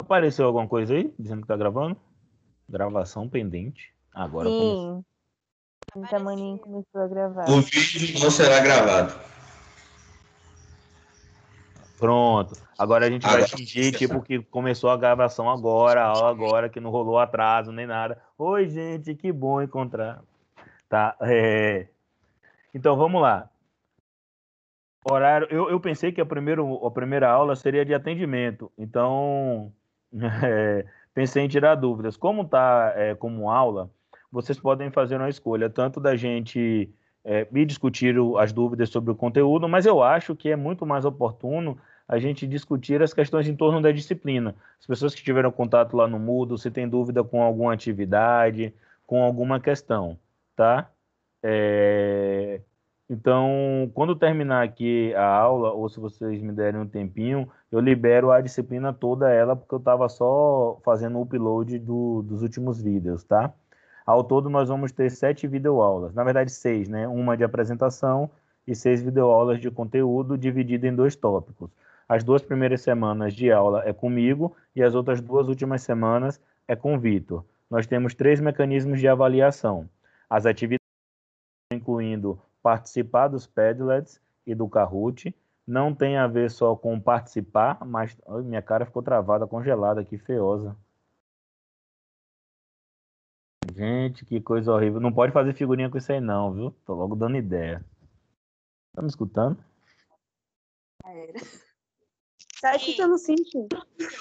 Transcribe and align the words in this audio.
Apareceu 0.00 0.46
alguma 0.46 0.66
coisa 0.66 0.94
aí 0.94 1.12
dizendo 1.18 1.42
que 1.42 1.48
tá 1.48 1.56
gravando? 1.56 1.96
Gravação 2.68 3.28
pendente. 3.28 3.92
Agora 4.14 4.48
Sim. 4.48 5.04
O 5.94 6.00
Tamaninho 6.08 6.58
começou 6.58 7.00
a 7.02 7.06
gravar. 7.06 7.50
O 7.50 7.60
vídeo 7.60 8.20
não 8.22 8.30
será 8.30 8.60
gravado. 8.60 9.12
Pronto. 11.98 12.54
Agora 12.78 13.06
a 13.06 13.10
gente 13.10 13.26
vai 13.26 13.46
fingir, 13.46 13.92
tipo, 13.94 14.22
que 14.22 14.42
começou 14.44 14.88
a 14.88 14.96
gravação 14.96 15.50
agora, 15.50 16.02
a 16.02 16.06
aula 16.06 16.30
agora, 16.30 16.70
que 16.70 16.80
não 16.80 16.90
rolou 16.90 17.18
atraso 17.18 17.70
nem 17.70 17.86
nada. 17.86 18.22
Oi, 18.38 18.68
gente, 18.68 19.14
que 19.14 19.30
bom 19.30 19.60
encontrar. 19.60 20.22
Tá. 20.88 21.14
é. 21.20 21.88
Então 22.72 22.96
vamos 22.96 23.20
lá. 23.20 23.50
Horário. 25.04 25.46
Eu, 25.50 25.68
eu 25.68 25.78
pensei 25.78 26.10
que 26.10 26.20
a, 26.20 26.26
primeiro, 26.26 26.86
a 26.86 26.90
primeira 26.90 27.30
aula 27.30 27.54
seria 27.54 27.84
de 27.84 27.92
atendimento. 27.92 28.72
Então, 28.78 29.72
é, 30.44 30.84
pensei 31.14 31.44
em 31.44 31.48
tirar 31.48 31.74
dúvidas. 31.74 32.16
Como 32.16 32.44
tá 32.44 32.92
é, 32.96 33.14
como 33.14 33.50
aula, 33.50 33.90
vocês 34.30 34.58
podem 34.58 34.90
fazer 34.90 35.16
uma 35.16 35.28
escolha, 35.28 35.68
tanto 35.68 36.00
da 36.00 36.16
gente 36.16 36.92
é, 37.24 37.44
discutir 37.64 38.14
as 38.38 38.52
dúvidas 38.52 38.88
sobre 38.88 39.10
o 39.10 39.14
conteúdo, 39.14 39.68
mas 39.68 39.86
eu 39.86 40.02
acho 40.02 40.34
que 40.34 40.50
é 40.50 40.56
muito 40.56 40.86
mais 40.86 41.04
oportuno 41.04 41.78
a 42.08 42.18
gente 42.18 42.46
discutir 42.46 43.00
as 43.02 43.14
questões 43.14 43.46
em 43.46 43.54
torno 43.54 43.80
da 43.80 43.92
disciplina. 43.92 44.54
As 44.80 44.86
pessoas 44.86 45.14
que 45.14 45.22
tiveram 45.22 45.52
contato 45.52 45.96
lá 45.96 46.08
no 46.08 46.18
Moodle, 46.18 46.58
se 46.58 46.70
tem 46.70 46.88
dúvida 46.88 47.22
com 47.22 47.42
alguma 47.42 47.72
atividade, 47.72 48.74
com 49.06 49.22
alguma 49.22 49.60
questão, 49.60 50.18
tá? 50.56 50.90
É, 51.42 52.60
Então, 53.12 53.90
quando 53.92 54.14
terminar 54.14 54.62
aqui 54.62 55.12
a 55.16 55.26
aula, 55.26 55.72
ou 55.72 55.88
se 55.88 55.98
vocês 55.98 56.40
me 56.40 56.52
derem 56.52 56.80
um 56.80 56.86
tempinho, 56.86 57.50
eu 57.72 57.80
libero 57.80 58.30
a 58.30 58.40
disciplina 58.40 58.92
toda 58.92 59.28
ela, 59.28 59.56
porque 59.56 59.74
eu 59.74 59.80
estava 59.80 60.08
só 60.08 60.78
fazendo 60.84 61.18
o 61.18 61.22
upload 61.22 61.76
do- 61.80 62.22
dos 62.22 62.40
últimos 62.42 62.80
vídeos, 62.80 63.24
tá? 63.24 63.52
Ao 64.06 64.22
todo, 64.22 64.48
nós 64.48 64.68
vamos 64.68 64.92
ter 64.92 65.10
sete 65.10 65.48
videoaulas. 65.48 66.14
Na 66.14 66.22
verdade, 66.22 66.52
seis, 66.52 66.88
né? 66.88 67.08
Uma 67.08 67.36
de 67.36 67.42
apresentação 67.42 68.30
e 68.64 68.76
seis 68.76 69.02
videoaulas 69.02 69.60
de 69.60 69.72
conteúdo, 69.72 70.38
dividido 70.38 70.86
em 70.86 70.94
dois 70.94 71.16
tópicos. 71.16 71.68
As 72.08 72.22
duas 72.22 72.42
primeiras 72.42 72.80
semanas 72.80 73.34
de 73.34 73.50
aula 73.50 73.82
é 73.84 73.92
comigo 73.92 74.54
e 74.74 74.84
as 74.84 74.94
outras 74.94 75.20
duas 75.20 75.48
últimas 75.48 75.82
semanas 75.82 76.40
é 76.68 76.76
com 76.76 76.94
o 76.94 76.98
Vitor. 76.98 77.44
Nós 77.68 77.88
temos 77.88 78.14
três 78.14 78.40
mecanismos 78.40 79.00
de 79.00 79.08
avaliação. 79.08 79.88
As 80.28 80.46
atividades, 80.46 80.78
incluindo 81.72 82.38
participar 82.62 83.28
dos 83.28 83.46
Padlets 83.46 84.20
e 84.46 84.54
do 84.54 84.68
Kahoot, 84.68 85.34
não 85.66 85.94
tem 85.94 86.16
a 86.16 86.26
ver 86.26 86.50
só 86.50 86.74
com 86.74 87.00
participar, 87.00 87.84
mas 87.84 88.16
Ai, 88.28 88.42
minha 88.42 88.62
cara 88.62 88.86
ficou 88.86 89.02
travada, 89.02 89.46
congelada 89.46 90.00
aqui, 90.00 90.18
feiosa. 90.18 90.76
Gente, 93.72 94.24
que 94.24 94.40
coisa 94.40 94.72
horrível. 94.72 95.00
Não 95.00 95.12
pode 95.12 95.32
fazer 95.32 95.54
figurinha 95.54 95.88
com 95.88 95.96
isso 95.96 96.10
aí, 96.10 96.20
não, 96.20 96.52
viu? 96.52 96.74
Tô 96.84 96.94
logo 96.94 97.14
dando 97.14 97.36
ideia. 97.36 97.84
Tá 98.92 99.00
me 99.00 99.08
escutando? 99.08 99.62
Tá 102.60 102.76
escutando 102.76 103.16
sim, 103.16 103.36
tio. 103.36 103.68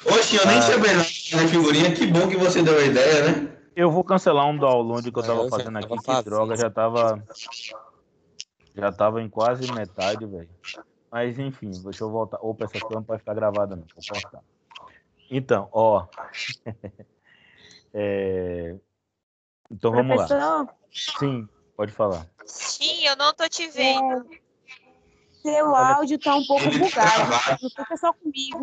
Oxe, 0.05 0.37
eu 0.37 0.45
nem 0.45 0.57
Ah. 0.57 0.61
sabia 0.61 0.97
de 0.97 1.47
figurinha. 1.47 1.93
Que 1.93 2.07
bom 2.07 2.29
que 2.29 2.37
você 2.37 2.61
deu 2.61 2.77
a 2.77 2.83
ideia, 2.83 3.31
né? 3.31 3.57
Eu 3.75 3.91
vou 3.91 4.03
cancelar 4.03 4.45
um 4.47 4.57
download 4.57 5.11
que 5.11 5.17
eu 5.17 5.23
tava 5.23 5.43
Eu 5.43 5.49
fazendo 5.49 5.77
aqui, 5.77 5.97
que 5.97 6.23
droga, 6.23 6.55
já 6.55 6.69
tava. 6.69 7.23
Já 8.75 8.91
tava 8.91 9.21
em 9.21 9.29
quase 9.29 9.71
metade, 9.73 10.25
velho. 10.25 10.49
Mas 11.11 11.39
enfim, 11.39 11.71
deixa 11.71 12.03
eu 12.03 12.09
voltar. 12.11 12.37
Opa, 12.41 12.65
essa 12.65 12.79
coisa 12.79 12.95
não 12.95 13.03
pode 13.03 13.19
ficar 13.19 13.33
gravada, 13.33 13.75
não. 13.75 13.85
Vou 13.95 14.03
cortar. 14.21 14.43
Então, 15.29 15.69
ó. 15.71 16.07
É, 17.91 18.75
Então 19.71 19.91
vamos 19.91 20.15
lá. 20.15 20.27
Professor, 20.27 20.69
Sim, 20.91 21.49
pode 21.75 21.91
falar. 21.91 22.27
Sim, 22.45 23.03
eu 23.07 23.15
não 23.15 23.33
tô 23.33 23.49
te 23.49 23.67
vendo. 23.67 24.29
seu 25.41 25.71
Olha- 25.71 25.95
áudio 25.95 26.19
tá 26.19 26.35
um 26.35 26.45
pouco 26.45 26.69
bugado. 26.69 27.31
Não 27.63 27.69
fica 27.71 27.97
só 27.97 28.13
comigo. 28.13 28.59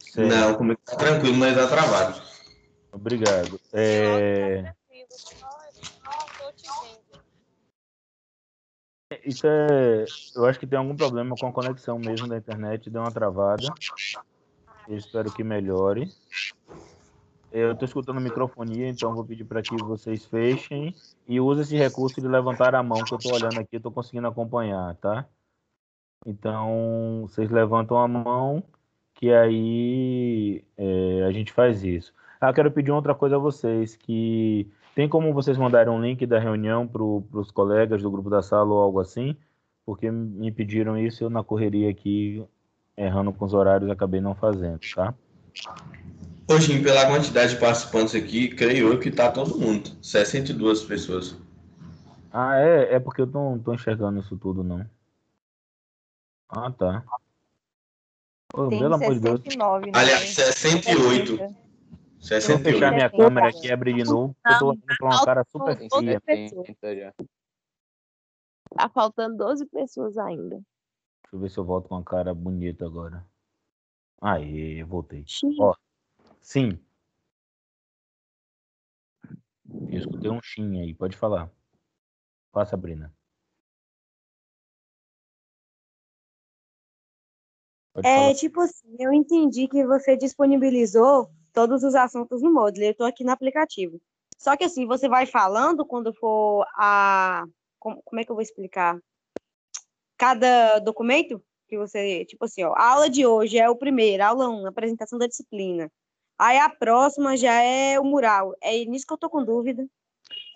Certo, 0.00 0.28
Não, 0.34 0.54
comigo 0.56 0.80
tá 0.82 0.96
tranquilo, 0.96 1.36
mas 1.36 1.54
tá 1.54 1.68
travado. 1.68 2.22
Obrigado. 2.90 3.60
É, 3.70 4.62
Não 4.62 4.72
tô 6.38 6.52
te 6.52 6.66
vendo. 6.82 7.22
Isso 9.24 9.46
é. 9.46 10.04
Eu 10.34 10.46
acho 10.46 10.58
que 10.58 10.66
tem 10.66 10.78
algum 10.78 10.96
problema 10.96 11.34
com 11.38 11.46
a 11.46 11.52
conexão 11.52 11.98
mesmo 11.98 12.28
da 12.28 12.36
internet, 12.36 12.90
deu 12.90 13.02
uma 13.02 13.10
travada. 13.10 13.62
Eu 14.88 14.96
espero 14.96 15.32
que 15.32 15.44
melhore. 15.44 16.12
Eu 17.52 17.72
estou 17.72 17.86
escutando 17.86 18.20
microfonia, 18.20 18.88
então 18.88 19.14
vou 19.14 19.24
pedir 19.24 19.44
para 19.44 19.60
que 19.60 19.76
vocês 19.76 20.24
fechem 20.24 20.94
e 21.28 21.38
usem 21.38 21.62
esse 21.62 21.76
recurso 21.76 22.20
de 22.20 22.26
levantar 22.26 22.74
a 22.74 22.82
mão, 22.82 23.04
que 23.04 23.12
eu 23.12 23.18
estou 23.18 23.34
olhando 23.34 23.60
aqui, 23.60 23.76
estou 23.76 23.92
conseguindo 23.92 24.26
acompanhar, 24.26 24.96
tá? 24.96 25.26
Então, 26.24 27.26
vocês 27.28 27.50
levantam 27.50 27.98
a 27.98 28.08
mão, 28.08 28.62
que 29.14 29.32
aí 29.32 30.64
é, 30.78 31.24
a 31.28 31.30
gente 31.30 31.52
faz 31.52 31.84
isso. 31.84 32.14
Ah, 32.40 32.52
quero 32.54 32.72
pedir 32.72 32.90
outra 32.90 33.14
coisa 33.14 33.36
a 33.36 33.38
vocês, 33.38 33.96
que 33.96 34.70
tem 34.94 35.08
como 35.08 35.32
vocês 35.32 35.56
mandarem 35.56 35.92
um 35.92 36.00
link 36.00 36.26
da 36.26 36.38
reunião 36.38 36.86
para 36.86 37.02
os 37.02 37.50
colegas 37.50 38.02
do 38.02 38.10
grupo 38.10 38.28
da 38.28 38.42
sala 38.42 38.70
ou 38.70 38.80
algo 38.80 39.00
assim? 39.00 39.36
Porque 39.84 40.10
me 40.10 40.52
pediram 40.52 40.98
isso, 40.98 41.24
eu 41.24 41.30
na 41.30 41.42
correria 41.42 41.90
aqui, 41.90 42.44
errando 42.96 43.32
com 43.32 43.44
os 43.44 43.54
horários, 43.54 43.90
acabei 43.90 44.20
não 44.20 44.34
fazendo, 44.34 44.80
tá? 44.94 45.14
Hoje, 46.48 46.82
pela 46.82 47.06
quantidade 47.06 47.54
de 47.54 47.60
participantes 47.60 48.14
aqui, 48.14 48.48
creio 48.48 48.92
eu 48.92 49.00
que 49.00 49.10
tá 49.10 49.30
todo 49.30 49.58
mundo. 49.58 49.90
62 50.02 50.82
pessoas. 50.84 51.36
Ah, 52.30 52.58
é, 52.58 52.94
é 52.94 53.00
porque 53.00 53.22
eu 53.22 53.26
não 53.26 53.58
tô 53.58 53.74
enxergando 53.74 54.20
isso 54.20 54.36
tudo, 54.36 54.62
não. 54.62 54.84
Ah, 56.48 56.70
tá. 56.70 57.02
Tem 58.68 58.78
pelo 58.78 58.94
amor 58.94 59.14
de 59.14 59.20
Deus. 59.20 59.40
69, 59.40 59.86
né? 59.86 59.92
Aliás, 59.94 60.30
68. 60.30 61.61
Deixa 62.22 62.36
eu 62.36 62.40
68. 62.58 62.62
fechar 62.72 62.92
minha 62.92 63.10
câmera 63.10 63.48
aqui 63.48 63.66
e 63.66 63.72
abrir 63.72 63.94
de 63.94 64.04
novo, 64.04 64.36
eu 64.46 64.58
tô 64.58 64.66
olhando 64.68 64.86
pra 64.96 65.06
uma 65.08 65.24
cara 65.24 65.44
super 65.44 65.76
fria. 65.76 66.22
Já. 66.96 67.14
Tá 68.76 68.88
faltando 68.88 69.36
12 69.36 69.66
pessoas 69.66 70.16
ainda. 70.16 70.56
Deixa 70.56 71.34
eu 71.34 71.40
ver 71.40 71.50
se 71.50 71.58
eu 71.58 71.64
volto 71.64 71.88
com 71.88 71.96
uma 71.96 72.04
cara 72.04 72.32
bonita 72.32 72.86
agora. 72.86 73.26
Aí, 74.20 74.84
voltei. 74.84 75.24
Xiii. 75.26 75.56
Ó. 75.60 75.74
Sim. 76.40 76.78
Eu 79.88 79.98
escutei 79.98 80.30
um 80.30 80.40
chin 80.40 80.80
aí, 80.80 80.94
pode 80.94 81.16
falar. 81.16 81.50
Fala, 82.52 82.66
Sabrina. 82.66 83.12
Pode 87.92 88.06
É, 88.06 88.16
falar. 88.16 88.34
tipo 88.36 88.60
assim, 88.60 88.96
eu 89.00 89.12
entendi 89.12 89.66
que 89.66 89.84
você 89.84 90.16
disponibilizou 90.16 91.28
todos 91.52 91.82
os 91.84 91.94
assuntos 91.94 92.42
no 92.42 92.52
Moodle. 92.52 92.86
Eu 92.86 92.94
tô 92.94 93.04
aqui 93.04 93.24
no 93.24 93.30
aplicativo. 93.30 94.00
Só 94.38 94.56
que 94.56 94.64
assim, 94.64 94.86
você 94.86 95.08
vai 95.08 95.26
falando 95.26 95.84
quando 95.84 96.12
for 96.12 96.66
a. 96.76 97.44
Como, 97.78 98.02
como 98.04 98.20
é 98.20 98.24
que 98.24 98.30
eu 98.30 98.36
vou 98.36 98.42
explicar? 98.42 98.98
Cada 100.16 100.78
documento 100.78 101.42
que 101.68 101.76
você. 101.76 102.24
Tipo 102.24 102.44
assim, 102.44 102.62
ó, 102.64 102.72
a 102.74 102.92
aula 102.92 103.10
de 103.10 103.26
hoje 103.26 103.58
é 103.58 103.68
o 103.68 103.76
primeiro, 103.76 104.24
aula 104.24 104.48
1, 104.48 104.66
apresentação 104.66 105.18
da 105.18 105.26
disciplina. 105.26 105.90
Aí 106.38 106.58
a 106.58 106.68
próxima 106.68 107.36
já 107.36 107.62
é 107.62 108.00
o 108.00 108.04
mural. 108.04 108.54
É 108.60 108.84
nisso 108.84 109.06
que 109.06 109.12
eu 109.12 109.18
tô 109.18 109.30
com 109.30 109.44
dúvida. 109.44 109.86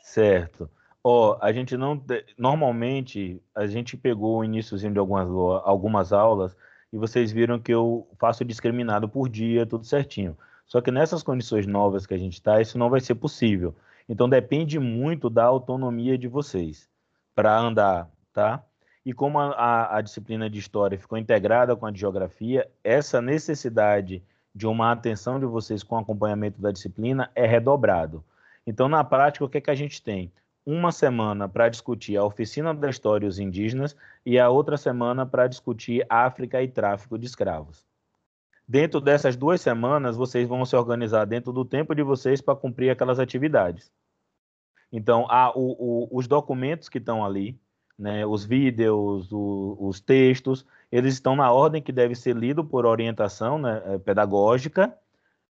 Certo. 0.02 0.68
Ó, 1.02 1.38
a 1.40 1.52
gente 1.52 1.76
não. 1.76 1.96
te- 1.98 2.26
Normalmente, 2.36 3.40
a 3.54 3.66
gente 3.66 3.96
pegou 3.96 4.38
o 4.38 4.44
iníciozinho 4.44 4.92
de 4.92 4.98
algumas, 4.98 5.28
algumas 5.64 6.12
aulas 6.12 6.56
e 6.92 6.98
vocês 6.98 7.30
viram 7.30 7.60
que 7.60 7.72
eu 7.72 8.08
faço 8.18 8.44
discriminado 8.44 9.08
por 9.08 9.28
dia, 9.28 9.66
tudo 9.66 9.84
certinho. 9.84 10.36
Só 10.66 10.80
que 10.80 10.90
nessas 10.90 11.22
condições 11.22 11.66
novas 11.66 12.06
que 12.06 12.14
a 12.14 12.18
gente 12.18 12.34
está, 12.34 12.60
isso 12.60 12.76
não 12.78 12.90
vai 12.90 13.00
ser 13.00 13.14
possível. 13.14 13.74
Então 14.08 14.28
depende 14.28 14.78
muito 14.78 15.30
da 15.30 15.44
autonomia 15.44 16.16
de 16.18 16.28
vocês 16.28 16.88
para 17.34 17.56
andar, 17.58 18.08
tá? 18.32 18.62
E 19.04 19.12
como 19.12 19.38
a, 19.38 19.50
a- 19.52 19.96
a 19.98 20.00
disciplina 20.00 20.50
de 20.50 20.58
história 20.58 20.98
ficou 20.98 21.16
integrada 21.16 21.76
com 21.76 21.86
a 21.86 21.90
de 21.92 22.00
geografia, 22.00 22.68
essa 22.82 23.22
necessidade 23.22 24.22
de 24.54 24.66
uma 24.66 24.90
atenção 24.90 25.38
de 25.38 25.46
vocês 25.46 25.82
com 25.84 25.96
acompanhamento 25.96 26.60
da 26.60 26.72
disciplina 26.72 27.30
é 27.34 27.46
redobrado. 27.46 28.24
Então, 28.66 28.88
na 28.88 29.04
prática, 29.04 29.44
o 29.44 29.48
que, 29.48 29.58
é 29.58 29.60
que 29.60 29.70
a 29.70 29.74
gente 29.74 30.02
tem? 30.02 30.32
Uma 30.64 30.90
semana 30.90 31.48
para 31.48 31.68
discutir 31.68 32.16
a 32.16 32.24
oficina 32.24 32.74
da 32.74 32.90
história 32.90 33.26
e 33.26 33.28
os 33.28 33.38
indígenas 33.38 33.94
e 34.24 34.40
a 34.40 34.48
outra 34.48 34.76
semana 34.76 35.24
para 35.24 35.46
discutir 35.46 36.04
África 36.08 36.60
e 36.60 36.66
tráfico 36.66 37.16
de 37.16 37.26
escravos. 37.26 37.85
Dentro 38.68 39.00
dessas 39.00 39.36
duas 39.36 39.60
semanas, 39.60 40.16
vocês 40.16 40.48
vão 40.48 40.64
se 40.64 40.74
organizar 40.74 41.24
dentro 41.24 41.52
do 41.52 41.64
tempo 41.64 41.94
de 41.94 42.02
vocês 42.02 42.40
para 42.40 42.56
cumprir 42.56 42.90
aquelas 42.90 43.20
atividades. 43.20 43.92
Então, 44.90 45.26
há 45.28 45.50
o- 45.56 45.76
o- 45.78 46.08
os 46.18 46.26
documentos 46.26 46.88
que 46.88 46.98
estão 46.98 47.24
ali, 47.24 47.58
né, 47.98 48.26
os 48.26 48.44
vídeos, 48.44 49.32
o- 49.32 49.76
os 49.80 50.00
textos, 50.00 50.66
eles 50.90 51.14
estão 51.14 51.36
na 51.36 51.50
ordem 51.52 51.82
que 51.82 51.92
deve 51.92 52.14
ser 52.14 52.36
lido 52.36 52.64
por 52.64 52.86
orientação 52.86 53.58
né, 53.58 53.82
é, 53.86 53.98
pedagógica, 53.98 54.96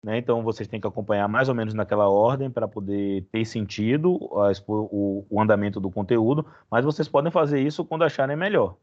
né? 0.02 0.18
Então 0.18 0.42
vocês 0.42 0.68
têm 0.68 0.80
que 0.80 0.86
acompanhar 0.86 1.26
mais 1.28 1.48
ou 1.48 1.54
menos 1.54 1.72
naquela 1.72 2.08
ordem 2.08 2.50
para 2.50 2.68
poder 2.68 3.26
ter 3.32 3.44
sentido 3.46 4.18
a, 4.38 4.52
o, 4.66 5.26
o, 5.30 5.40
andamento 5.40 5.80
do 5.80 5.90
conteúdo, 5.90 6.44
mas 6.70 6.84
vocês 6.84 7.08
podem 7.08 7.32
fazer 7.32 7.60
isso 7.60 7.84
quando 7.84 8.04
acharem 8.04 8.36
melhor. 8.36 8.76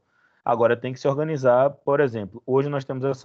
Agora 0.44 0.76
tem 0.76 0.92
que 0.92 1.00
se 1.00 1.08
organizar, 1.08 1.70
por 1.70 2.00
exemplo, 2.00 2.42
hoje 2.46 2.70
nós 2.70 2.84
temos 2.84 3.06
essa 3.06 3.24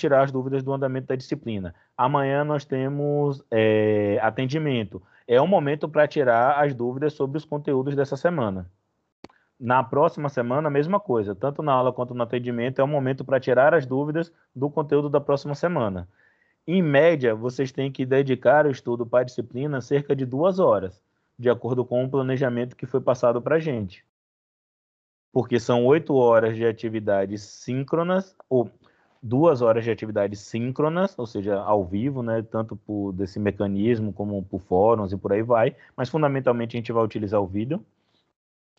tirar 0.00 0.22
as 0.22 0.32
dúvidas 0.32 0.62
do 0.62 0.72
andamento 0.72 1.08
da 1.08 1.16
disciplina. 1.16 1.74
Amanhã 1.96 2.44
nós 2.44 2.64
temos 2.64 3.44
é, 3.50 4.18
atendimento. 4.22 5.02
É 5.26 5.40
um 5.40 5.46
momento 5.46 5.88
para 5.88 6.08
tirar 6.08 6.62
as 6.62 6.74
dúvidas 6.74 7.12
sobre 7.12 7.38
os 7.38 7.44
conteúdos 7.44 7.94
dessa 7.94 8.16
semana. 8.16 8.68
Na 9.58 9.84
próxima 9.84 10.30
semana, 10.30 10.68
a 10.68 10.70
mesma 10.70 10.98
coisa. 10.98 11.34
Tanto 11.34 11.62
na 11.62 11.72
aula 11.72 11.92
quanto 11.92 12.14
no 12.14 12.22
atendimento, 12.22 12.80
é 12.80 12.84
um 12.84 12.88
momento 12.88 13.24
para 13.24 13.38
tirar 13.38 13.74
as 13.74 13.84
dúvidas 13.84 14.32
do 14.56 14.70
conteúdo 14.70 15.10
da 15.10 15.20
próxima 15.20 15.54
semana. 15.54 16.08
Em 16.66 16.82
média, 16.82 17.34
vocês 17.34 17.70
têm 17.70 17.92
que 17.92 18.06
dedicar 18.06 18.64
o 18.66 18.70
estudo 18.70 19.06
para 19.06 19.20
a 19.20 19.24
disciplina 19.24 19.80
cerca 19.80 20.16
de 20.16 20.24
duas 20.24 20.58
horas, 20.58 21.02
de 21.38 21.50
acordo 21.50 21.84
com 21.84 22.04
o 22.04 22.10
planejamento 22.10 22.74
que 22.74 22.86
foi 22.86 23.00
passado 23.00 23.40
para 23.42 23.56
a 23.56 23.60
gente. 23.60 24.04
Porque 25.32 25.60
são 25.60 25.84
oito 25.84 26.14
horas 26.14 26.56
de 26.56 26.66
atividades 26.66 27.42
síncronas, 27.42 28.34
ou 28.48 28.70
duas 29.22 29.60
horas 29.60 29.84
de 29.84 29.90
atividades 29.90 30.40
síncronas, 30.40 31.18
ou 31.18 31.26
seja, 31.26 31.60
ao 31.60 31.84
vivo, 31.84 32.22
né, 32.22 32.42
tanto 32.42 32.74
por 32.74 33.12
desse 33.12 33.38
mecanismo 33.38 34.12
como 34.12 34.42
por 34.42 34.60
fóruns 34.60 35.12
e 35.12 35.16
por 35.16 35.32
aí 35.32 35.42
vai, 35.42 35.76
mas 35.96 36.08
fundamentalmente 36.08 36.76
a 36.76 36.78
gente 36.78 36.92
vai 36.92 37.04
utilizar 37.04 37.40
o 37.40 37.46
vídeo 37.46 37.84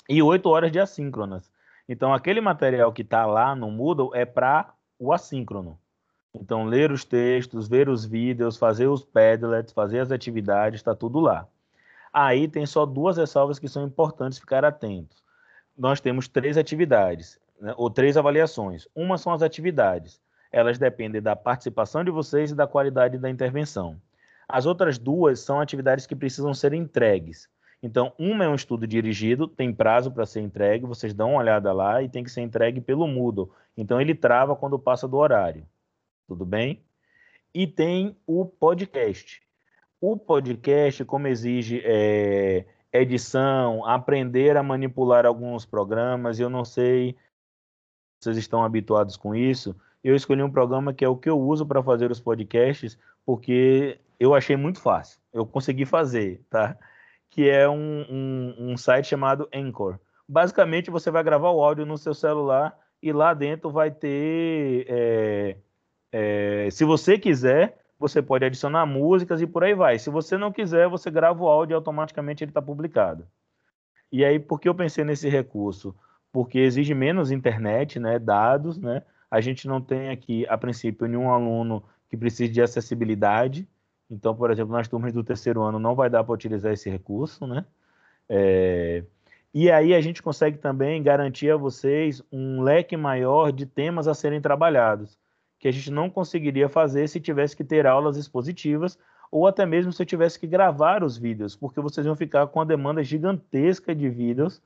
e 0.10 0.22
oito 0.22 0.50
horas 0.50 0.72
de 0.72 0.80
assíncronas. 0.80 1.52
Então, 1.88 2.14
aquele 2.14 2.42
material 2.42 2.92
que 2.92 3.02
está 3.02 3.26
lá 3.26 3.56
no 3.56 3.70
Moodle 3.70 4.16
é 4.16 4.26
para 4.26 4.74
o 4.98 5.14
assíncrono. 5.14 5.78
Então, 6.34 6.66
ler 6.66 6.92
os 6.92 7.04
textos, 7.04 7.68
ver 7.68 7.90
os 7.90 8.06
vídeos, 8.06 8.58
fazer 8.58 8.88
os 8.88 9.04
Padlets, 9.04 9.74
fazer 9.74 10.00
as 10.00 10.12
atividades, 10.12 10.80
está 10.80 10.96
tudo 10.96 11.20
lá. 11.20 11.48
Aí 12.14 12.48
tem 12.48 12.66
só 12.66 12.86
duas 12.86 13.18
ressalvas 13.18 13.60
que 13.60 13.68
são 13.68 13.86
importantes 13.86 14.40
ficar 14.40 14.66
atentos. 14.66 15.22
Nós 15.78 16.00
temos 16.00 16.28
três 16.28 16.58
atividades, 16.58 17.40
né, 17.60 17.74
ou 17.78 17.90
três 17.90 18.18
avaliações. 18.18 18.88
Uma 18.96 19.18
são 19.18 19.34
as 19.34 19.42
atividades. 19.42 20.22
Elas 20.52 20.78
dependem 20.78 21.22
da 21.22 21.36
participação 21.36 22.04
de 22.04 22.12
vocês 22.12 22.52
e 22.52 22.56
da 22.56 22.68
qualidade 22.68 23.18
da 23.18 23.30
intervenção. 23.30 24.02
As 24.48 24.66
outras 24.66 24.98
duas 24.98 25.40
são 25.40 25.62
atividades 25.62 26.06
que 26.06 26.16
precisam 26.16 26.54
ser 26.54 26.74
entregues. 26.74 27.50
Então, 27.82 28.14
uma 28.20 28.44
é 28.44 28.48
um 28.48 28.56
estudo 28.56 28.86
dirigido, 28.86 29.48
tem 29.48 29.74
prazo 29.74 30.12
para 30.12 30.26
ser 30.26 30.42
entregue, 30.42 30.86
vocês 30.86 31.14
dão 31.14 31.32
uma 31.32 31.40
olhada 31.40 31.72
lá 31.74 32.04
e 32.04 32.10
tem 32.10 32.24
que 32.24 32.30
ser 32.30 32.42
entregue 32.42 32.80
pelo 32.80 33.08
Moodle. 33.08 33.52
Então, 33.76 34.00
ele 34.00 34.14
trava 34.14 34.56
quando 34.56 34.78
passa 34.78 35.08
do 35.08 35.18
horário. 35.18 35.66
Tudo 36.28 36.46
bem? 36.46 36.84
E 37.54 37.66
tem 37.66 38.16
o 38.28 38.46
podcast. 38.46 39.42
O 40.00 40.16
podcast, 40.16 41.04
como 41.06 41.28
exige 41.28 41.82
é, 41.84 42.66
edição, 42.94 43.86
aprender 43.86 44.58
a 44.58 44.64
manipular 44.64 45.26
alguns 45.26 45.66
programas, 45.66 46.40
eu 46.40 46.50
não 46.50 46.64
sei 46.64 47.14
se 48.20 48.26
vocês 48.26 48.38
estão 48.38 48.64
habituados 48.64 49.18
com 49.18 49.34
isso. 49.34 49.76
Eu 50.04 50.16
escolhi 50.16 50.42
um 50.42 50.52
programa 50.52 50.94
que 50.94 51.06
é 51.06 51.08
o 51.08 51.18
que 51.18 51.30
eu 51.30 51.40
uso 51.40 51.66
para 51.66 51.84
fazer 51.84 52.10
os 52.10 52.20
podcasts, 52.20 52.98
porque 53.26 54.00
eu 54.20 54.34
achei 54.34 54.56
muito 54.56 54.82
fácil. 54.82 55.20
Eu 55.32 55.46
consegui 55.46 55.86
fazer, 55.86 56.42
tá? 56.50 56.78
que 57.32 57.50
é 57.50 57.68
um, 57.68 58.06
um, 58.10 58.56
um 58.72 58.78
site 58.78 59.08
chamado 59.08 59.50
Anchor. 59.54 59.98
Basicamente, 60.28 60.92
você 60.92 61.10
vai 61.10 61.24
gravar 61.24 61.50
o 61.50 61.64
áudio 61.64 61.86
no 61.86 61.98
seu 61.98 62.14
celular 62.14 62.78
e 63.02 63.12
lá 63.12 63.34
dentro 63.34 63.72
vai 63.72 63.90
ter. 63.90 64.86
É, 64.88 65.58
é, 66.12 66.70
se 66.70 66.84
você 66.84 67.18
quiser, 67.18 67.80
você 67.98 68.22
pode 68.22 68.46
adicionar 68.46 68.86
músicas 68.86 69.42
e 69.42 69.48
por 69.48 69.64
aí 69.64 69.74
vai. 69.74 69.98
Se 69.98 70.10
você 70.10 70.38
não 70.38 70.52
quiser, 70.52 70.90
você 70.90 71.10
grava 71.10 71.42
o 71.42 71.48
áudio 71.48 71.74
e 71.74 71.76
automaticamente 71.76 72.44
ele 72.44 72.52
está 72.52 72.62
publicado. 72.62 73.26
E 74.12 74.26
aí, 74.26 74.38
por 74.38 74.60
que 74.60 74.68
eu 74.68 74.76
pensei 74.76 75.06
nesse 75.06 75.30
recurso? 75.30 75.96
Porque 76.34 76.60
exige 76.60 76.94
menos 76.94 77.32
internet, 77.32 77.98
né, 77.98 78.20
dados, 78.20 78.78
né? 78.78 79.04
A 79.32 79.40
gente 79.40 79.66
não 79.66 79.80
tem 79.80 80.10
aqui, 80.10 80.46
a 80.48 80.58
princípio, 80.58 81.08
nenhum 81.08 81.32
aluno 81.32 81.82
que 82.10 82.18
precise 82.18 82.52
de 82.52 82.62
acessibilidade. 82.62 83.66
Então, 84.10 84.36
por 84.36 84.52
exemplo, 84.52 84.74
nas 84.74 84.90
turmas 84.90 85.14
do 85.14 85.24
terceiro 85.24 85.62
ano 85.62 85.80
não 85.80 85.96
vai 85.96 86.10
dar 86.10 86.26
para 86.26 86.34
utilizar 86.34 86.74
esse 86.74 86.90
recurso, 86.90 87.48
né? 87.48 87.66
É... 88.28 89.06
E 89.54 89.72
aí 89.72 89.94
a 89.94 90.02
gente 90.02 90.22
consegue 90.22 90.58
também 90.58 91.02
garantir 91.02 91.50
a 91.50 91.58
vocês 91.58 92.22
um 92.32 92.62
leque 92.62 92.96
maior 92.96 93.52
de 93.52 93.66
temas 93.66 94.08
a 94.08 94.14
serem 94.14 94.42
trabalhados, 94.42 95.18
que 95.60 95.68
a 95.68 95.72
gente 95.72 95.92
não 95.92 96.10
conseguiria 96.10 96.70
fazer 96.70 97.08
se 97.08 97.20
tivesse 97.20 97.56
que 97.56 97.64
ter 97.64 97.88
aulas 97.88 98.18
expositivas 98.18 98.98
ou 99.30 99.48
até 99.48 99.66
mesmo 99.66 99.94
se 99.94 100.02
eu 100.02 100.06
tivesse 100.06 100.38
que 100.38 100.48
gravar 100.48 101.04
os 101.04 101.18
vídeos, 101.18 101.56
porque 101.56 101.80
vocês 101.80 102.06
vão 102.06 102.16
ficar 102.16 102.48
com 102.48 102.60
a 102.60 102.66
demanda 102.66 103.02
gigantesca 103.02 103.96
de 103.96 104.10
vídeos 104.10 104.62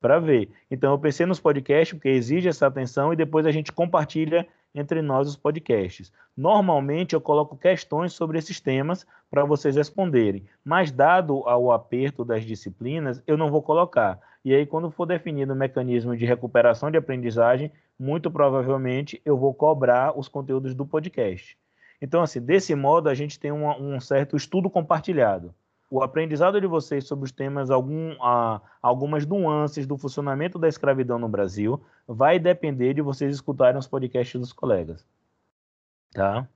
para 0.00 0.18
ver. 0.18 0.48
Então 0.70 0.92
eu 0.92 0.98
pensei 0.98 1.26
nos 1.26 1.38
podcasts 1.38 1.92
porque 1.92 2.08
exige 2.08 2.48
essa 2.48 2.66
atenção 2.66 3.12
e 3.12 3.16
depois 3.16 3.46
a 3.46 3.52
gente 3.52 3.70
compartilha 3.70 4.46
entre 4.74 5.02
nós 5.02 5.28
os 5.28 5.36
podcasts. 5.36 6.12
Normalmente 6.36 7.14
eu 7.14 7.20
coloco 7.20 7.56
questões 7.56 8.12
sobre 8.12 8.38
esses 8.38 8.60
temas 8.60 9.06
para 9.30 9.44
vocês 9.44 9.76
responderem, 9.76 10.44
mas 10.64 10.90
dado 10.90 11.42
ao 11.46 11.70
aperto 11.70 12.24
das 12.24 12.44
disciplinas, 12.44 13.22
eu 13.26 13.36
não 13.36 13.50
vou 13.50 13.62
colocar. 13.62 14.18
E 14.44 14.54
aí 14.54 14.64
quando 14.64 14.90
for 14.90 15.06
definido 15.06 15.52
o 15.52 15.56
mecanismo 15.56 16.16
de 16.16 16.24
recuperação 16.24 16.90
de 16.90 16.96
aprendizagem, 16.96 17.70
muito 17.98 18.30
provavelmente 18.30 19.20
eu 19.24 19.36
vou 19.36 19.52
cobrar 19.52 20.18
os 20.18 20.28
conteúdos 20.28 20.74
do 20.74 20.86
podcast. 20.86 21.58
Então, 22.02 22.22
assim, 22.22 22.40
desse 22.40 22.74
modo 22.74 23.10
a 23.10 23.14
gente 23.14 23.38
tem 23.38 23.52
um, 23.52 23.68
um 23.68 24.00
certo 24.00 24.34
estudo 24.34 24.70
compartilhado 24.70 25.54
o 25.90 26.04
aprendizado 26.04 26.60
de 26.60 26.68
vocês 26.68 27.04
sobre 27.04 27.24
os 27.24 27.32
temas, 27.32 27.68
algum, 27.68 28.12
ah, 28.22 28.60
algumas 28.80 29.26
nuances 29.26 29.88
do 29.88 29.98
funcionamento 29.98 30.56
da 30.56 30.68
escravidão 30.68 31.18
no 31.18 31.28
Brasil, 31.28 31.82
vai 32.06 32.38
depender 32.38 32.94
de 32.94 33.02
vocês 33.02 33.34
escutarem 33.34 33.78
os 33.78 33.88
podcasts 33.88 34.40
dos 34.40 34.52
colegas. 34.52 35.04
Tá? 36.12 36.48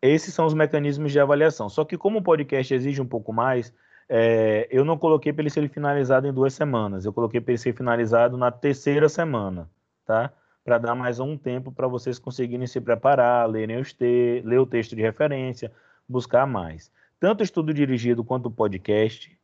Esses 0.00 0.32
são 0.32 0.46
os 0.46 0.54
mecanismos 0.54 1.10
de 1.10 1.18
avaliação. 1.18 1.68
Só 1.68 1.84
que 1.84 1.98
como 1.98 2.20
o 2.20 2.22
podcast 2.22 2.72
exige 2.72 3.02
um 3.02 3.06
pouco 3.06 3.32
mais, 3.32 3.74
é, 4.08 4.68
eu 4.70 4.84
não 4.84 4.96
coloquei 4.96 5.32
para 5.32 5.42
ele 5.42 5.50
ser 5.50 5.68
finalizado 5.68 6.28
em 6.28 6.32
duas 6.32 6.54
semanas. 6.54 7.04
Eu 7.04 7.12
coloquei 7.12 7.40
para 7.40 7.50
ele 7.50 7.58
ser 7.58 7.74
finalizado 7.74 8.36
na 8.36 8.52
terceira 8.52 9.08
semana, 9.08 9.68
tá? 10.06 10.32
Para 10.64 10.78
dar 10.78 10.94
mais 10.94 11.18
um 11.18 11.36
tempo 11.36 11.72
para 11.72 11.88
vocês 11.88 12.20
conseguirem 12.20 12.68
se 12.68 12.80
preparar, 12.80 13.48
lerem 13.48 13.80
os 13.80 13.92
te 13.92 14.42
ler 14.44 14.60
o 14.60 14.66
texto 14.66 14.94
de 14.94 15.02
referência, 15.02 15.72
buscar 16.08 16.46
mais 16.46 16.92
tanto 17.20 17.42
estudo 17.42 17.74
dirigido 17.74 18.24
quanto 18.24 18.50
podcast 18.50 19.36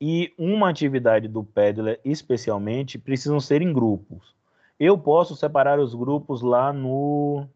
e 0.00 0.32
uma 0.38 0.70
atividade 0.70 1.28
do 1.28 1.44
Pedler, 1.44 2.00
especialmente, 2.04 2.98
precisam 2.98 3.38
ser 3.38 3.62
em 3.62 3.72
grupos. 3.72 4.34
Eu 4.78 4.96
posso 4.96 5.36
separar 5.36 5.78
os 5.78 5.94
grupos 5.94 6.40
lá 6.40 6.72
no 6.72 7.46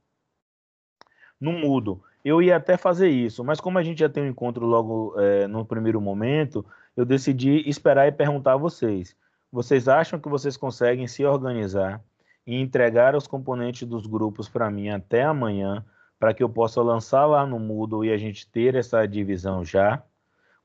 no 1.40 1.52
Mudo. 1.52 2.02
Eu 2.24 2.40
ia 2.40 2.56
até 2.56 2.76
fazer 2.76 3.08
isso, 3.08 3.44
mas 3.44 3.60
como 3.60 3.78
a 3.78 3.82
gente 3.82 3.98
já 4.00 4.08
tem 4.08 4.22
um 4.22 4.28
encontro 4.28 4.64
logo 4.64 5.14
é, 5.18 5.46
no 5.46 5.64
primeiro 5.64 6.00
momento, 6.00 6.64
eu 6.96 7.04
decidi 7.04 7.68
esperar 7.68 8.06
e 8.08 8.12
perguntar 8.12 8.54
a 8.54 8.58
vocês. 8.58 9.14
Vocês 9.52 9.88
acham 9.88 10.18
que 10.18 10.28
vocês 10.28 10.56
conseguem 10.56 11.06
se 11.06 11.24
organizar 11.24 12.02
e 12.46 12.56
entregar 12.56 13.14
os 13.14 13.26
componentes 13.26 13.86
dos 13.86 14.06
grupos 14.06 14.48
para 14.48 14.70
mim 14.70 14.88
até 14.88 15.22
amanhã 15.22 15.84
para 16.24 16.32
que 16.32 16.42
eu 16.42 16.48
possa 16.48 16.80
lançar 16.80 17.26
lá 17.26 17.44
no 17.44 17.58
Moodle 17.58 18.02
e 18.02 18.10
a 18.10 18.16
gente 18.16 18.46
ter 18.46 18.74
essa 18.74 19.06
divisão 19.06 19.62
já, 19.62 20.02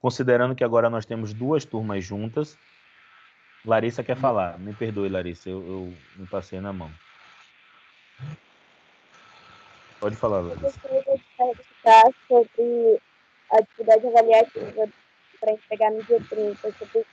considerando 0.02 0.56
que 0.56 0.64
agora 0.64 0.90
nós 0.90 1.06
temos 1.06 1.34
duas 1.34 1.66
turmas 1.66 2.02
juntas. 2.02 2.58
Larissa 3.66 4.02
quer 4.02 4.16
falar, 4.16 4.58
me 4.58 4.74
perdoe, 4.74 5.10
Larissa, 5.10 5.50
eu, 5.50 5.60
eu 5.68 5.94
me 6.16 6.26
passei 6.28 6.62
na 6.62 6.72
mão. 6.72 6.90
Pode 10.00 10.16
falar, 10.16 10.40
Larissa. 10.40 10.80
Eu 10.88 11.04
gostaria 11.04 11.18
de 11.18 12.16
sobre 12.26 13.02
a 13.52 13.58
atividade 13.58 14.08
avaliativa 14.08 14.90
para 15.42 15.52
entregar 15.52 15.92
no 15.92 16.02
dia 16.06 16.22
30, 16.30 16.72
sobre 16.72 17.06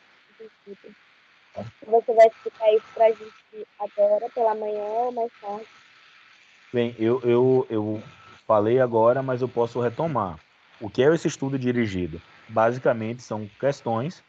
Você 1.85 2.15
vai 2.15 2.26
explicar 2.29 2.73
isso 2.75 2.87
para 2.95 3.07
a 3.07 3.11
gente 3.11 3.67
agora, 3.81 4.31
pela 4.31 4.55
manhã 4.55 4.85
ou 4.85 5.11
mais 5.11 5.33
tarde? 5.41 5.67
Bem, 6.73 6.95
eu, 6.97 7.21
eu, 7.23 7.67
eu 7.71 8.03
Falei 8.47 8.81
agora, 8.81 9.23
mas 9.23 9.43
eu 9.43 9.49
posso 9.49 9.81
retomar. 9.81 10.38
O 10.81 10.88
que 10.88 11.03
é 11.03 11.12
esse 11.12 11.26
estudo 11.26 11.59
dirigido? 11.59 12.21
Basicamente, 12.49 13.23
são 13.23 13.49
questões 13.59 14.23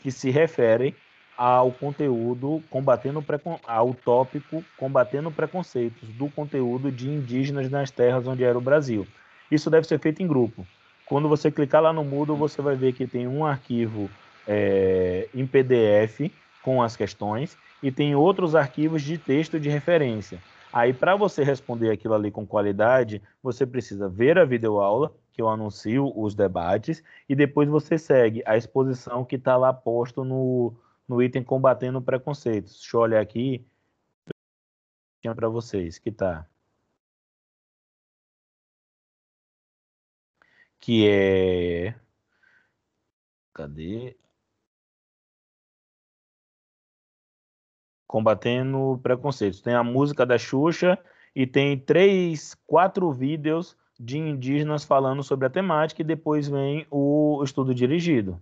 que 0.00 0.10
se 0.10 0.30
referem 0.30 0.94
ao 1.36 1.72
conteúdo 1.72 2.62
combatendo 2.68 3.24
ao 3.66 3.94
tópico 3.94 4.62
combatendo 4.76 5.30
preconceitos 5.30 6.08
do 6.10 6.28
conteúdo 6.28 6.92
de 6.92 7.08
indígenas 7.08 7.70
nas 7.70 7.90
terras 7.90 8.26
onde 8.26 8.44
era 8.44 8.58
o 8.58 8.60
Brasil. 8.60 9.06
Isso 9.50 9.70
deve 9.70 9.86
ser 9.86 9.98
feito 9.98 10.22
em 10.22 10.26
grupo. 10.26 10.66
Quando 11.06 11.28
você 11.28 11.50
clicar 11.50 11.82
lá 11.82 11.92
no 11.92 12.04
Moodle, 12.04 12.36
você 12.36 12.60
vai 12.60 12.76
ver 12.76 12.92
que 12.92 13.06
tem 13.06 13.26
um 13.26 13.44
arquivo 13.46 14.10
é, 14.46 15.28
em 15.34 15.46
PDF 15.46 16.30
com 16.62 16.82
as 16.82 16.96
questões 16.96 17.56
e 17.82 17.90
tem 17.90 18.14
outros 18.14 18.54
arquivos 18.54 19.02
de 19.02 19.16
texto 19.18 19.58
de 19.58 19.68
referência. 19.68 20.38
Aí, 20.72 20.94
para 20.94 21.14
você 21.16 21.44
responder 21.44 21.90
aquilo 21.90 22.14
ali 22.14 22.30
com 22.30 22.46
qualidade, 22.46 23.22
você 23.42 23.66
precisa 23.66 24.08
ver 24.08 24.38
a 24.38 24.44
videoaula, 24.44 25.14
que 25.32 25.42
eu 25.42 25.48
anuncio 25.48 26.12
os 26.18 26.34
debates, 26.34 27.02
e 27.28 27.34
depois 27.34 27.68
você 27.68 27.98
segue 27.98 28.42
a 28.46 28.56
exposição 28.56 29.24
que 29.24 29.36
está 29.36 29.56
lá 29.56 29.72
posto 29.72 30.24
no, 30.24 30.74
no 31.06 31.22
item 31.22 31.44
Combatendo 31.44 32.00
Preconceitos. 32.00 32.78
Deixa 32.78 32.96
eu 32.96 33.00
olhar 33.00 33.20
aqui 33.20 33.66
para 35.36 35.48
vocês, 35.48 35.98
que 35.98 36.10
tá. 36.10 36.48
Que 40.80 41.08
é. 41.08 41.94
Cadê? 43.54 44.16
Combatendo 48.12 49.00
preconceitos. 49.02 49.62
Tem 49.62 49.72
a 49.72 49.82
música 49.82 50.26
da 50.26 50.36
Xuxa 50.36 50.98
e 51.34 51.46
tem 51.46 51.78
três, 51.78 52.54
quatro 52.66 53.10
vídeos 53.10 53.74
de 53.98 54.18
indígenas 54.18 54.84
falando 54.84 55.22
sobre 55.22 55.46
a 55.46 55.50
temática 55.50 56.02
e 56.02 56.04
depois 56.04 56.46
vem 56.46 56.86
o 56.90 57.40
estudo 57.42 57.74
dirigido. 57.74 58.38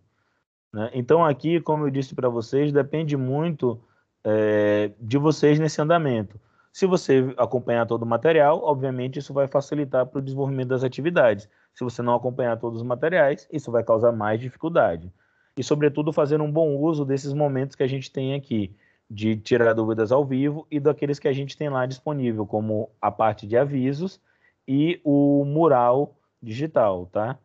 Né? 0.73 0.91
Então 0.93 1.25
aqui, 1.25 1.61
como 1.61 1.87
eu 1.87 1.91
disse 1.91 2.17
para 2.17 2.29
vocês, 2.29 2.73
depende 2.73 3.17
muito 3.17 3.81
é, 4.25 4.91
de 5.01 5.17
vocês 5.17 5.61
nesse 5.61 5.81
andamento. 5.81 6.41
Se 6.73 6.85
você 6.85 7.33
acompanhar 7.37 7.87
todo 7.87 8.03
o 8.03 8.07
material, 8.07 8.61
obviamente 8.65 9.21
isso 9.21 9.33
vai 9.33 9.47
facilitar 9.47 10.05
para 10.05 10.19
o 10.19 10.23
desenvolvimento 10.23 10.71
das 10.71 10.83
atividades. 10.83 11.49
Se 11.73 11.85
você 11.85 12.03
não 12.03 12.17
acompanhar 12.17 12.59
todos 12.59 12.81
os 12.81 12.87
materiais, 12.87 13.47
isso 13.53 13.71
vai 13.71 13.85
causar 13.85 14.11
mais 14.11 14.41
dificuldade. 14.41 15.13
E, 15.57 15.63
sobretudo, 15.63 16.13
fazer 16.13 16.41
um 16.41 16.51
bom 16.51 16.77
uso 16.77 17.05
desses 17.05 17.33
momentos 17.33 17.77
que 17.77 17.85
a 17.85 17.89
gente 17.89 18.11
tem 18.11 18.35
aqui, 18.35 18.75
de 19.11 19.37
tirar 19.37 19.75
dúvidas 19.75 20.13
ao 20.13 20.25
vivo 20.25 20.67
e 20.71 20.79
daqueles 20.79 21.19
que 21.19 21.27
a 21.27 21.33
gente 21.33 21.57
tem 21.57 21.69
lá 21.69 21.85
disponível, 21.85 22.47
como 22.47 22.91
a 23.01 23.11
parte 23.11 23.45
de 23.45 23.57
avisos 23.57 24.21
e 24.69 25.01
o 25.03 25.45
mural 25.45 26.17
digital, 26.41 27.07
tá? 27.07 27.37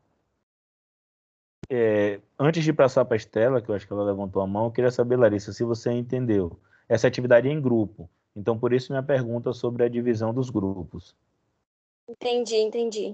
É, 1.67 2.21
antes 2.37 2.63
de 2.63 2.71
passar 2.71 3.03
para 3.05 3.15
a 3.15 3.17
Estela, 3.17 3.59
que 3.59 3.69
eu 3.69 3.75
acho 3.75 3.87
que 3.87 3.91
ela 3.91 4.03
levantou 4.03 4.43
a 4.43 4.47
mão, 4.47 4.65
eu 4.65 4.71
queria 4.71 4.91
saber, 4.91 5.17
Larissa, 5.17 5.51
se 5.51 5.63
você 5.63 5.91
entendeu. 5.91 6.59
Essa 6.87 7.07
atividade 7.07 7.47
é 7.47 7.51
em 7.51 7.59
grupo, 7.59 8.07
então 8.35 8.59
por 8.59 8.71
isso 8.71 8.91
minha 8.91 9.01
pergunta 9.01 9.51
sobre 9.51 9.83
a 9.83 9.89
divisão 9.89 10.31
dos 10.31 10.51
grupos. 10.51 11.15
Entendi, 12.07 12.57
entendi. 12.57 13.13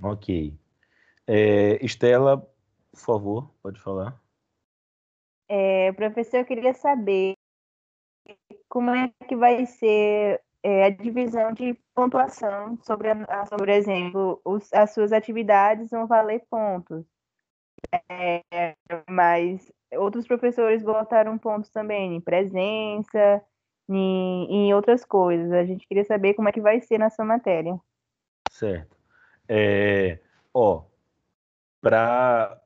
Ok. 0.00 0.56
É, 1.26 1.84
Estela, 1.84 2.38
por 2.92 3.00
favor, 3.00 3.50
pode 3.60 3.80
falar. 3.80 4.21
É, 5.54 5.92
professor, 5.92 6.38
eu 6.38 6.46
queria 6.46 6.72
saber 6.72 7.34
como 8.70 8.88
é 8.88 9.12
que 9.28 9.36
vai 9.36 9.66
ser 9.66 10.40
é, 10.62 10.84
a 10.84 10.88
divisão 10.88 11.52
de 11.52 11.74
pontuação 11.94 12.78
sobre, 12.86 13.10
a, 13.10 13.44
sobre 13.44 13.76
exemplo, 13.76 14.40
os, 14.46 14.72
as 14.72 14.94
suas 14.94 15.12
atividades 15.12 15.90
vão 15.90 16.06
valer 16.06 16.42
pontos. 16.48 17.04
É, 18.08 18.42
mas 19.10 19.70
outros 19.92 20.26
professores 20.26 20.82
botaram 20.82 21.36
pontos 21.36 21.68
também 21.68 22.16
em 22.16 22.20
presença, 22.22 23.44
em, 23.90 24.46
em 24.50 24.72
outras 24.72 25.04
coisas. 25.04 25.52
A 25.52 25.66
gente 25.66 25.86
queria 25.86 26.04
saber 26.04 26.32
como 26.32 26.48
é 26.48 26.52
que 26.52 26.62
vai 26.62 26.80
ser 26.80 26.96
na 26.96 27.10
sua 27.10 27.26
matéria. 27.26 27.78
Certo. 28.50 28.96
É, 29.46 30.18
ó, 30.54 30.84
para 31.82 32.61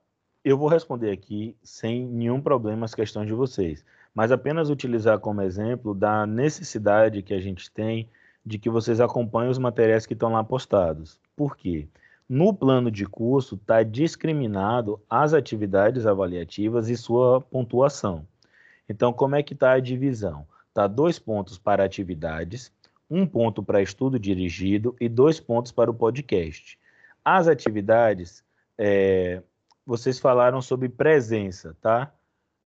eu 0.48 0.56
vou 0.56 0.68
responder 0.68 1.10
aqui 1.10 1.56
sem 1.60 2.06
nenhum 2.06 2.40
problema 2.40 2.84
as 2.84 2.94
questões 2.94 3.26
de 3.26 3.32
vocês, 3.32 3.84
mas 4.14 4.30
apenas 4.30 4.70
utilizar 4.70 5.18
como 5.18 5.42
exemplo 5.42 5.92
da 5.92 6.24
necessidade 6.24 7.20
que 7.20 7.34
a 7.34 7.40
gente 7.40 7.68
tem 7.68 8.08
de 8.44 8.56
que 8.56 8.70
vocês 8.70 9.00
acompanhem 9.00 9.50
os 9.50 9.58
materiais 9.58 10.06
que 10.06 10.12
estão 10.12 10.30
lá 10.30 10.44
postados. 10.44 11.18
Por 11.34 11.56
quê? 11.56 11.88
No 12.28 12.54
plano 12.54 12.92
de 12.92 13.04
curso 13.06 13.56
está 13.56 13.82
discriminado 13.82 15.00
as 15.10 15.34
atividades 15.34 16.06
avaliativas 16.06 16.88
e 16.88 16.96
sua 16.96 17.40
pontuação. 17.40 18.24
Então, 18.88 19.12
como 19.12 19.34
é 19.34 19.42
que 19.42 19.52
está 19.52 19.72
a 19.72 19.80
divisão? 19.80 20.46
Está 20.68 20.86
dois 20.86 21.18
pontos 21.18 21.58
para 21.58 21.84
atividades, 21.84 22.70
um 23.10 23.26
ponto 23.26 23.64
para 23.64 23.82
estudo 23.82 24.16
dirigido 24.16 24.94
e 25.00 25.08
dois 25.08 25.40
pontos 25.40 25.72
para 25.72 25.90
o 25.90 25.94
podcast. 25.94 26.78
As 27.24 27.48
atividades, 27.48 28.44
é, 28.78 29.42
vocês 29.86 30.18
falaram 30.18 30.60
sobre 30.60 30.88
presença, 30.88 31.76
tá? 31.80 32.12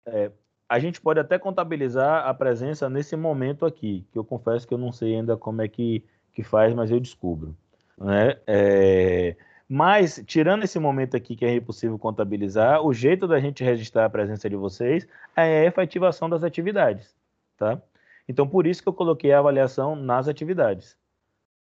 É, 0.06 0.32
a 0.68 0.80
gente 0.80 1.00
pode 1.00 1.20
até 1.20 1.40
contabilizar 1.40 2.28
a 2.28 2.34
presença 2.34 2.90
nesse 2.90 3.16
momento 3.16 3.66
aqui, 3.66 4.06
que 4.12 4.20
eu 4.20 4.26
confesso 4.26 4.68
que 4.68 4.74
eu 4.74 4.78
não 4.78 4.92
sei 4.92 5.16
ainda 5.16 5.38
como 5.38 5.62
é 5.62 5.68
que, 5.68 6.04
que 6.34 6.44
faz, 6.44 6.74
mas 6.74 6.92
eu 6.92 7.00
descubro. 7.00 7.56
Né? 7.98 8.38
É, 8.46 9.36
mas, 9.70 10.22
tirando 10.26 10.64
esse 10.64 10.80
momento 10.80 11.16
aqui 11.16 11.36
que 11.36 11.46
é 11.46 11.56
impossível 11.56 11.98
contabilizar, 11.98 12.82
o 12.82 12.94
jeito 12.94 13.28
da 13.28 13.40
gente 13.40 13.64
registrar 13.64 14.06
a 14.06 14.10
presença 14.10 14.50
de 14.50 14.56
vocês 14.56 15.08
é 15.36 15.62
a 15.62 15.66
efetivação 15.66 16.30
das 16.30 16.44
atividades, 16.44 17.16
tá? 17.58 17.82
Então, 18.28 18.48
por 18.48 18.68
isso 18.68 18.82
que 18.84 18.90
eu 18.90 18.94
coloquei 18.94 19.32
a 19.32 19.40
avaliação 19.40 19.96
nas 19.96 20.28
atividades, 20.28 20.98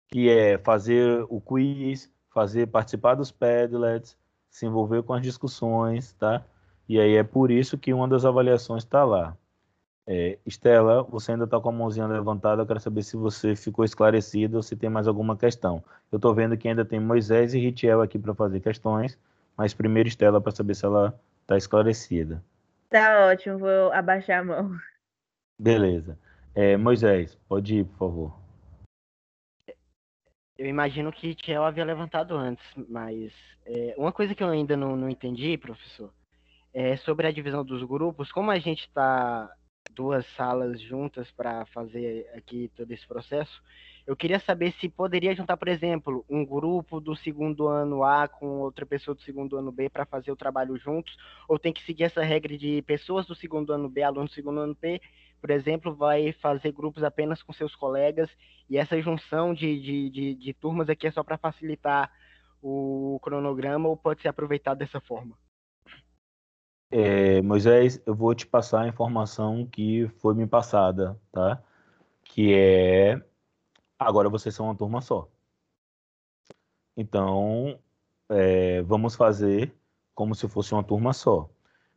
que 0.09 0.31
é 0.31 0.59
fazer 0.59 1.25
o 1.29 1.41
quiz, 1.41 2.11
fazer 2.31 2.67
participar 2.67 3.15
dos 3.15 3.31
Padlets, 3.31 4.17
se 4.55 4.65
envolver 4.65 5.03
com 5.03 5.13
as 5.13 5.21
discussões, 5.21 6.13
tá? 6.13 6.41
E 6.89 7.01
aí 7.01 7.17
é 7.17 7.25
por 7.25 7.51
isso 7.51 7.77
que 7.77 7.93
uma 7.93 8.07
das 8.07 8.25
avaliações 8.25 8.85
está 8.85 9.03
lá. 9.03 9.37
É, 10.07 10.39
Estela, 10.47 11.03
você 11.03 11.33
ainda 11.33 11.43
está 11.43 11.59
com 11.59 11.71
a 11.71 11.73
mãozinha 11.73 12.07
levantada, 12.07 12.63
eu 12.63 12.67
quero 12.67 12.79
saber 12.79 13.03
se 13.03 13.17
você 13.17 13.57
ficou 13.57 13.85
esclarecido 13.85 14.59
ou 14.59 14.63
se 14.63 14.77
tem 14.77 14.89
mais 14.89 15.09
alguma 15.09 15.37
questão. 15.37 15.83
Eu 16.13 16.19
estou 16.19 16.33
vendo 16.33 16.57
que 16.57 16.69
ainda 16.69 16.85
tem 16.85 17.01
Moisés 17.01 17.53
e 17.53 17.59
Ritiel 17.59 18.01
aqui 18.01 18.17
para 18.17 18.33
fazer 18.33 18.61
questões, 18.61 19.19
mas 19.57 19.75
primeiro 19.75 20.09
Estela 20.09 20.41
para 20.41 20.53
saber 20.53 20.77
se 20.77 20.85
ela 20.85 21.19
está 21.43 21.57
esclarecida. 21.57 22.41
Tá 22.89 23.27
ótimo, 23.27 23.59
vou 23.59 23.93
abaixar 23.93 24.43
a 24.43 24.45
mão. 24.45 24.71
Beleza. 25.59 26.17
É, 26.55 26.77
Moisés, 26.77 27.37
pode 27.49 27.79
ir, 27.79 27.85
por 27.87 27.99
favor. 27.99 28.44
Eu 30.57 30.67
imagino 30.67 31.13
que 31.13 31.35
Tiel 31.35 31.65
havia 31.65 31.85
levantado 31.85 32.37
antes, 32.37 32.65
mas 32.89 33.33
é, 33.67 33.95
uma 33.99 34.13
coisa 34.13 34.35
que 34.35 34.43
eu 34.43 34.49
ainda 34.49 34.77
não, 34.77 34.95
não 34.95 35.09
entendi, 35.09 35.59
professor, 35.59 36.13
é 36.73 36.97
sobre 36.97 37.27
a 37.27 37.33
divisão 37.33 37.65
dos 37.65 37.83
grupos. 37.83 38.31
Como 38.31 38.51
a 38.51 38.59
gente 38.59 38.83
está 38.83 39.51
duas 39.91 40.25
salas 40.37 40.81
juntas 40.81 41.31
para 41.33 41.67
fazer 41.67 42.29
aqui 42.37 42.71
todo 42.77 42.91
esse 42.93 43.07
processo, 43.07 43.63
eu 44.07 44.15
queria 44.15 44.39
saber 44.39 44.73
se 44.73 44.89
poderia 44.89 45.35
juntar, 45.35 45.57
por 45.57 45.69
exemplo, 45.69 46.25
um 46.29 46.45
grupo 46.45 47.01
do 47.01 47.17
segundo 47.17 47.67
ano 47.67 48.05
A 48.05 48.29
com 48.29 48.61
outra 48.61 48.85
pessoa 48.85 49.15
do 49.15 49.23
segundo 49.23 49.57
ano 49.57 49.73
B 49.73 49.89
para 49.89 50.05
fazer 50.05 50.31
o 50.31 50.37
trabalho 50.37 50.77
juntos, 50.77 51.17
ou 51.49 51.59
tem 51.59 51.73
que 51.73 51.83
seguir 51.83 52.05
essa 52.05 52.23
regra 52.23 52.57
de 52.57 52.83
pessoas 52.83 53.27
do 53.27 53.35
segundo 53.35 53.73
ano 53.73 53.89
B, 53.89 54.03
alunos 54.03 54.31
do 54.31 54.35
segundo 54.35 54.61
ano 54.61 54.77
B, 54.81 55.01
por 55.45 55.51
exemplo, 55.51 55.95
vai 55.95 56.33
fazer 56.33 56.73
grupos 56.73 57.05
apenas 57.05 57.43
com 57.43 57.53
seus 57.53 57.77
colegas 57.77 58.31
e 58.67 58.79
essa 58.79 58.99
junção 58.99 59.53
de, 59.53 59.79
de, 59.79 60.09
de, 60.09 60.35
de 60.37 60.55
turmas 60.55 60.89
aqui 60.89 61.07
é 61.07 61.11
só 61.11 61.23
para 61.23 61.37
facilitar 61.37 62.11
o 62.63 63.21
cronograma 63.23 63.87
ou 63.87 63.95
pode 63.95 64.23
ser 64.23 64.29
aproveitado 64.29 64.79
dessa 64.79 65.03
forma? 65.03 65.37
É, 66.91 67.43
Moisés, 67.43 68.01
eu 68.07 68.15
vou 68.15 68.35
te 68.35 68.47
passar 68.47 68.85
a 68.85 68.89
informação 68.89 69.67
que 69.67 70.09
foi 70.17 70.35
me 70.35 70.47
passada, 70.47 71.21
tá? 71.31 71.63
Que 72.25 72.55
é 72.55 73.23
agora 73.99 74.31
vocês 74.31 74.55
são 74.55 74.65
uma 74.65 74.75
turma 74.75 75.03
só. 75.03 75.29
Então, 76.97 77.79
é, 78.31 78.81
vamos 78.81 79.15
fazer 79.15 79.75
como 80.15 80.35
se 80.35 80.49
fosse 80.49 80.73
uma 80.73 80.83
turma 80.83 81.13
só. 81.13 81.51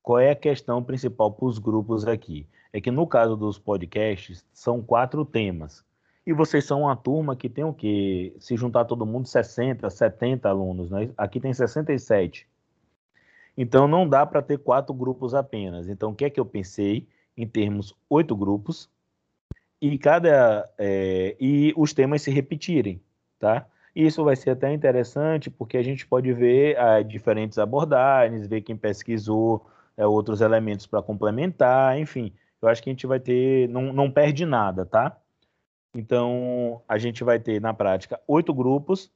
Qual 0.03 0.19
é 0.19 0.31
a 0.31 0.35
questão 0.35 0.83
principal 0.83 1.31
para 1.31 1.45
os 1.45 1.59
grupos 1.59 2.05
aqui? 2.05 2.45
É 2.77 2.81
que 2.81 2.91
no 2.91 3.07
caso 3.07 3.35
dos 3.35 3.57
podcasts, 3.57 4.45
são 4.53 4.83
quatro 4.83 5.25
temas. 5.25 5.83
E 6.23 6.31
vocês 6.31 6.63
são 6.63 6.81
uma 6.81 6.95
turma 6.95 7.35
que 7.35 7.49
tem 7.49 7.63
o 7.63 7.73
quê? 7.73 8.35
Se 8.39 8.55
juntar 8.55 8.85
todo 8.85 9.03
mundo, 9.03 9.27
60, 9.27 9.89
70 9.89 10.47
alunos, 10.47 10.91
né? 10.91 11.09
Aqui 11.17 11.39
tem 11.39 11.51
67. 11.51 12.47
Então 13.57 13.87
não 13.87 14.07
dá 14.07 14.25
para 14.27 14.43
ter 14.43 14.59
quatro 14.59 14.93
grupos 14.93 15.33
apenas. 15.33 15.89
Então 15.89 16.11
o 16.11 16.15
que 16.15 16.25
é 16.25 16.29
que 16.29 16.39
eu 16.39 16.45
pensei 16.45 17.07
em 17.35 17.47
termos 17.47 17.95
oito 18.07 18.35
grupos 18.35 18.87
e 19.81 19.97
cada 19.97 20.69
é, 20.77 21.35
e 21.39 21.73
os 21.75 21.93
temas 21.93 22.21
se 22.21 22.29
repetirem, 22.29 23.01
tá? 23.39 23.65
Isso 23.95 24.23
vai 24.23 24.35
ser 24.35 24.51
até 24.51 24.71
interessante 24.71 25.49
porque 25.49 25.77
a 25.77 25.83
gente 25.83 26.05
pode 26.05 26.31
ver 26.31 26.77
ah, 26.77 27.01
diferentes 27.01 27.57
abordagens, 27.57 28.45
ver 28.45 28.61
quem 28.61 28.77
pesquisou 28.77 29.65
é, 29.95 30.05
outros 30.05 30.41
elementos 30.41 30.85
para 30.85 31.01
complementar, 31.01 31.97
enfim 31.97 32.31
eu 32.61 32.67
acho 32.69 32.81
que 32.81 32.89
a 32.89 32.93
gente 32.93 33.07
vai 33.07 33.19
ter, 33.19 33.69
não, 33.69 33.93
não 33.93 34.11
perde 34.11 34.45
nada, 34.45 34.85
tá? 34.85 35.17
Então, 35.93 36.81
a 36.87 36.97
gente 36.97 37.23
vai 37.23 37.39
ter, 37.39 37.61
na 37.61 37.73
prática, 37.73 38.19
oito 38.27 38.53
grupos. 38.53 39.11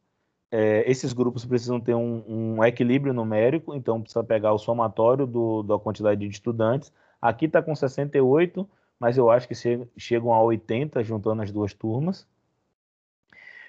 É, 0.50 0.83
esses 0.89 1.13
grupos 1.13 1.45
precisam 1.45 1.79
ter 1.79 1.95
um, 1.95 2.57
um, 2.57 2.63
equilíbrio 2.63 3.13
numérico, 3.13 3.74
então 3.74 4.01
precisa 4.01 4.24
pegar 4.24 4.53
o 4.53 4.57
somatório 4.57 5.25
do, 5.25 5.63
da 5.63 5.79
quantidade 5.79 6.19
de 6.19 6.27
estudantes. 6.27 6.91
Aqui 7.21 7.45
está 7.45 7.62
com 7.62 7.74
68, 7.74 8.67
mas 9.00 9.17
eu 9.17 9.29
acho 9.29 9.48
que 9.48 9.55
che- 9.55 9.88
chegam 9.98 10.33
a 10.33 10.41
80 10.41 11.03
juntando 11.03 11.41
as 11.41 11.51
duas 11.51 11.74
turmas. 11.74 12.27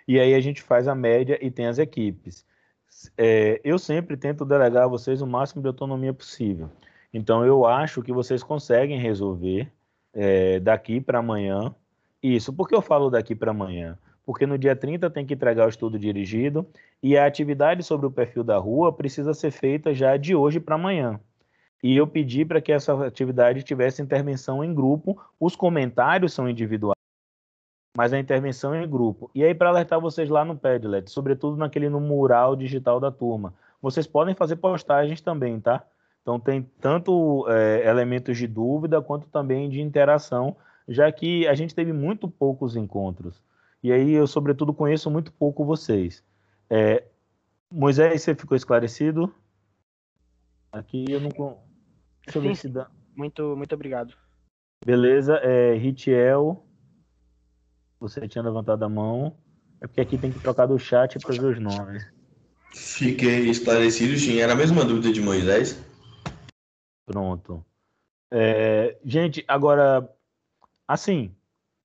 E 0.06 0.18
aí 0.18 0.34
a 0.34 0.40
gente 0.40 0.62
faz 0.62 0.88
a 0.88 0.94
média 0.94 1.38
e 1.40 1.50
tem 1.50 1.66
as 1.66 1.78
equipes. 1.78 2.44
É, 3.16 3.60
eu 3.64 3.78
sempre 3.78 4.16
tento 4.16 4.44
delegar 4.44 4.84
a 4.84 4.88
vocês 4.88 5.22
o 5.22 5.26
máximo 5.26 5.62
de 5.62 5.68
autonomia 5.68 6.12
possível. 6.12 6.70
Então 7.12 7.44
eu 7.44 7.66
acho 7.66 8.02
que 8.02 8.12
vocês 8.12 8.42
conseguem 8.42 8.98
resolver 8.98 9.70
é, 10.14 10.60
daqui 10.60 11.00
para 11.00 11.18
amanhã. 11.18 11.74
Isso, 12.22 12.52
por 12.52 12.68
que 12.68 12.74
eu 12.74 12.82
falo 12.82 13.10
daqui 13.10 13.34
para 13.34 13.50
amanhã? 13.50 13.98
Porque 14.24 14.46
no 14.46 14.56
dia 14.56 14.76
30 14.76 15.10
tem 15.10 15.26
que 15.26 15.34
entregar 15.34 15.66
o 15.66 15.68
estudo 15.68 15.98
dirigido 15.98 16.66
e 17.02 17.16
a 17.18 17.26
atividade 17.26 17.82
sobre 17.82 18.06
o 18.06 18.10
perfil 18.10 18.44
da 18.44 18.56
rua 18.56 18.92
precisa 18.92 19.34
ser 19.34 19.50
feita 19.50 19.92
já 19.92 20.16
de 20.16 20.34
hoje 20.34 20.60
para 20.60 20.76
amanhã. 20.76 21.20
E 21.82 21.96
eu 21.96 22.06
pedi 22.06 22.44
para 22.44 22.60
que 22.60 22.70
essa 22.70 23.06
atividade 23.06 23.64
tivesse 23.64 24.00
intervenção 24.00 24.62
em 24.62 24.72
grupo, 24.72 25.20
os 25.40 25.56
comentários 25.56 26.32
são 26.32 26.48
individuais, 26.48 26.96
mas 27.96 28.12
a 28.12 28.20
intervenção 28.20 28.72
é 28.72 28.84
em 28.84 28.88
grupo. 28.88 29.28
E 29.34 29.42
aí, 29.42 29.52
para 29.52 29.68
alertar 29.68 30.00
vocês 30.00 30.28
lá 30.28 30.44
no 30.44 30.56
Padlet, 30.56 31.10
sobretudo 31.10 31.56
naquele 31.56 31.88
no 31.88 32.00
mural 32.00 32.54
digital 32.54 33.00
da 33.00 33.10
turma, 33.10 33.52
vocês 33.80 34.06
podem 34.06 34.32
fazer 34.32 34.56
postagens 34.56 35.20
também, 35.20 35.58
tá? 35.58 35.84
Então 36.22 36.38
tem 36.38 36.62
tanto 36.80 37.46
é, 37.48 37.88
elementos 37.88 38.38
de 38.38 38.46
dúvida 38.46 39.02
quanto 39.02 39.26
também 39.28 39.68
de 39.68 39.80
interação, 39.80 40.56
já 40.88 41.10
que 41.10 41.46
a 41.48 41.54
gente 41.54 41.74
teve 41.74 41.92
muito 41.92 42.28
poucos 42.28 42.76
encontros. 42.76 43.42
E 43.82 43.90
aí 43.92 44.12
eu, 44.12 44.26
sobretudo, 44.26 44.72
conheço 44.72 45.10
muito 45.10 45.32
pouco 45.32 45.64
vocês. 45.64 46.22
É, 46.70 47.04
Moisés, 47.70 48.22
você 48.22 48.34
ficou 48.34 48.56
esclarecido? 48.56 49.34
Aqui 50.70 51.04
eu 51.08 51.20
não. 51.20 51.30
Deixa 52.24 52.38
eu 52.38 52.42
ver 52.42 52.48
Sim, 52.50 52.54
se 52.54 52.68
dá. 52.68 52.88
Muito, 53.16 53.56
muito 53.56 53.74
obrigado. 53.74 54.14
Beleza, 54.84 55.36
é, 55.36 55.74
Ritiel, 55.74 56.64
você 57.98 58.26
tinha 58.28 58.42
levantado 58.42 58.84
a 58.84 58.88
mão. 58.88 59.36
É 59.80 59.86
porque 59.86 60.00
aqui 60.00 60.16
tem 60.16 60.30
que 60.30 60.38
trocar 60.38 60.66
do 60.66 60.78
chat 60.78 61.18
para 61.18 61.34
ver 61.34 61.44
os 61.44 61.58
nomes. 61.60 62.06
Fiquei 62.72 63.50
esclarecido, 63.50 64.16
sim. 64.16 64.38
Era 64.38 64.52
a 64.52 64.56
mesma 64.56 64.84
dúvida 64.84 65.12
de 65.12 65.20
Moisés. 65.20 65.91
Pronto. 67.04 67.64
É, 68.30 68.96
gente, 69.04 69.44
agora, 69.46 70.08
assim, 70.86 71.34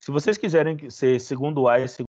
se 0.00 0.10
vocês 0.10 0.38
quiserem 0.38 0.88
ser 0.90 1.20
segundo 1.20 1.68
A 1.68 1.80
e 1.80 1.88
segundo 1.88 2.08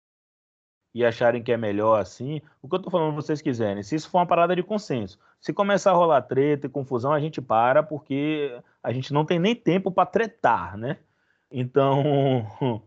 e 0.94 1.04
acharem 1.04 1.42
que 1.42 1.52
é 1.52 1.56
melhor 1.56 2.00
assim, 2.00 2.40
o 2.60 2.68
que 2.68 2.74
eu 2.74 2.82
tô 2.82 2.90
falando 2.90 3.14
vocês 3.14 3.40
quiserem, 3.40 3.82
se 3.82 3.94
isso 3.94 4.10
for 4.10 4.18
uma 4.18 4.26
parada 4.26 4.56
de 4.56 4.62
consenso, 4.62 5.18
se 5.40 5.52
começar 5.52 5.92
a 5.92 5.94
rolar 5.94 6.22
treta 6.22 6.66
e 6.66 6.70
confusão, 6.70 7.12
a 7.12 7.20
gente 7.20 7.40
para, 7.40 7.82
porque 7.82 8.56
a 8.82 8.92
gente 8.92 9.12
não 9.12 9.24
tem 9.24 9.38
nem 9.38 9.54
tempo 9.54 9.90
para 9.90 10.06
tretar, 10.06 10.76
né? 10.76 10.98
Então, 11.50 12.02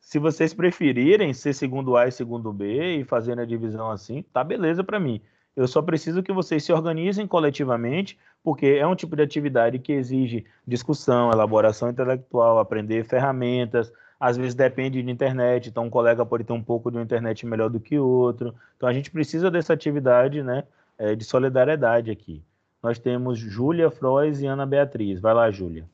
se 0.00 0.18
vocês 0.18 0.54
preferirem 0.54 1.32
ser 1.34 1.52
segundo 1.52 1.96
A 1.96 2.08
e 2.08 2.12
segundo 2.12 2.52
B 2.52 2.96
e 2.96 3.04
fazerem 3.04 3.42
a 3.42 3.46
divisão 3.46 3.90
assim, 3.90 4.22
tá 4.22 4.42
beleza 4.42 4.82
para 4.82 4.98
mim. 4.98 5.20
Eu 5.56 5.68
só 5.68 5.82
preciso 5.82 6.22
que 6.22 6.32
vocês 6.32 6.64
se 6.64 6.72
organizem 6.72 7.26
coletivamente, 7.26 8.18
porque 8.42 8.66
é 8.66 8.86
um 8.86 8.94
tipo 8.94 9.14
de 9.14 9.22
atividade 9.22 9.78
que 9.78 9.92
exige 9.92 10.46
discussão, 10.66 11.30
elaboração 11.30 11.90
intelectual, 11.90 12.58
aprender 12.58 13.04
ferramentas, 13.04 13.92
às 14.18 14.36
vezes 14.36 14.54
depende 14.54 15.02
de 15.02 15.10
internet, 15.10 15.68
então 15.68 15.84
um 15.84 15.90
colega 15.90 16.24
pode 16.24 16.44
ter 16.44 16.52
um 16.52 16.62
pouco 16.62 16.90
de 16.90 16.96
uma 16.96 17.02
internet 17.02 17.44
melhor 17.44 17.68
do 17.68 17.80
que 17.80 17.98
outro. 17.98 18.54
Então 18.76 18.88
a 18.88 18.92
gente 18.92 19.10
precisa 19.10 19.50
dessa 19.50 19.72
atividade 19.72 20.42
né, 20.42 20.64
eh, 20.96 21.14
de 21.14 21.24
solidariedade 21.24 22.10
aqui. 22.10 22.42
Nós 22.82 22.98
temos 22.98 23.38
Júlia 23.38 23.90
Frois 23.90 24.40
e 24.40 24.46
Ana 24.46 24.64
Beatriz. 24.64 25.20
Vai 25.20 25.34
lá, 25.34 25.50
Júlia. 25.50 25.84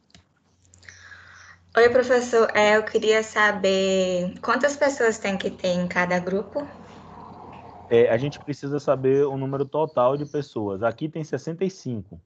Oi, 1.77 1.89
professor. 1.91 2.51
É, 2.55 2.77
eu 2.77 2.83
queria 2.83 3.23
saber 3.23 4.35
quantas 4.43 4.77
pessoas 4.77 5.19
tem 5.19 5.37
que 5.37 5.51
ter 5.51 5.69
em 5.69 5.87
cada 5.87 6.19
grupo? 6.19 6.67
É, 7.89 8.11
a 8.11 8.17
gente 8.19 8.39
precisa 8.39 8.79
saber 8.79 9.27
o 9.27 9.37
número 9.37 9.65
total 9.65 10.17
de 10.17 10.27
pessoas. 10.27 10.83
Aqui 10.83 11.09
tem 11.09 11.25
65, 11.25 12.21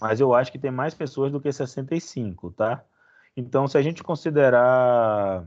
mas 0.00 0.20
eu 0.20 0.34
acho 0.34 0.52
que 0.52 0.58
tem 0.58 0.70
mais 0.70 0.94
pessoas 0.94 1.32
do 1.32 1.40
que 1.40 1.50
65, 1.50 2.50
tá? 2.52 2.84
Então, 3.34 3.66
se 3.66 3.78
a 3.78 3.82
gente 3.82 4.02
considerar. 4.02 5.46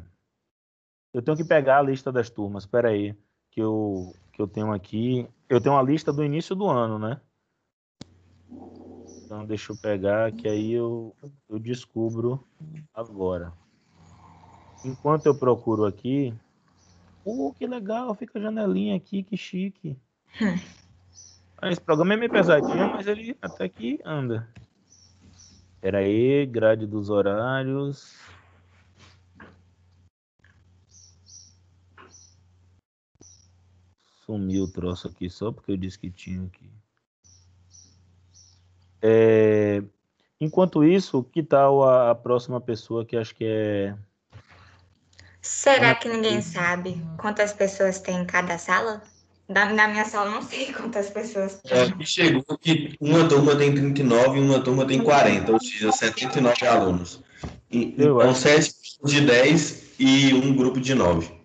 Eu 1.13 1.21
tenho 1.21 1.37
que 1.37 1.43
pegar 1.43 1.79
a 1.79 1.81
lista 1.81 2.11
das 2.11 2.29
turmas, 2.29 2.63
espera 2.63 2.89
aí, 2.89 3.15
que 3.49 3.61
eu, 3.61 4.15
que 4.31 4.41
eu 4.41 4.47
tenho 4.47 4.71
aqui. 4.71 5.27
Eu 5.47 5.59
tenho 5.59 5.77
a 5.77 5.83
lista 5.83 6.13
do 6.13 6.23
início 6.23 6.55
do 6.55 6.67
ano, 6.67 6.99
né? 6.99 7.19
Então, 9.23 9.45
deixa 9.45 9.71
eu 9.71 9.77
pegar, 9.77 10.31
que 10.31 10.47
aí 10.47 10.71
eu, 10.71 11.15
eu 11.47 11.59
descubro 11.59 12.43
agora. 12.93 13.53
Enquanto 14.83 15.25
eu 15.27 15.35
procuro 15.35 15.85
aqui. 15.85 16.33
Pô, 17.31 17.53
que 17.53 17.67
legal, 17.67 18.15
fica 18.15 18.39
a 18.39 18.41
janelinha 18.41 18.95
aqui, 18.95 19.21
que 19.21 19.37
chique. 19.37 19.95
Ah, 21.61 21.69
Esse 21.69 21.79
programa 21.79 22.15
é 22.15 22.17
meio 22.17 22.31
pesadinho, 22.31 22.89
mas 22.89 23.05
ele 23.05 23.37
até 23.39 23.69
que 23.69 23.99
anda. 24.03 24.51
Pera 25.79 25.99
aí, 25.99 26.43
grade 26.47 26.87
dos 26.87 27.11
horários. 27.11 28.17
Sumiu 34.25 34.63
o 34.63 34.71
troço 34.71 35.07
aqui 35.07 35.29
só 35.29 35.51
porque 35.51 35.71
eu 35.71 35.77
disse 35.77 35.99
que 35.99 36.09
tinha 36.09 36.43
aqui. 36.43 36.67
É, 39.03 39.83
Enquanto 40.41 40.83
isso, 40.83 41.23
que 41.23 41.43
tal 41.43 41.83
a 41.83 42.15
próxima 42.15 42.59
pessoa 42.59 43.05
que 43.05 43.15
acho 43.15 43.35
que 43.35 43.45
é. 43.45 43.95
Será 45.41 45.95
que 45.95 46.09
ninguém 46.09 46.41
sabe 46.41 47.01
quantas 47.17 47.53
pessoas 47.53 47.99
tem 47.99 48.17
em 48.21 48.25
cada 48.25 48.57
sala? 48.57 49.01
Da, 49.47 49.65
na 49.65 49.87
minha 49.87 50.05
sala, 50.05 50.29
eu 50.29 50.33
não 50.35 50.41
sei 50.47 50.71
quantas 50.73 51.09
pessoas 51.09 51.59
É, 51.65 51.85
tem. 51.85 51.97
que 51.97 52.05
chegou 52.05 52.43
que 52.57 52.95
uma 52.99 53.27
turma 53.27 53.55
tem 53.57 53.73
39 53.73 54.37
e 54.37 54.41
uma 54.41 54.61
turma 54.63 54.85
tem 54.85 55.01
40, 55.01 55.51
ou 55.51 55.59
seja, 55.59 55.91
79 55.91 56.67
alunos. 56.67 57.23
E- 57.71 57.93
Então, 57.97 58.19
acho. 58.21 58.41
sete 58.41 58.73
grupos 58.99 59.11
de 59.11 59.21
10 59.25 59.99
e 59.99 60.33
um 60.33 60.55
grupo 60.55 60.79
de 60.79 60.93
9. 60.93 61.39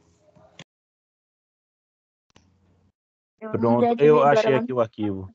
Eu 3.40 3.50
Pronto, 3.50 4.02
eu 4.02 4.22
achei 4.22 4.52
ela- 4.52 4.62
aqui 4.62 4.72
o 4.72 4.80
arquivo. 4.80 5.32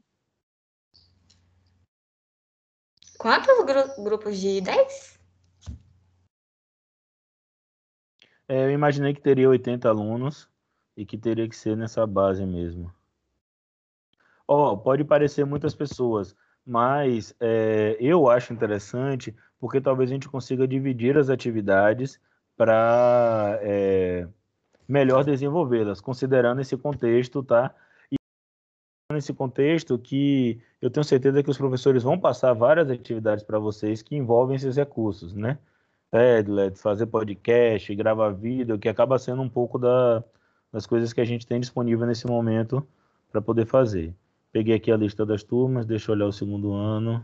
Quantos 3.17 3.65
gru- 3.65 4.03
grupos 4.03 4.37
de 4.39 4.61
10? 4.61 5.18
É, 8.49 8.65
eu 8.65 8.71
imaginei 8.71 9.13
que 9.13 9.21
teria 9.21 9.47
80 9.47 9.87
alunos 9.87 10.49
e 10.97 11.05
que 11.05 11.15
teria 11.19 11.47
que 11.47 11.55
ser 11.55 11.77
nessa 11.77 12.05
base 12.07 12.43
mesmo. 12.43 12.91
Ó, 14.47 14.75
pode 14.75 15.03
parecer 15.03 15.45
muitas 15.45 15.75
pessoas, 15.75 16.35
mas 16.65 17.35
é, 17.39 17.95
eu 17.99 18.27
acho 18.27 18.51
interessante 18.51 19.35
porque 19.59 19.79
talvez 19.79 20.09
a 20.09 20.13
gente 20.13 20.27
consiga 20.27 20.67
dividir 20.67 21.15
as 21.15 21.29
atividades 21.29 22.19
para 22.57 23.59
melhor 24.87 25.23
desenvolvê-las, 25.23 26.01
considerando 26.01 26.59
esse 26.59 26.75
contexto, 26.75 27.43
tá? 27.43 27.73
E 28.11 28.15
nesse 29.13 29.31
contexto 29.31 29.99
que 29.99 30.59
eu 30.81 30.89
tenho 30.89 31.03
certeza 31.03 31.43
que 31.43 31.51
os 31.51 31.57
professores 31.57 32.01
vão 32.01 32.19
passar 32.19 32.53
várias 32.53 32.89
atividades 32.89 33.43
para 33.43 33.59
vocês 33.59 34.01
que 34.01 34.15
envolvem 34.15 34.55
esses 34.55 34.75
recursos, 34.75 35.35
né? 35.35 35.59
Padlet, 36.11 36.75
fazer 36.77 37.05
podcast, 37.05 37.93
gravar 37.95 38.31
vídeo, 38.31 38.79
que 38.79 38.89
acaba 38.89 39.19
sendo 39.19 39.41
um 39.41 39.49
pouco 39.49 39.77
da, 39.77 40.23
das 40.71 40.85
coisas 40.85 41.13
que 41.13 41.21
a 41.21 41.25
gente 41.25 41.45
tem 41.45 41.59
disponível 41.59 42.07
nesse 42.07 42.25
momento 42.25 42.85
para 43.31 43.41
poder 43.41 43.65
fazer. 43.65 44.13
Peguei 44.51 44.75
aqui 44.75 44.91
a 44.91 44.97
lista 44.97 45.25
das 45.25 45.43
turmas, 45.43 45.85
deixa 45.85 46.11
eu 46.11 46.15
olhar 46.15 46.25
o 46.25 46.33
segundo 46.33 46.73
ano. 46.73 47.23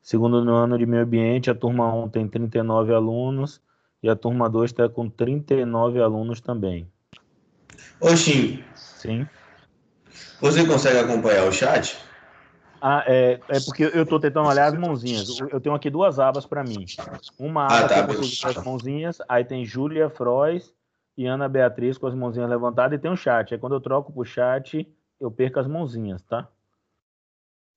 Segundo 0.00 0.36
ano 0.50 0.78
de 0.78 0.86
meio 0.86 1.02
ambiente, 1.02 1.50
a 1.50 1.54
turma 1.54 1.92
1 1.92 2.08
tem 2.08 2.26
39 2.26 2.94
alunos 2.94 3.60
e 4.02 4.08
a 4.08 4.16
turma 4.16 4.48
2 4.48 4.70
está 4.70 4.88
com 4.88 5.10
39 5.10 6.00
alunos 6.00 6.40
também. 6.40 6.90
Ô, 8.00 8.16
Xim, 8.16 8.64
Sim. 8.74 9.28
você 10.40 10.66
consegue 10.66 10.98
acompanhar 10.98 11.46
o 11.46 11.52
chat? 11.52 12.07
Ah, 12.80 13.04
é, 13.06 13.40
é 13.48 13.60
porque 13.64 13.84
eu 13.84 14.02
estou 14.02 14.20
tentando 14.20 14.48
olhar 14.48 14.66
as 14.66 14.78
mãozinhas. 14.78 15.38
Eu 15.40 15.60
tenho 15.60 15.74
aqui 15.74 15.90
duas 15.90 16.18
abas 16.18 16.46
para 16.46 16.62
mim. 16.62 16.84
Uma 17.38 17.66
aba 17.66 17.84
Ah, 17.84 17.88
tá, 17.88 18.06
que 18.06 18.12
eu 18.12 18.16
consigo 18.16 18.48
as 18.48 18.64
mãozinhas, 18.64 19.18
aí 19.28 19.44
tem 19.44 19.64
Júlia 19.64 20.08
Frois 20.08 20.72
e 21.16 21.26
Ana 21.26 21.48
Beatriz 21.48 21.98
com 21.98 22.06
as 22.06 22.14
mãozinhas 22.14 22.48
levantadas 22.48 22.96
e 22.96 23.00
tem 23.00 23.10
um 23.10 23.16
chat. 23.16 23.52
Aí 23.52 23.60
quando 23.60 23.74
eu 23.74 23.80
troco 23.80 24.12
pro 24.12 24.24
chat, 24.24 24.86
eu 25.20 25.30
perco 25.30 25.58
as 25.58 25.66
mãozinhas, 25.66 26.22
tá? 26.22 26.48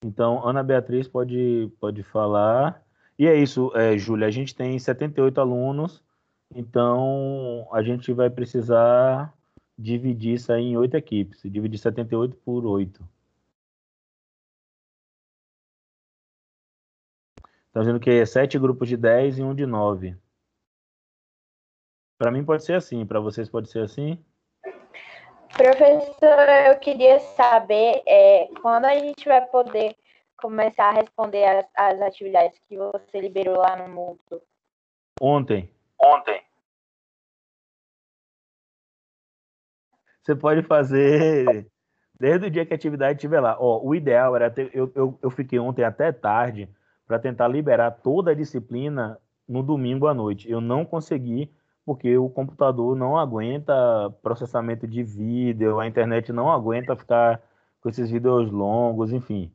Então, 0.03 0.47
Ana 0.47 0.63
Beatriz 0.63 1.07
pode, 1.07 1.71
pode 1.79 2.03
falar. 2.03 2.83
E 3.17 3.27
é 3.27 3.35
isso, 3.35 3.71
é, 3.75 3.97
Júlia, 3.97 4.27
a 4.27 4.31
gente 4.31 4.55
tem 4.55 4.77
78 4.77 5.39
alunos, 5.39 6.03
então 6.55 7.67
a 7.71 7.83
gente 7.83 8.11
vai 8.11 8.29
precisar 8.29 9.31
dividir 9.77 10.35
isso 10.35 10.51
aí 10.51 10.63
em 10.63 10.77
oito 10.77 10.95
equipes. 10.95 11.41
Dividir 11.43 11.77
78 11.77 12.35
por 12.37 12.65
8. 12.65 13.03
Estão 17.71 17.83
dizendo 17.83 18.01
que 18.01 18.09
é 18.09 18.25
sete 18.25 18.59
grupos 18.59 18.89
de 18.89 18.97
10 18.97 19.39
e 19.39 19.43
um 19.43 19.55
de 19.55 19.65
9. 19.65 20.17
Para 22.17 22.29
mim 22.29 22.43
pode 22.43 22.65
ser 22.65 22.73
assim, 22.73 23.05
para 23.05 23.21
vocês 23.21 23.49
pode 23.49 23.69
ser 23.69 23.79
assim? 23.79 24.21
Professor, 25.55 26.49
eu 26.67 26.77
queria 26.79 27.17
saber 27.21 28.03
é, 28.05 28.49
quando 28.61 28.83
a 28.83 28.93
gente 28.95 29.25
vai 29.25 29.45
poder 29.45 29.95
começar 30.35 30.89
a 30.89 30.91
responder 30.91 31.45
as, 31.45 31.65
as 31.73 32.01
atividades 32.01 32.59
que 32.67 32.75
você 32.75 33.21
liberou 33.21 33.59
lá 33.59 33.77
no 33.77 33.87
Moodle. 33.87 34.41
Ontem. 35.21 35.73
Ontem. 35.97 36.43
Você 40.21 40.35
pode 40.35 40.61
fazer 40.63 41.71
desde 42.19 42.47
o 42.47 42.51
dia 42.51 42.65
que 42.65 42.73
a 42.73 42.75
atividade 42.75 43.17
estiver 43.17 43.39
lá. 43.39 43.55
Ó, 43.57 43.81
o 43.81 43.95
ideal 43.95 44.35
era 44.35 44.51
ter. 44.51 44.69
Eu, 44.75 44.91
eu, 44.93 45.17
eu 45.21 45.29
fiquei 45.31 45.57
ontem 45.57 45.85
até 45.85 46.11
tarde 46.11 46.69
para 47.11 47.19
tentar 47.19 47.49
liberar 47.49 47.91
toda 47.91 48.31
a 48.31 48.33
disciplina 48.33 49.19
no 49.45 49.61
domingo 49.61 50.07
à 50.07 50.13
noite. 50.13 50.49
Eu 50.49 50.61
não 50.61 50.85
consegui, 50.85 51.51
porque 51.85 52.17
o 52.17 52.29
computador 52.29 52.95
não 52.95 53.17
aguenta 53.17 53.73
processamento 54.23 54.87
de 54.87 55.03
vídeo, 55.03 55.77
a 55.77 55.85
internet 55.85 56.31
não 56.31 56.49
aguenta 56.49 56.95
ficar 56.95 57.41
com 57.81 57.89
esses 57.89 58.09
vídeos 58.09 58.49
longos, 58.49 59.11
enfim. 59.11 59.51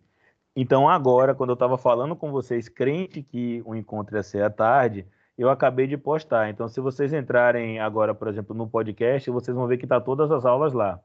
Então, 0.54 0.86
agora, 0.86 1.34
quando 1.34 1.48
eu 1.48 1.54
estava 1.54 1.78
falando 1.78 2.14
com 2.14 2.30
vocês, 2.30 2.68
crente 2.68 3.22
que 3.22 3.62
o 3.64 3.74
encontro 3.74 4.16
ia 4.16 4.22
ser 4.22 4.42
à 4.42 4.50
tarde, 4.50 5.06
eu 5.38 5.48
acabei 5.48 5.86
de 5.86 5.96
postar. 5.96 6.50
Então, 6.50 6.68
se 6.68 6.78
vocês 6.78 7.10
entrarem 7.14 7.80
agora, 7.80 8.14
por 8.14 8.28
exemplo, 8.28 8.54
no 8.54 8.68
podcast, 8.68 9.30
vocês 9.30 9.56
vão 9.56 9.66
ver 9.66 9.78
que 9.78 9.86
tá 9.86 9.98
todas 9.98 10.30
as 10.30 10.44
aulas 10.44 10.74
lá. 10.74 11.00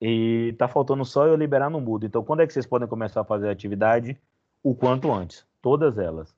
E 0.00 0.54
tá 0.56 0.68
faltando 0.68 1.04
só 1.04 1.26
eu 1.26 1.34
liberar 1.34 1.70
no 1.70 1.80
mudo. 1.80 2.06
Então, 2.06 2.22
quando 2.22 2.38
é 2.38 2.46
que 2.46 2.52
vocês 2.52 2.66
podem 2.66 2.86
começar 2.86 3.22
a 3.22 3.24
fazer 3.24 3.48
a 3.48 3.52
atividade? 3.52 4.16
O 4.62 4.76
quanto 4.76 5.10
antes. 5.12 5.44
Todas 5.62 5.96
elas. 5.96 6.36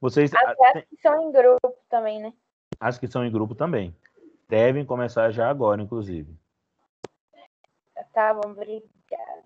Vocês. 0.00 0.34
Até 0.34 0.78
as 0.78 0.84
que 0.86 0.96
são 1.00 1.22
em 1.22 1.30
grupo 1.30 1.74
também, 1.88 2.20
né? 2.20 2.32
As 2.80 2.98
que 2.98 3.06
são 3.06 3.24
em 3.24 3.30
grupo 3.30 3.54
também. 3.54 3.94
Devem 4.48 4.84
começar 4.84 5.30
já 5.30 5.48
agora, 5.48 5.80
inclusive. 5.80 6.34
Tá 8.12 8.34
bom, 8.34 8.50
obrigada. 8.50 9.44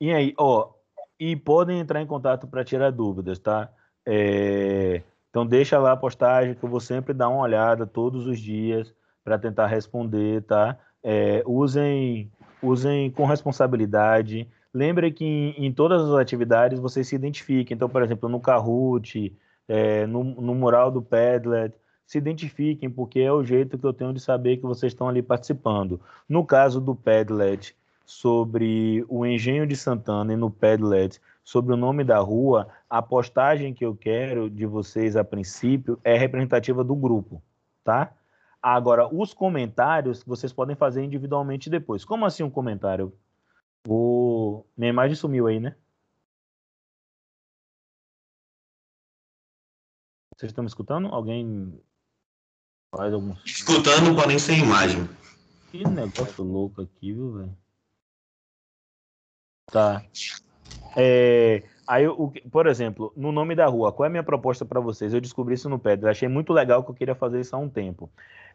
E 0.00 0.12
aí, 0.12 0.34
ó, 0.36 0.70
e 1.18 1.36
podem 1.36 1.78
entrar 1.78 2.00
em 2.00 2.06
contato 2.06 2.48
para 2.48 2.64
tirar 2.64 2.90
dúvidas, 2.90 3.38
tá? 3.38 3.70
É, 4.04 5.02
então 5.30 5.46
deixa 5.46 5.78
lá 5.78 5.92
a 5.92 5.96
postagem 5.96 6.54
que 6.54 6.64
eu 6.64 6.68
vou 6.68 6.80
sempre 6.80 7.14
dar 7.14 7.28
uma 7.28 7.42
olhada 7.42 7.86
todos 7.86 8.26
os 8.26 8.40
dias 8.40 8.92
para 9.22 9.38
tentar 9.38 9.66
responder, 9.66 10.42
tá? 10.42 10.76
É, 11.02 11.42
usem, 11.46 12.32
usem 12.60 13.10
com 13.12 13.24
responsabilidade. 13.24 14.50
Lembre 14.74 15.12
que 15.12 15.24
em, 15.24 15.66
em, 15.66 15.72
todas 15.72 16.02
as 16.02 16.14
atividades 16.18 16.78
você 16.78 17.04
se 17.04 17.14
identifique. 17.14 17.74
Então, 17.74 17.88
por 17.88 18.02
exemplo, 18.02 18.28
no 18.28 18.40
Kahoot, 18.40 19.36
é, 19.68 20.06
no, 20.06 20.24
no 20.24 20.54
mural 20.54 20.90
do 20.90 21.02
Padlet, 21.02 21.74
se 22.06 22.18
identifiquem, 22.18 22.90
porque 22.90 23.20
é 23.20 23.32
o 23.32 23.44
jeito 23.44 23.78
que 23.78 23.84
eu 23.84 23.92
tenho 23.92 24.12
de 24.12 24.20
saber 24.20 24.56
que 24.56 24.62
vocês 24.62 24.92
estão 24.92 25.08
ali 25.08 25.22
participando. 25.22 26.00
No 26.28 26.44
caso 26.44 26.80
do 26.80 26.94
Padlet, 26.94 27.76
sobre 28.04 29.04
o 29.08 29.24
Engenho 29.24 29.66
de 29.66 29.76
Santana 29.76 30.32
e 30.32 30.36
no 30.36 30.50
Padlet 30.50 31.20
sobre 31.44 31.72
o 31.72 31.76
nome 31.76 32.04
da 32.04 32.18
rua, 32.18 32.68
a 32.88 33.02
postagem 33.02 33.74
que 33.74 33.84
eu 33.84 33.96
quero 33.96 34.48
de 34.48 34.66
vocês 34.66 35.16
a 35.16 35.24
princípio 35.24 35.98
é 36.04 36.16
representativa 36.16 36.84
do 36.84 36.94
grupo, 36.94 37.42
tá? 37.82 38.12
Agora, 38.60 39.12
os 39.12 39.34
comentários 39.34 40.22
vocês 40.22 40.52
podem 40.52 40.76
fazer 40.76 41.02
individualmente 41.02 41.68
depois. 41.68 42.04
Como 42.04 42.24
assim 42.24 42.44
um 42.44 42.50
comentário? 42.50 43.12
Vou... 43.86 44.66
Minha 44.76 44.90
imagem 44.90 45.16
sumiu 45.16 45.46
aí, 45.46 45.60
né? 45.60 45.76
Vocês 50.36 50.50
estão 50.50 50.64
me 50.64 50.68
escutando? 50.68 51.06
Alguém 51.08 51.80
faz 52.90 53.14
algum. 53.14 53.34
Escutando, 53.44 54.14
porém 54.14 54.38
sem 54.38 54.60
imagem. 54.60 55.08
Que 55.70 55.86
negócio 55.86 56.42
louco 56.42 56.82
aqui, 56.82 57.12
viu, 57.12 57.32
velho? 57.32 57.56
Tá. 59.70 60.04
É, 60.96 61.62
aí, 61.86 62.06
o, 62.06 62.30
por 62.50 62.66
exemplo, 62.66 63.12
no 63.16 63.32
nome 63.32 63.54
da 63.54 63.66
rua, 63.66 63.92
qual 63.92 64.04
é 64.04 64.08
a 64.08 64.10
minha 64.10 64.22
proposta 64.22 64.64
para 64.64 64.80
vocês? 64.80 65.14
Eu 65.14 65.20
descobri 65.20 65.54
isso 65.54 65.68
no 65.68 65.78
Pedro, 65.78 66.10
achei 66.10 66.28
muito 66.28 66.52
legal 66.52 66.84
que 66.84 66.90
eu 66.90 66.94
queria 66.94 67.14
fazer 67.14 67.40
isso 67.40 67.56
há 67.56 67.58
um 67.58 67.68
tempo. 67.68 68.10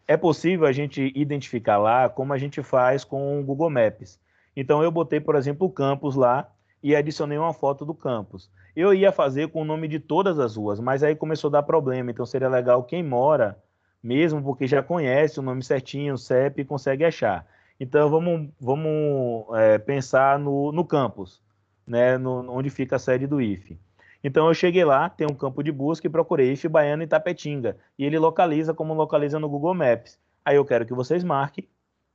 É 0.06 0.16
possível 0.16 0.66
a 0.66 0.72
gente 0.72 1.12
identificar 1.16 1.78
lá 1.78 2.08
como 2.08 2.32
a 2.32 2.38
gente 2.38 2.62
faz 2.62 3.02
com 3.02 3.40
o 3.40 3.44
Google 3.44 3.70
Maps. 3.70 4.20
Então 4.60 4.82
eu 4.82 4.90
botei, 4.90 5.20
por 5.20 5.36
exemplo, 5.36 5.68
o 5.68 5.70
campus 5.70 6.16
lá 6.16 6.50
e 6.82 6.96
adicionei 6.96 7.38
uma 7.38 7.52
foto 7.52 7.84
do 7.84 7.94
campus. 7.94 8.50
Eu 8.74 8.92
ia 8.92 9.12
fazer 9.12 9.50
com 9.50 9.62
o 9.62 9.64
nome 9.64 9.86
de 9.86 10.00
todas 10.00 10.40
as 10.40 10.56
ruas, 10.56 10.80
mas 10.80 11.04
aí 11.04 11.14
começou 11.14 11.46
a 11.46 11.52
dar 11.52 11.62
problema. 11.62 12.10
Então 12.10 12.26
seria 12.26 12.48
legal 12.48 12.82
quem 12.82 13.00
mora, 13.00 13.56
mesmo 14.02 14.42
porque 14.42 14.66
já 14.66 14.82
conhece 14.82 15.38
o 15.38 15.44
nome 15.44 15.62
certinho, 15.62 16.14
o 16.14 16.18
CEP, 16.18 16.64
consegue 16.64 17.04
achar. 17.04 17.46
Então 17.78 18.10
vamos, 18.10 18.48
vamos 18.60 19.46
é, 19.56 19.78
pensar 19.78 20.40
no, 20.40 20.72
no 20.72 20.84
campus, 20.84 21.40
né, 21.86 22.18
no, 22.18 22.50
onde 22.50 22.68
fica 22.68 22.96
a 22.96 22.98
sede 22.98 23.28
do 23.28 23.40
IFE. 23.40 23.78
Então 24.24 24.48
eu 24.48 24.54
cheguei 24.54 24.84
lá, 24.84 25.08
tem 25.08 25.28
um 25.30 25.36
campo 25.36 25.62
de 25.62 25.70
busca 25.70 26.08
e 26.08 26.10
procurei 26.10 26.50
IFE 26.50 26.66
Baiano 26.66 27.04
e 27.04 27.06
Tapetinga. 27.06 27.76
E 27.96 28.04
ele 28.04 28.18
localiza 28.18 28.74
como 28.74 28.92
localiza 28.92 29.38
no 29.38 29.48
Google 29.48 29.74
Maps. 29.74 30.18
Aí 30.44 30.56
eu 30.56 30.64
quero 30.64 30.84
que 30.84 30.94
vocês 30.94 31.22
marquem, 31.22 31.68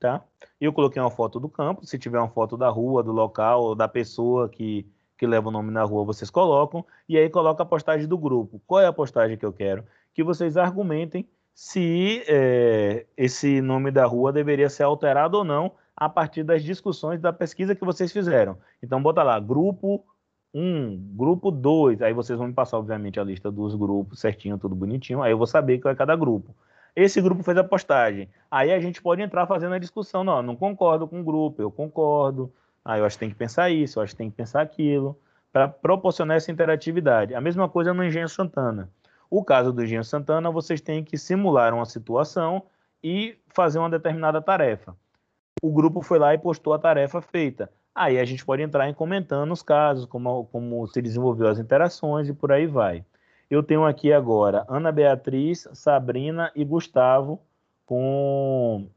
tá? 0.04 0.22
Eu 0.60 0.74
coloquei 0.74 1.02
uma 1.02 1.10
foto 1.10 1.40
do 1.40 1.48
campo, 1.48 1.86
se 1.86 1.98
tiver 1.98 2.20
uma 2.20 2.28
foto 2.28 2.58
da 2.58 2.68
rua, 2.68 3.02
do 3.02 3.14
local, 3.14 3.74
da 3.74 3.88
pessoa 3.88 4.50
que, 4.50 4.86
que 5.18 5.26
leva 5.26 5.48
o 5.48 5.52
nome 5.52 5.72
na 5.72 5.84
rua, 5.84 6.04
vocês 6.04 6.30
colocam. 6.30 6.86
E 7.08 7.18
aí 7.18 7.30
coloca 7.30 7.64
a 7.64 7.66
postagem 7.66 8.06
do 8.06 8.18
grupo. 8.18 8.62
Qual 8.68 8.82
é 8.82 8.86
a 8.86 8.92
postagem 8.92 9.38
que 9.38 9.46
eu 9.46 9.54
quero? 9.54 9.86
Que 10.14 10.22
vocês 10.22 10.58
argumentem 10.58 11.26
se 11.56 12.22
é, 12.28 13.06
esse 13.16 13.62
nome 13.62 13.92
da 13.92 14.06
rua 14.06 14.34
deveria 14.34 14.70
ser 14.70 14.84
alterado 14.84 15.38
ou 15.38 15.44
não 15.46 15.72
a 15.96 16.10
partir 16.10 16.44
das 16.44 16.64
discussões 16.64 17.22
da 17.22 17.32
pesquisa 17.32 17.74
que 17.74 17.86
vocês 17.86 18.12
fizeram. 18.12 18.58
Então, 18.82 19.02
bota 19.02 19.24
lá, 19.24 19.40
grupo 19.40 20.04
1, 20.54 21.14
grupo 21.16 21.50
2, 21.50 22.02
aí 22.02 22.12
vocês 22.14 22.38
vão 22.38 22.48
me 22.48 22.54
passar, 22.54 22.78
obviamente, 22.78 23.22
a 23.22 23.24
lista 23.24 23.50
dos 23.50 23.74
grupos 23.74 24.20
certinho, 24.20 24.58
tudo 24.58 24.76
bonitinho, 24.76 25.22
aí 25.22 25.32
eu 25.32 25.38
vou 25.38 25.48
saber 25.48 25.80
qual 25.80 25.94
é 25.94 25.96
cada 25.96 26.16
grupo. 26.16 26.54
Esse 26.96 27.20
grupo 27.22 27.44
fez 27.44 27.58
a 27.58 27.64
postagem. 27.64 28.30
Aí 28.50 28.72
a 28.72 28.80
gente 28.80 29.02
pode 29.02 29.22
entrar 29.22 29.48
fazendo 29.48 29.74
a 29.74 29.80
discussão. 29.80 30.24
Não, 30.24 30.42
não 30.44 30.56
concordo 30.56 31.08
com 31.08 31.22
o 31.22 31.24
grupo, 31.24 31.62
eu 31.62 31.72
concordo. 31.72 32.54
Aí 32.86 33.00
eu 33.00 33.06
acho 33.06 33.16
que 33.16 33.22
tem 33.22 33.30
que 33.30 33.36
pensar 33.36 33.70
isso, 33.70 33.98
eu 33.98 34.04
acho 34.04 34.14
que 34.14 34.18
tem 34.18 34.30
que 34.30 34.36
pensar 34.36 34.62
aquilo, 34.62 35.18
para 35.52 35.68
proporcionar 35.68 36.38
essa 36.38 36.52
interatividade. 36.52 37.34
A 37.34 37.42
mesma 37.42 37.70
coisa 37.70 37.94
no 37.94 38.04
Engenho 38.04 38.28
Santana. 38.28 38.90
O 39.30 39.44
caso 39.44 39.72
do 39.72 39.84
Engenho 39.84 40.04
Santana, 40.04 40.52
vocês 40.52 40.82
têm 40.82 41.04
que 41.04 41.18
simular 41.18 41.74
uma 41.74 41.86
situação 41.86 42.64
e 43.04 43.38
fazer 43.48 43.80
uma 43.80 43.90
determinada 43.90 44.42
tarefa. 44.42 44.96
O 45.62 45.72
grupo 45.72 46.02
foi 46.02 46.20
lá 46.20 46.34
e 46.34 46.38
postou 46.38 46.74
a 46.74 46.80
tarefa 46.80 47.22
feita. 47.22 47.72
Aí 47.96 48.20
a 48.20 48.26
gente 48.26 48.46
pode 48.46 48.62
entrar 48.62 48.90
em 48.90 48.94
comentando 48.94 49.52
os 49.52 49.62
casos, 49.62 50.06
como, 50.06 50.46
como 50.46 50.86
se 50.88 51.02
desenvolveu 51.02 51.48
as 51.48 51.60
interações 51.60 52.28
e 52.28 52.34
por 52.34 52.52
aí 52.52 52.68
vai. 52.68 53.06
Eu 53.50 53.62
tenho 53.62 53.86
aqui 53.86 54.12
agora 54.12 54.66
Ana 54.68 54.92
Beatriz, 54.92 55.68
Sabrina 55.74 56.52
e 56.56 56.64
Gustavo 56.64 57.40
com, 57.86 58.88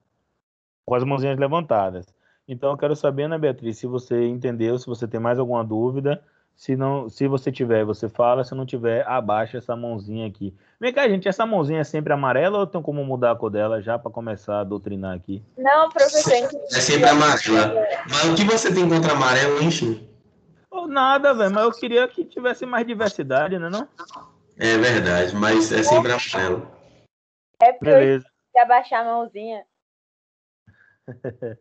com 0.84 0.94
as 0.94 1.04
mãozinhas 1.04 1.38
levantadas. 1.38 2.06
Então 2.48 2.70
eu 2.70 2.76
quero 2.76 2.94
saber, 2.94 3.24
Ana 3.24 3.38
Beatriz, 3.38 3.78
se 3.78 3.86
você 3.86 4.26
entendeu, 4.26 4.78
se 4.78 4.86
você 4.86 5.06
tem 5.06 5.18
mais 5.18 5.38
alguma 5.38 5.64
dúvida, 5.64 6.22
se, 6.56 6.74
não, 6.74 7.08
se 7.10 7.28
você 7.28 7.52
tiver, 7.52 7.84
você 7.84 8.08
fala. 8.08 8.42
Se 8.42 8.54
não 8.54 8.64
tiver, 8.64 9.06
abaixa 9.06 9.58
essa 9.58 9.76
mãozinha 9.76 10.26
aqui. 10.26 10.54
Vem 10.80 10.92
cá, 10.92 11.06
gente, 11.06 11.28
essa 11.28 11.44
mãozinha 11.44 11.80
é 11.80 11.84
sempre 11.84 12.12
amarela 12.12 12.58
ou 12.58 12.66
tem 12.66 12.80
como 12.80 13.04
mudar 13.04 13.32
a 13.32 13.36
cor 13.36 13.50
dela 13.50 13.82
já 13.82 13.98
para 13.98 14.10
começar 14.10 14.60
a 14.60 14.64
doutrinar 14.64 15.14
aqui? 15.14 15.42
Não, 15.58 15.90
professor. 15.90 16.48
É 16.72 16.80
sempre 16.80 17.08
amarela. 17.08 17.86
Mas 18.08 18.24
o 18.24 18.34
que 18.34 18.44
você 18.44 18.72
tem 18.72 18.88
contra 18.88 19.12
amarelo, 19.12 19.60
hein, 19.60 19.68
oh, 20.70 20.86
Nada, 20.86 21.34
velho, 21.34 21.54
mas 21.54 21.64
eu 21.64 21.72
queria 21.72 22.08
que 22.08 22.24
tivesse 22.24 22.64
mais 22.64 22.86
diversidade, 22.86 23.58
né, 23.58 23.68
não? 23.68 23.82
É 23.82 24.35
verdade, 24.56 25.34
mas 25.34 25.70
é 25.70 25.82
sempre 25.82 26.12
amarelo. 26.12 26.70
É 27.60 27.72
porque 27.72 27.84
Beleza. 27.90 28.26
eu 28.54 28.62
abaixar 28.62 29.02
a 29.02 29.04
mãozinha. 29.04 29.66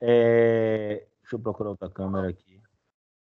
é... 0.00 1.06
Deixa 1.20 1.36
eu 1.36 1.40
procurar 1.40 1.70
outra 1.70 1.90
câmera 1.90 2.28
aqui. 2.28 2.62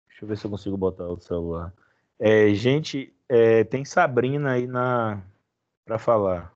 Deixa 0.07 0.23
eu 0.23 0.29
ver 0.29 0.37
se 0.37 0.45
eu 0.45 0.51
consigo 0.51 0.77
botar 0.77 1.07
o 1.07 1.19
celular. 1.19 1.73
É, 2.19 2.53
gente, 2.53 3.13
é, 3.27 3.63
tem 3.63 3.83
Sabrina 3.83 4.53
aí 4.53 4.65
na 4.65 5.21
para 5.85 5.97
falar. 5.97 6.53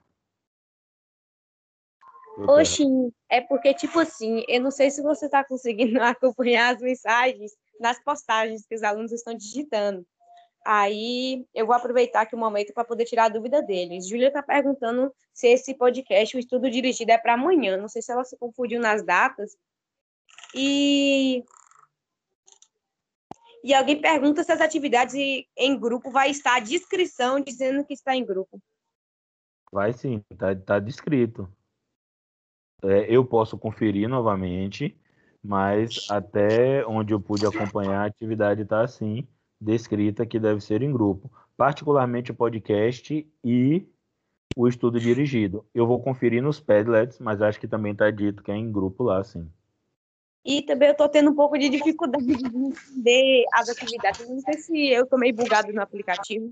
Oxi, 2.37 2.85
é 3.29 3.41
porque, 3.41 3.73
tipo 3.73 3.99
assim, 3.99 4.43
eu 4.47 4.61
não 4.61 4.71
sei 4.71 4.89
se 4.89 5.01
você 5.01 5.25
está 5.25 5.43
conseguindo 5.43 5.99
acompanhar 6.01 6.75
as 6.75 6.81
mensagens 6.81 7.51
nas 7.79 8.01
postagens 8.03 8.65
que 8.65 8.75
os 8.75 8.83
alunos 8.83 9.11
estão 9.11 9.33
digitando. 9.33 10.05
Aí 10.63 11.45
eu 11.53 11.65
vou 11.65 11.75
aproveitar 11.75 12.21
aqui 12.21 12.35
o 12.35 12.39
momento 12.39 12.73
para 12.73 12.85
poder 12.85 13.05
tirar 13.05 13.25
a 13.25 13.29
dúvida 13.29 13.61
deles. 13.61 14.07
Júlia 14.07 14.27
está 14.27 14.43
perguntando 14.43 15.11
se 15.33 15.47
esse 15.47 15.73
podcast, 15.73 16.35
o 16.35 16.39
estudo 16.39 16.69
dirigido, 16.69 17.11
é 17.11 17.17
para 17.17 17.33
amanhã. 17.33 17.77
Não 17.77 17.87
sei 17.87 18.01
se 18.01 18.11
ela 18.11 18.23
se 18.23 18.37
confundiu 18.37 18.79
nas 18.79 19.03
datas. 19.03 19.57
E 20.53 21.43
e 23.63 23.73
alguém 23.73 24.01
pergunta 24.01 24.43
se 24.43 24.51
as 24.51 24.61
atividades 24.61 25.13
em 25.15 25.79
grupo 25.79 26.09
vai 26.09 26.31
estar 26.31 26.55
a 26.55 26.59
descrição 26.59 27.39
dizendo 27.39 27.85
que 27.85 27.93
está 27.93 28.15
em 28.15 28.25
grupo. 28.25 28.59
Vai 29.71 29.93
sim, 29.93 30.19
tá, 30.37 30.55
tá 30.55 30.79
descrito. 30.79 31.47
É, 32.83 33.05
eu 33.07 33.23
posso 33.23 33.57
conferir 33.57 34.09
novamente, 34.09 34.99
mas 35.43 36.07
até 36.09 36.85
onde 36.87 37.13
eu 37.13 37.21
pude 37.21 37.45
acompanhar, 37.45 38.01
a 38.01 38.05
atividade 38.05 38.63
está 38.63 38.81
assim, 38.81 39.27
descrita 39.61 40.25
que 40.25 40.39
deve 40.39 40.59
ser 40.59 40.81
em 40.81 40.91
grupo. 40.91 41.31
Particularmente 41.55 42.31
o 42.31 42.35
podcast 42.35 43.25
e 43.43 43.85
o 44.57 44.67
estudo 44.67 44.99
dirigido. 44.99 45.65
Eu 45.73 45.85
vou 45.85 46.01
conferir 46.01 46.41
nos 46.41 46.59
Padlets, 46.59 47.19
mas 47.19 47.41
acho 47.41 47.59
que 47.59 47.67
também 47.67 47.91
está 47.91 48.09
dito 48.09 48.43
que 48.43 48.51
é 48.51 48.55
em 48.55 48.71
grupo 48.71 49.03
lá, 49.03 49.23
sim. 49.23 49.47
E 50.43 50.63
também 50.63 50.87
eu 50.87 50.93
estou 50.93 51.07
tendo 51.07 51.29
um 51.29 51.35
pouco 51.35 51.57
de 51.57 51.69
dificuldade 51.69 52.25
de 52.25 52.33
entender 52.33 53.45
as 53.53 53.69
atividades. 53.69 54.27
Não 54.27 54.39
sei 54.39 54.53
se 54.55 54.87
eu 54.87 55.03
estou 55.03 55.19
meio 55.19 55.35
bugado 55.35 55.71
no 55.71 55.81
aplicativo, 55.81 56.51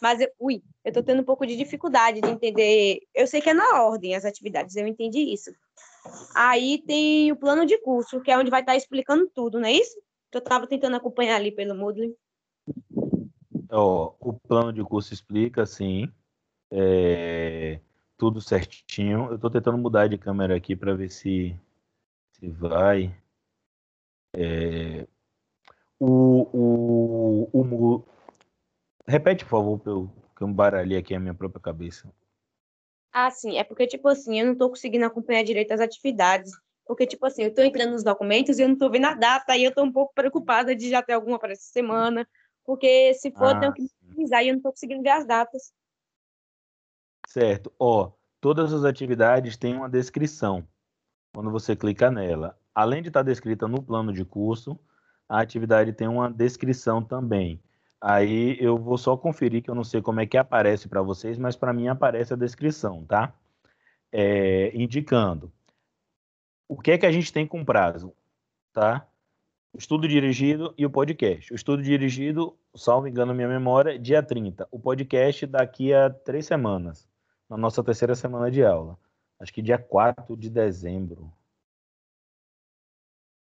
mas, 0.00 0.20
eu, 0.20 0.28
ui, 0.40 0.62
eu 0.84 0.88
estou 0.88 1.02
tendo 1.02 1.22
um 1.22 1.24
pouco 1.24 1.46
de 1.46 1.56
dificuldade 1.56 2.20
de 2.20 2.28
entender. 2.28 3.00
Eu 3.14 3.26
sei 3.26 3.40
que 3.40 3.50
é 3.50 3.54
na 3.54 3.82
ordem 3.84 4.16
as 4.16 4.24
atividades, 4.24 4.74
eu 4.74 4.86
entendi 4.86 5.20
isso. 5.32 5.52
Aí 6.34 6.82
tem 6.84 7.30
o 7.30 7.36
plano 7.36 7.64
de 7.64 7.78
curso, 7.78 8.20
que 8.20 8.30
é 8.30 8.36
onde 8.36 8.50
vai 8.50 8.60
estar 8.60 8.72
tá 8.72 8.76
explicando 8.76 9.30
tudo, 9.32 9.60
não 9.60 9.68
é 9.68 9.72
isso? 9.72 9.96
Eu 10.32 10.38
estava 10.38 10.66
tentando 10.66 10.96
acompanhar 10.96 11.36
ali 11.36 11.52
pelo 11.52 11.76
Moodle. 11.76 12.16
Oh, 13.70 14.14
o 14.20 14.32
plano 14.34 14.72
de 14.72 14.82
curso 14.84 15.14
explica, 15.14 15.64
sim. 15.64 16.12
É, 16.70 17.80
tudo 18.16 18.40
certinho. 18.40 19.28
Eu 19.30 19.36
estou 19.36 19.50
tentando 19.50 19.78
mudar 19.78 20.08
de 20.08 20.18
câmera 20.18 20.56
aqui 20.56 20.76
para 20.76 20.94
ver 20.94 21.10
se 21.10 21.58
se 22.32 22.48
vai. 22.48 23.16
É, 24.34 25.06
o, 25.98 26.48
o, 26.52 27.50
o, 27.52 28.04
repete, 29.06 29.44
por 29.44 29.50
favor, 29.50 29.80
eu, 29.86 30.10
que 30.36 30.42
eu 30.42 30.48
baralhei 30.48 30.98
aqui 30.98 31.14
a 31.14 31.20
minha 31.20 31.34
própria 31.34 31.60
cabeça. 31.60 32.12
Ah, 33.12 33.30
sim. 33.30 33.58
É 33.58 33.64
porque, 33.64 33.86
tipo 33.86 34.08
assim, 34.08 34.40
eu 34.40 34.46
não 34.46 34.52
estou 34.54 34.70
conseguindo 34.70 35.04
acompanhar 35.04 35.44
direito 35.44 35.72
as 35.72 35.80
atividades. 35.80 36.50
Porque, 36.84 37.06
tipo 37.06 37.24
assim, 37.24 37.42
eu 37.42 37.48
estou 37.48 37.64
entrando 37.64 37.92
nos 37.92 38.02
documentos 38.02 38.58
e 38.58 38.62
eu 38.62 38.68
não 38.68 38.74
estou 38.74 38.90
vendo 38.90 39.06
a 39.06 39.14
data, 39.14 39.56
e 39.56 39.62
eu 39.62 39.68
estou 39.68 39.84
um 39.84 39.92
pouco 39.92 40.12
preocupada 40.14 40.74
de 40.74 40.90
já 40.90 41.02
ter 41.02 41.12
alguma 41.12 41.38
para 41.38 41.52
essa 41.52 41.70
semana. 41.70 42.26
Porque 42.64 43.14
se 43.14 43.30
for, 43.30 43.46
ah, 43.46 43.52
eu 43.52 43.60
tenho 43.60 43.72
que 43.72 43.88
pesquisar 44.06 44.42
e 44.42 44.48
eu 44.48 44.52
não 44.52 44.58
estou 44.58 44.72
conseguindo 44.72 45.02
ver 45.02 45.10
as 45.10 45.26
datas. 45.26 45.72
Certo. 47.26 47.72
Ó, 47.78 48.12
todas 48.40 48.72
as 48.72 48.84
atividades 48.84 49.56
têm 49.56 49.76
uma 49.76 49.88
descrição 49.88 50.66
quando 51.34 51.50
você 51.50 51.74
clica 51.74 52.10
nela. 52.10 52.58
Além 52.74 53.02
de 53.02 53.08
estar 53.08 53.22
descrita 53.22 53.66
no 53.66 53.82
plano 53.82 54.12
de 54.12 54.24
curso, 54.24 54.78
a 55.28 55.40
atividade 55.40 55.92
tem 55.92 56.08
uma 56.08 56.30
descrição 56.30 57.02
também. 57.02 57.60
Aí 58.00 58.56
eu 58.60 58.76
vou 58.76 58.98
só 58.98 59.16
conferir 59.16 59.62
que 59.62 59.70
eu 59.70 59.74
não 59.74 59.84
sei 59.84 60.02
como 60.02 60.20
é 60.20 60.26
que 60.26 60.36
aparece 60.36 60.88
para 60.88 61.02
vocês, 61.02 61.38
mas 61.38 61.56
para 61.56 61.72
mim 61.72 61.88
aparece 61.88 62.32
a 62.32 62.36
descrição, 62.36 63.04
tá? 63.04 63.32
É, 64.10 64.70
indicando 64.74 65.52
o 66.72 66.80
que 66.80 66.90
é 66.90 66.98
que 66.98 67.04
a 67.04 67.12
gente 67.12 67.30
tem 67.30 67.46
com 67.46 67.62
prazo, 67.62 68.14
tá? 68.72 69.06
O 69.74 69.78
estudo 69.78 70.06
dirigido 70.06 70.74
e 70.76 70.84
o 70.84 70.90
podcast. 70.90 71.52
O 71.52 71.56
estudo 71.56 71.82
dirigido, 71.82 72.56
salvo 72.74 73.08
engano 73.08 73.34
minha 73.34 73.48
memória, 73.48 73.98
dia 73.98 74.22
30. 74.22 74.68
O 74.70 74.78
podcast 74.78 75.46
daqui 75.46 75.94
a 75.94 76.10
três 76.10 76.46
semanas, 76.46 77.08
na 77.48 77.56
nossa 77.56 77.82
terceira 77.82 78.14
semana 78.14 78.50
de 78.50 78.64
aula 78.64 78.98
acho 79.42 79.52
que 79.52 79.60
dia 79.60 79.78
4 79.78 80.36
de 80.36 80.48
dezembro. 80.48 81.32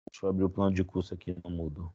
Deixa 0.09 0.25
eu 0.25 0.29
abrir 0.29 0.43
o 0.43 0.49
plano 0.49 0.73
de 0.73 0.83
curso 0.83 1.13
aqui 1.13 1.35
no 1.43 1.51
Mudo. 1.51 1.93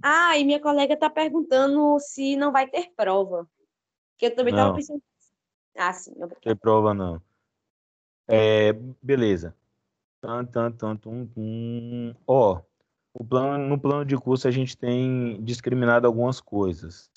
Ah, 0.00 0.38
e 0.38 0.44
minha 0.44 0.60
colega 0.60 0.94
está 0.94 1.10
perguntando 1.10 1.98
se 1.98 2.36
não 2.36 2.52
vai 2.52 2.68
ter 2.68 2.92
prova. 2.94 3.48
Que 4.16 4.26
eu 4.26 4.34
também 4.36 4.54
estava 4.54 4.74
pensando. 4.74 5.02
Ah, 5.76 5.92
sim. 5.92 6.14
Não 6.16 6.28
tem 6.28 6.56
prova, 6.56 6.94
não. 6.94 7.20
É, 8.28 8.72
beleza. 9.02 9.56
Tan, 10.22 10.46
tan, 10.46 10.70
tan, 10.70 10.96
tum, 10.96 11.26
tum. 11.26 12.14
Ó, 12.28 12.62
o 13.12 13.24
plano, 13.24 13.66
no 13.68 13.78
plano 13.80 14.04
de 14.04 14.16
curso 14.16 14.46
a 14.46 14.52
gente 14.52 14.76
tem 14.76 15.42
discriminado 15.42 16.06
algumas 16.06 16.40
coisas. 16.40 17.10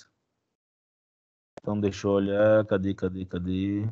Então, 1.61 1.79
deixa 1.79 2.07
eu 2.07 2.11
olhar. 2.11 2.65
Cadê, 2.65 2.95
cadê, 2.95 3.23
cadê? 3.25 3.87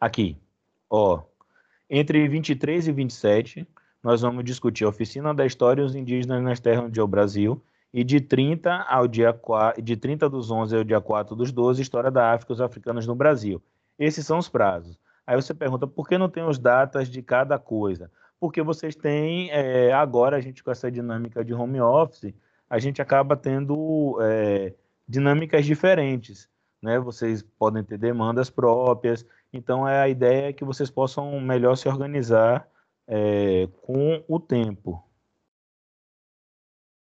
Aqui, 0.00 0.38
ó, 0.88 1.24
entre 1.90 2.28
23 2.28 2.86
e 2.86 2.92
27, 2.92 3.66
nós 4.02 4.20
vamos 4.22 4.44
discutir 4.44 4.84
a 4.84 4.88
oficina 4.88 5.34
da 5.34 5.44
história 5.44 5.82
e 5.82 5.84
os 5.84 5.96
indígenas 5.96 6.42
nas 6.44 6.60
terras 6.60 6.92
do 6.92 7.06
Brasil, 7.08 7.60
e 7.96 8.04
de 8.04 8.20
30 8.20 8.84
ao 8.90 9.08
dia 9.08 9.32
4, 9.32 9.80
de 9.80 9.96
30 9.96 10.28
dos 10.28 10.50
11 10.50 10.76
ao 10.76 10.84
dia 10.84 11.00
4 11.00 11.34
dos 11.34 11.50
12, 11.50 11.80
história 11.80 12.10
da 12.10 12.34
África 12.34 12.52
e 12.52 12.54
os 12.54 12.60
africanos 12.60 13.06
no 13.06 13.14
Brasil. 13.14 13.62
Esses 13.98 14.26
são 14.26 14.36
os 14.36 14.50
prazos. 14.50 14.98
Aí 15.26 15.34
você 15.34 15.54
pergunta, 15.54 15.86
por 15.86 16.06
que 16.06 16.18
não 16.18 16.28
tem 16.28 16.44
os 16.44 16.58
datas 16.58 17.08
de 17.08 17.22
cada 17.22 17.58
coisa? 17.58 18.10
Porque 18.38 18.62
vocês 18.62 18.94
têm, 18.94 19.50
é, 19.50 19.94
agora 19.94 20.36
a 20.36 20.40
gente 20.42 20.62
com 20.62 20.70
essa 20.70 20.90
dinâmica 20.90 21.42
de 21.42 21.54
home 21.54 21.80
office, 21.80 22.34
a 22.68 22.78
gente 22.78 23.00
acaba 23.00 23.34
tendo 23.34 24.18
é, 24.20 24.74
dinâmicas 25.08 25.64
diferentes, 25.64 26.50
né? 26.82 26.98
Vocês 26.98 27.42
podem 27.58 27.82
ter 27.82 27.96
demandas 27.96 28.50
próprias, 28.50 29.24
então, 29.56 29.88
é 29.88 30.00
a 30.02 30.08
ideia 30.08 30.48
é 30.48 30.52
que 30.52 30.64
vocês 30.66 30.90
possam 30.90 31.40
melhor 31.40 31.76
se 31.76 31.88
organizar 31.88 32.68
é, 33.08 33.66
com 33.80 34.22
o 34.28 34.38
tempo. 34.38 35.02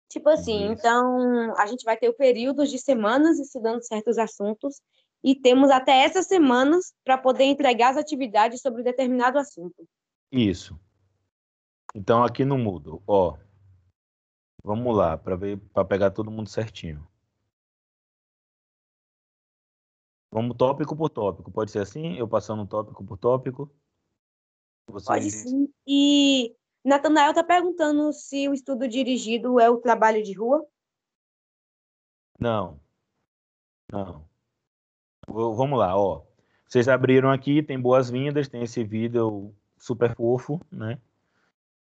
Tipo 0.09 0.29
assim, 0.29 0.65
Isso. 0.65 0.73
então 0.73 1.53
a 1.57 1.65
gente 1.65 1.83
vai 1.83 1.97
ter 1.97 2.07
o 2.09 2.13
período 2.13 2.65
de 2.65 2.79
semanas 2.79 3.39
estudando 3.39 3.85
certos 3.85 4.17
assuntos 4.17 4.81
e 5.23 5.35
temos 5.35 5.69
até 5.69 6.03
essas 6.03 6.27
semanas 6.27 6.93
para 7.03 7.17
poder 7.17 7.43
entregar 7.43 7.91
as 7.91 7.97
atividades 7.97 8.61
sobre 8.61 8.83
determinado 8.83 9.37
assunto. 9.37 9.87
Isso. 10.31 10.79
Então 11.93 12.23
aqui 12.23 12.45
no 12.45 12.57
Moodle, 12.57 13.01
ó, 13.05 13.37
vamos 14.63 14.95
lá 14.95 15.17
para 15.17 15.35
ver 15.35 15.57
para 15.73 15.83
pegar 15.85 16.11
todo 16.11 16.31
mundo 16.31 16.49
certinho. 16.49 17.05
Vamos 20.31 20.57
tópico 20.57 20.95
por 20.95 21.09
tópico. 21.09 21.51
Pode 21.51 21.71
ser 21.71 21.79
assim? 21.79 22.17
Eu 22.17 22.27
passando 22.27 22.67
tópico 22.67 23.03
por 23.03 23.17
tópico? 23.17 23.73
Você 24.89 25.05
Pode 25.05 25.31
sim. 25.31 25.73
E 25.85 26.55
Natanael 26.87 27.31
está 27.31 27.43
perguntando 27.43 28.13
se 28.13 28.47
o 28.47 28.53
estudo 28.53 28.87
dirigido 28.87 29.59
é 29.59 29.69
o 29.69 29.75
trabalho 29.75 30.23
de 30.23 30.31
rua? 30.31 30.65
Não. 32.39 32.79
Não. 33.91 34.23
Vamos 35.27 35.77
lá, 35.77 35.97
ó. 35.97 36.23
Vocês 36.65 36.87
abriram 36.87 37.29
aqui, 37.29 37.61
tem 37.61 37.77
boas-vindas, 37.77 38.47
tem 38.47 38.63
esse 38.63 38.85
vídeo 38.85 39.53
super 39.77 40.15
fofo, 40.15 40.61
né? 40.71 40.97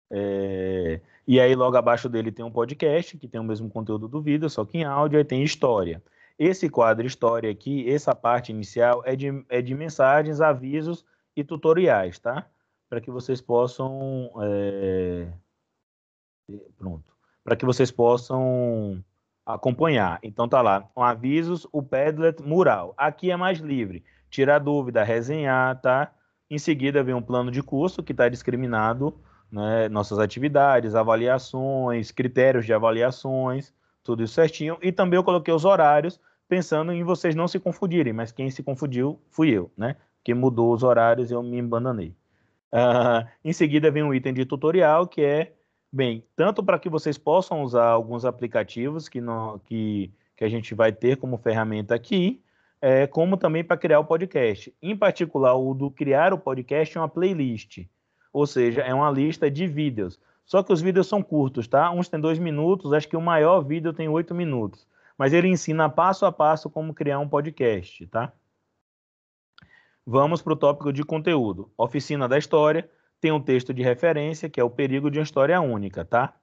É... 0.09 0.99
E 1.27 1.39
aí, 1.39 1.53
logo 1.53 1.77
abaixo 1.77 2.09
dele 2.09 2.31
tem 2.31 2.43
um 2.43 2.51
podcast, 2.51 3.19
que 3.19 3.27
tem 3.27 3.39
o 3.39 3.43
mesmo 3.43 3.69
conteúdo 3.69 4.07
do 4.07 4.19
vídeo, 4.19 4.49
só 4.49 4.65
que 4.65 4.79
em 4.79 4.83
áudio, 4.83 5.19
aí 5.19 5.25
tem 5.25 5.43
história. 5.43 6.01
Esse 6.39 6.69
quadro 6.69 7.05
História 7.05 7.51
aqui, 7.51 7.87
essa 7.87 8.15
parte 8.15 8.51
inicial, 8.51 9.03
é 9.05 9.15
de, 9.15 9.45
é 9.47 9.61
de 9.61 9.75
mensagens, 9.75 10.41
avisos 10.41 11.05
e 11.35 11.43
tutoriais, 11.43 12.17
tá? 12.17 12.49
Para 12.89 13.01
que 13.01 13.11
vocês 13.11 13.41
possam. 13.41 14.31
É... 14.41 15.27
Pronto. 16.77 17.13
Para 17.43 17.55
que 17.55 17.65
vocês 17.65 17.91
possam 17.91 19.03
acompanhar. 19.45 20.19
Então 20.21 20.47
tá 20.47 20.61
lá, 20.61 20.81
com 20.93 21.01
avisos, 21.01 21.65
o 21.71 21.81
Padlet 21.81 22.41
mural. 22.43 22.93
Aqui 22.97 23.31
é 23.31 23.37
mais 23.37 23.59
livre. 23.59 24.03
Tirar 24.29 24.59
dúvida, 24.59 25.03
resenhar, 25.03 25.79
tá? 25.81 26.11
Em 26.49 26.57
seguida 26.57 27.03
vem 27.03 27.15
um 27.15 27.21
plano 27.21 27.49
de 27.49 27.63
curso 27.63 28.03
que 28.03 28.11
está 28.11 28.27
discriminado, 28.27 29.17
né, 29.51 29.87
nossas 29.89 30.19
atividades, 30.19 30.95
avaliações, 30.95 32.11
critérios 32.11 32.65
de 32.65 32.73
avaliações, 32.73 33.73
tudo 34.03 34.23
isso 34.23 34.33
certinho. 34.33 34.77
E 34.81 34.91
também 34.91 35.17
eu 35.17 35.23
coloquei 35.23 35.53
os 35.53 35.65
horários 35.65 36.19
pensando 36.47 36.91
em 36.91 37.03
vocês 37.03 37.35
não 37.35 37.47
se 37.47 37.59
confundirem, 37.59 38.13
mas 38.13 38.31
quem 38.31 38.49
se 38.49 38.63
confundiu 38.63 39.19
fui 39.29 39.49
eu, 39.49 39.71
né? 39.77 39.95
Que 40.23 40.33
mudou 40.33 40.73
os 40.73 40.83
horários 40.83 41.31
e 41.31 41.33
eu 41.33 41.43
me 41.43 41.57
embananei. 41.57 42.15
Uh, 42.73 43.27
em 43.43 43.53
seguida 43.53 43.89
vem 43.89 44.03
um 44.03 44.13
item 44.13 44.33
de 44.33 44.45
tutorial 44.45 45.07
que 45.07 45.21
é, 45.21 45.53
bem, 45.91 46.23
tanto 46.35 46.63
para 46.63 46.77
que 46.77 46.89
vocês 46.89 47.17
possam 47.17 47.63
usar 47.63 47.87
alguns 47.87 48.25
aplicativos 48.25 49.07
que, 49.07 49.19
que, 49.65 50.11
que 50.35 50.43
a 50.43 50.49
gente 50.49 50.75
vai 50.75 50.91
ter 50.91 51.17
como 51.17 51.37
ferramenta 51.37 51.95
aqui, 51.95 52.41
é, 52.81 53.07
como 53.07 53.37
também 53.37 53.63
para 53.63 53.77
criar 53.77 53.99
o 53.99 54.05
podcast. 54.05 54.73
Em 54.81 54.95
particular, 54.95 55.55
o 55.55 55.73
do 55.73 55.89
criar 55.89 56.33
o 56.33 56.37
podcast 56.37 56.97
é 56.97 57.01
uma 57.01 57.09
playlist, 57.09 57.85
ou 58.31 58.45
seja, 58.45 58.81
é 58.81 58.93
uma 58.93 59.09
lista 59.09 59.49
de 59.49 59.65
vídeos. 59.65 60.19
Só 60.45 60.63
que 60.63 60.71
os 60.71 60.81
vídeos 60.81 61.07
são 61.07 61.21
curtos, 61.21 61.67
tá? 61.67 61.91
Uns 61.91 62.07
têm 62.07 62.19
dois 62.19 62.39
minutos, 62.39 62.93
acho 62.93 63.07
que 63.07 63.17
o 63.17 63.21
maior 63.21 63.61
vídeo 63.61 63.91
tem 63.91 64.07
oito 64.07 64.33
minutos 64.33 64.87
mas 65.17 65.33
ele 65.33 65.47
ensina 65.47 65.89
passo 65.89 66.25
a 66.25 66.31
passo 66.31 66.69
como 66.69 66.93
criar 66.93 67.19
um 67.19 67.27
podcast, 67.27 68.05
tá? 68.07 68.31
Vamos 70.09 70.41
para 70.41 70.53
o 70.53 70.55
tópico 70.55 70.93
de 70.93 71.03
conteúdo. 71.03 71.69
Oficina 71.77 72.29
da 72.29 72.37
História 72.37 72.89
tem 73.19 73.29
um 73.33 73.41
texto 73.41 73.73
de 73.73 73.83
referência, 73.83 74.49
que 74.49 74.57
é 74.57 74.63
o 74.63 74.69
perigo 74.69 75.11
de 75.11 75.19
uma 75.19 75.23
história 75.23 75.59
única, 75.59 76.05
tá? 76.05 76.33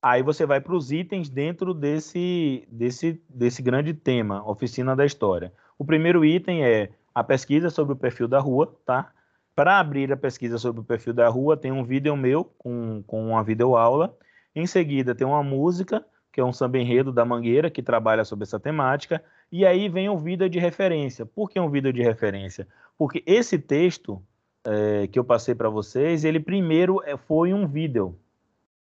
Aí 0.00 0.22
você 0.22 0.46
vai 0.46 0.58
para 0.58 0.74
os 0.74 0.90
itens 0.90 1.28
dentro 1.28 1.74
desse, 1.74 2.66
desse, 2.72 3.22
desse 3.28 3.60
grande 3.60 3.92
tema, 3.92 4.42
oficina 4.48 4.96
da 4.96 5.04
história. 5.04 5.52
O 5.78 5.84
primeiro 5.84 6.24
item 6.24 6.64
é 6.64 6.88
a 7.14 7.22
pesquisa 7.22 7.68
sobre 7.68 7.92
o 7.92 7.96
perfil 7.96 8.26
da 8.26 8.40
rua, 8.40 8.74
tá? 8.86 9.12
Para 9.54 9.78
abrir 9.78 10.10
a 10.10 10.16
pesquisa 10.16 10.56
sobre 10.56 10.80
o 10.80 10.84
perfil 10.84 11.12
da 11.12 11.28
rua, 11.28 11.58
tem 11.58 11.70
um 11.70 11.84
vídeo 11.84 12.16
meu 12.16 12.42
com, 12.56 13.04
com 13.06 13.28
uma 13.28 13.44
videoaula. 13.44 14.16
Em 14.56 14.66
seguida, 14.66 15.14
tem 15.14 15.26
uma 15.26 15.42
música, 15.42 16.02
que 16.32 16.40
é 16.40 16.44
um 16.44 16.54
samba 16.54 16.78
enredo 16.78 17.12
da 17.12 17.22
Mangueira, 17.22 17.68
que 17.68 17.82
trabalha 17.82 18.24
sobre 18.24 18.44
essa 18.44 18.58
temática. 18.58 19.22
E 19.52 19.66
aí 19.66 19.86
vem 19.86 20.08
um 20.08 20.16
vídeo 20.16 20.48
de 20.48 20.58
referência. 20.58 21.26
Por 21.26 21.50
que 21.50 21.60
um 21.60 21.68
vídeo 21.68 21.92
de 21.92 22.02
referência? 22.02 22.66
Porque 22.96 23.22
esse 23.26 23.58
texto 23.58 24.22
é, 24.64 25.06
que 25.06 25.18
eu 25.18 25.24
passei 25.24 25.54
para 25.54 25.68
vocês, 25.68 26.24
ele 26.24 26.40
primeiro 26.40 27.02
é, 27.04 27.18
foi 27.18 27.52
um 27.52 27.66
vídeo, 27.66 28.18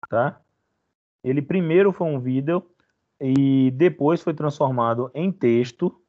tá? 0.07 0.39
Ele 1.23 1.41
primeiro 1.41 1.91
foi 1.91 2.07
um 2.07 2.19
vídeo 2.19 2.63
e 3.19 3.71
depois 3.71 4.21
foi 4.21 4.33
transformado 4.33 5.09
em 5.15 5.31
texto. 5.31 5.99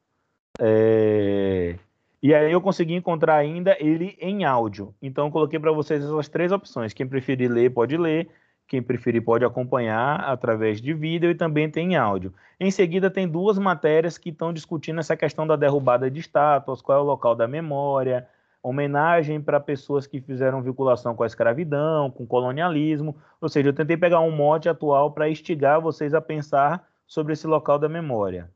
É... 0.59 1.79
E 2.21 2.33
aí 2.33 2.51
eu 2.51 2.61
consegui 2.61 2.93
encontrar 2.93 3.35
ainda 3.35 3.75
ele 3.79 4.17
em 4.19 4.45
áudio. 4.45 4.93
Então 5.01 5.27
eu 5.27 5.31
coloquei 5.31 5.59
para 5.59 5.71
vocês 5.71 6.03
essas 6.03 6.27
três 6.27 6.51
opções. 6.51 6.93
Quem 6.93 7.07
preferir 7.07 7.49
ler 7.49 7.73
pode 7.73 7.97
ler, 7.97 8.29
quem 8.67 8.81
preferir 8.81 9.23
pode 9.23 9.45
acompanhar 9.45 10.21
através 10.21 10.81
de 10.81 10.93
vídeo 10.93 11.29
e 11.29 11.35
também 11.35 11.69
tem 11.69 11.95
áudio. 11.95 12.33
Em 12.59 12.71
seguida 12.71 13.09
tem 13.11 13.27
duas 13.27 13.57
matérias 13.57 14.17
que 14.17 14.29
estão 14.29 14.51
discutindo 14.51 14.99
essa 14.99 15.15
questão 15.15 15.45
da 15.45 15.55
derrubada 15.55 16.09
de 16.09 16.19
estátuas, 16.19 16.81
qual 16.81 16.97
é 16.97 17.01
o 17.01 17.05
local 17.05 17.35
da 17.35 17.47
memória, 17.47 18.27
homenagem 18.63 19.39
para 19.39 19.59
pessoas 19.59 20.07
que 20.07 20.19
fizeram 20.19 20.61
vinculação 20.61 21.15
com 21.15 21.21
a 21.21 21.27
escravidão, 21.27 22.09
com 22.09 22.23
o 22.23 22.27
colonialismo. 22.27 23.15
Ou 23.39 23.47
seja, 23.47 23.69
eu 23.69 23.73
tentei 23.73 23.95
pegar 23.95 24.19
um 24.21 24.31
mote 24.31 24.67
atual 24.67 25.11
para 25.11 25.29
instigar 25.29 25.79
vocês 25.79 26.13
a 26.15 26.21
pensar 26.21 26.87
sobre 27.05 27.33
esse 27.33 27.45
local 27.45 27.77
da 27.77 27.87
memória. 27.87 28.49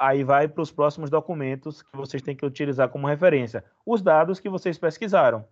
Aí 0.00 0.22
vai 0.24 0.46
para 0.46 0.62
os 0.62 0.70
próximos 0.70 1.08
documentos 1.08 1.82
que 1.82 1.96
vocês 1.96 2.22
têm 2.22 2.36
que 2.36 2.44
utilizar 2.44 2.88
como 2.88 3.06
referência. 3.06 3.64
Os 3.86 4.02
dados 4.02 4.38
que 4.38 4.48
vocês 4.48 4.76
pesquisaram, 4.76 5.44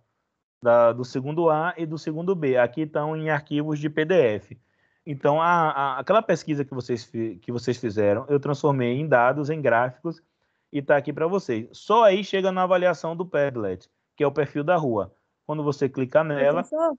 da, 0.63 0.93
do 0.93 1.03
segundo 1.03 1.49
A 1.49 1.73
e 1.77 1.85
do 1.85 1.97
segundo 1.97 2.33
B. 2.33 2.57
Aqui 2.57 2.81
estão 2.81 3.15
em 3.15 3.29
arquivos 3.29 3.77
de 3.77 3.89
PDF. 3.89 4.53
Então, 5.05 5.41
a, 5.41 5.69
a, 5.69 5.99
aquela 5.99 6.21
pesquisa 6.21 6.63
que 6.63 6.73
vocês, 6.73 7.05
que 7.05 7.51
vocês 7.51 7.77
fizeram, 7.77 8.25
eu 8.29 8.39
transformei 8.39 8.97
em 8.97 9.07
dados, 9.07 9.49
em 9.49 9.61
gráficos, 9.61 10.23
e 10.71 10.79
está 10.79 10.95
aqui 10.95 11.11
para 11.11 11.27
vocês. 11.27 11.67
Só 11.73 12.05
aí 12.05 12.23
chega 12.23 12.51
na 12.51 12.63
avaliação 12.63 13.15
do 13.15 13.25
Padlet, 13.25 13.89
que 14.15 14.23
é 14.23 14.27
o 14.27 14.31
perfil 14.31 14.63
da 14.63 14.77
rua. 14.77 15.13
Quando 15.45 15.61
você 15.61 15.89
clicar 15.89 16.23
nela. 16.23 16.63
Professor, 16.63 16.95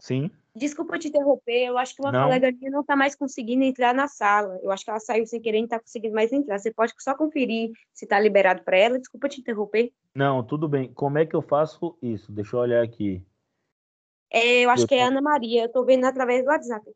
Sim. 0.00 0.30
Desculpa 0.56 0.98
te 0.98 1.08
interromper, 1.08 1.66
eu 1.66 1.78
acho 1.78 1.94
que 1.94 2.00
uma 2.00 2.10
Não. 2.10 2.24
colega 2.24 2.50
minha 2.50 2.70
não 2.70 2.80
está 2.80 2.96
mais 2.96 3.14
conseguindo 3.14 3.62
entrar 3.62 3.94
na 3.94 4.08
sala. 4.08 4.58
Eu 4.62 4.70
acho 4.72 4.84
que 4.84 4.90
ela 4.90 4.98
saiu 4.98 5.26
sem 5.26 5.40
querer 5.40 5.58
e 5.58 5.60
não 5.60 5.66
está 5.66 5.78
conseguindo 5.78 6.14
mais 6.14 6.32
entrar. 6.32 6.58
Você 6.58 6.72
pode 6.72 6.94
só 6.98 7.14
conferir 7.14 7.70
se 7.92 8.04
está 8.06 8.18
liberado 8.18 8.62
para 8.62 8.76
ela. 8.76 8.98
Desculpa 8.98 9.28
te 9.28 9.40
interromper. 9.40 9.92
Não, 10.14 10.42
tudo 10.42 10.68
bem. 10.68 10.92
Como 10.92 11.18
é 11.18 11.26
que 11.26 11.36
eu 11.36 11.42
faço 11.42 11.96
isso? 12.00 12.32
Deixa 12.32 12.56
eu 12.56 12.60
olhar 12.60 12.82
aqui. 12.82 13.24
É, 14.30 14.62
eu 14.64 14.70
acho 14.70 14.84
Eu 14.84 14.88
que 14.88 14.94
é 14.94 15.02
Ana 15.02 15.20
Maria. 15.20 15.62
Eu 15.62 15.66
estou 15.66 15.84
vendo 15.84 16.04
através 16.04 16.42
do 16.42 16.48
WhatsApp. 16.48 16.90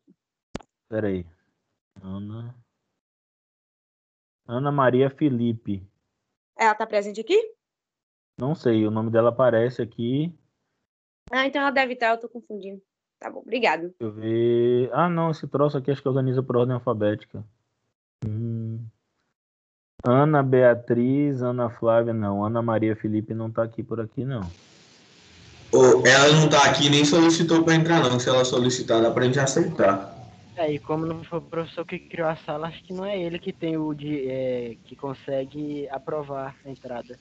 Espera 0.83 1.07
aí. 1.07 1.25
Ana. 2.01 2.55
Ana 4.47 4.71
Maria 4.71 5.09
Felipe. 5.09 5.87
Ela 6.57 6.73
está 6.73 6.85
presente 6.85 7.21
aqui? 7.21 7.53
Não 8.37 8.55
sei, 8.55 8.85
o 8.85 8.91
nome 8.91 9.11
dela 9.11 9.29
aparece 9.29 9.81
aqui. 9.81 10.33
Ah, 11.31 11.45
então 11.45 11.61
ela 11.61 11.71
deve 11.71 11.93
estar, 11.93 12.09
eu 12.09 12.15
estou 12.15 12.29
confundindo. 12.29 12.81
Tá 13.21 13.29
bom, 13.29 13.39
obrigado. 13.39 13.81
Deixa 13.81 13.95
eu 13.99 14.11
ver. 14.11 14.89
Ah, 14.91 15.07
não, 15.07 15.29
esse 15.29 15.47
troço 15.47 15.77
aqui 15.77 15.91
acho 15.91 16.01
que 16.01 16.07
organiza 16.07 16.41
por 16.41 16.57
ordem 16.57 16.73
alfabética. 16.73 17.43
Hum. 18.25 18.79
Ana 20.03 20.41
Beatriz, 20.41 21.43
Ana 21.43 21.69
Flávia, 21.69 22.13
não. 22.13 22.43
Ana 22.43 22.63
Maria 22.63 22.95
Felipe 22.95 23.35
não 23.35 23.51
tá 23.51 23.61
aqui 23.61 23.83
por 23.83 24.01
aqui, 24.01 24.25
não. 24.25 24.41
Ô, 25.71 26.05
ela 26.05 26.33
não 26.33 26.49
tá 26.49 26.65
aqui 26.65 26.89
nem 26.89 27.05
solicitou 27.05 27.63
para 27.63 27.75
entrar, 27.75 27.99
não. 27.99 28.19
Se 28.19 28.27
ela 28.27 28.43
solicitar, 28.43 28.99
dá 29.03 29.11
pra 29.11 29.25
gente 29.25 29.39
aceitar. 29.39 30.17
É, 30.55 30.73
e 30.73 30.79
como 30.79 31.05
não 31.05 31.23
foi 31.23 31.37
o 31.37 31.43
professor 31.43 31.85
que 31.85 31.99
criou 31.99 32.27
a 32.27 32.35
sala, 32.37 32.69
acho 32.69 32.83
que 32.83 32.91
não 32.91 33.05
é 33.05 33.21
ele 33.21 33.37
que 33.37 33.53
tem 33.53 33.77
o 33.77 33.93
de. 33.93 34.27
é, 34.27 34.77
que 34.83 34.95
consegue 34.95 35.87
aprovar 35.89 36.55
a 36.65 36.69
entrada. 36.71 37.19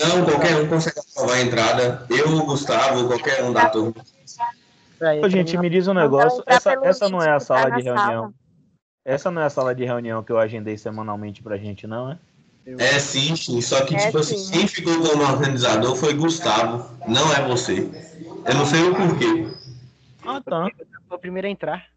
Não, 0.00 0.24
qualquer 0.24 0.56
um 0.56 0.66
consegue 0.66 0.98
aprovar 0.98 1.34
a 1.36 1.42
entrada. 1.42 2.06
Eu, 2.08 2.28
o 2.38 2.46
Gustavo, 2.46 3.06
qualquer 3.06 3.44
um 3.44 3.52
da 3.52 3.68
turma. 3.68 4.02
Pra 5.02 5.16
ele, 5.16 5.30
gente, 5.30 5.58
me 5.58 5.68
diz 5.68 5.88
um 5.88 5.94
negócio. 5.94 6.44
Essa, 6.46 6.78
essa 6.84 7.08
não 7.08 7.20
é 7.20 7.30
a 7.30 7.32
tá 7.32 7.40
sala 7.40 7.70
de 7.70 7.82
reunião. 7.82 8.22
sala. 8.22 8.34
Essa 9.04 9.30
não 9.32 9.42
é 9.42 9.44
a 9.46 9.50
sala 9.50 9.74
de 9.74 9.84
reunião 9.84 10.22
que 10.22 10.30
eu 10.30 10.38
agendei 10.38 10.78
semanalmente 10.78 11.42
pra 11.42 11.56
gente, 11.56 11.88
não, 11.88 12.12
é? 12.12 12.18
É 12.64 13.00
sim, 13.00 13.34
sim. 13.34 13.60
Só 13.60 13.84
que, 13.84 13.96
É, 13.96 14.06
tipo 14.06 14.18
assim, 14.18 14.38
sim. 14.38 14.52
quem 14.52 14.68
ficou 14.68 14.94
como 15.02 15.24
organizador 15.24 15.96
foi 15.96 16.14
Gustavo, 16.14 16.88
não 17.08 17.32
é 17.32 17.44
você. 17.48 17.80
Eu 18.46 18.54
não 18.54 18.64
sei 18.64 18.82
o 18.84 18.94
porquê. 18.94 19.52
Ah, 20.24 20.40
tá. 20.40 20.68
foi 21.08 21.16
o 21.16 21.20
primeiro 21.20 21.48
a 21.48 21.50
entrar. 21.50 21.88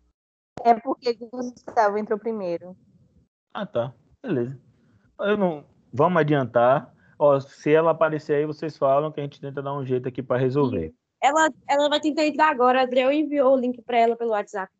É 0.63 0.73
porque 0.73 1.13
Gustavo 1.13 1.99
entrou 1.99 2.17
primeiro. 2.17 2.75
Ah, 3.53 3.67
tá. 3.67 3.93
Beleza. 4.25 4.57
Eu 5.19 5.37
não... 5.37 5.63
Vamos 5.93 6.19
adiantar. 6.19 6.91
Ó, 7.19 7.39
se 7.39 7.71
ela 7.71 7.91
aparecer 7.91 8.33
aí, 8.33 8.47
vocês 8.47 8.75
falam 8.75 9.11
que 9.11 9.19
a 9.19 9.23
gente 9.23 9.39
tenta 9.39 9.61
dar 9.61 9.75
um 9.75 9.85
jeito 9.85 10.07
aqui 10.07 10.23
pra 10.23 10.37
resolver. 10.39 10.91
Ela, 11.25 11.49
ela 11.67 11.89
vai 11.89 11.99
tentar 11.99 12.25
entrar 12.25 12.49
agora. 12.49 12.79
A 12.79 12.83
Adriel 12.83 13.11
enviou 13.11 13.55
o 13.55 13.59
link 13.59 13.81
para 13.81 13.97
ela 13.97 14.15
pelo 14.15 14.31
WhatsApp. 14.31 14.71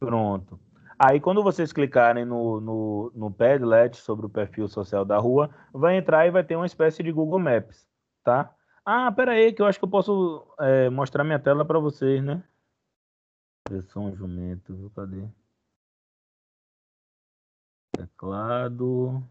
Pronto. 0.00 0.58
Aí, 0.98 1.20
quando 1.20 1.42
vocês 1.42 1.72
clicarem 1.72 2.24
no, 2.24 2.60
no, 2.60 3.12
no 3.14 3.30
Padlet 3.30 3.96
sobre 3.96 4.26
o 4.26 4.30
perfil 4.30 4.66
social 4.66 5.04
da 5.04 5.18
rua, 5.18 5.50
vai 5.72 5.96
entrar 5.96 6.26
e 6.26 6.30
vai 6.30 6.42
ter 6.42 6.56
uma 6.56 6.66
espécie 6.66 7.02
de 7.02 7.12
Google 7.12 7.38
Maps, 7.38 7.86
tá? 8.24 8.52
Ah, 8.84 9.12
pera 9.12 9.32
aí, 9.32 9.52
que 9.52 9.60
eu 9.60 9.66
acho 9.66 9.78
que 9.78 9.84
eu 9.84 9.90
posso 9.90 10.46
é, 10.58 10.88
mostrar 10.88 11.22
minha 11.22 11.38
tela 11.38 11.64
para 11.64 11.78
vocês, 11.78 12.24
né? 12.24 12.42
Versão 13.68 14.14
jumento, 14.16 14.90
cadê? 14.94 15.28
Teclado. 17.92 19.22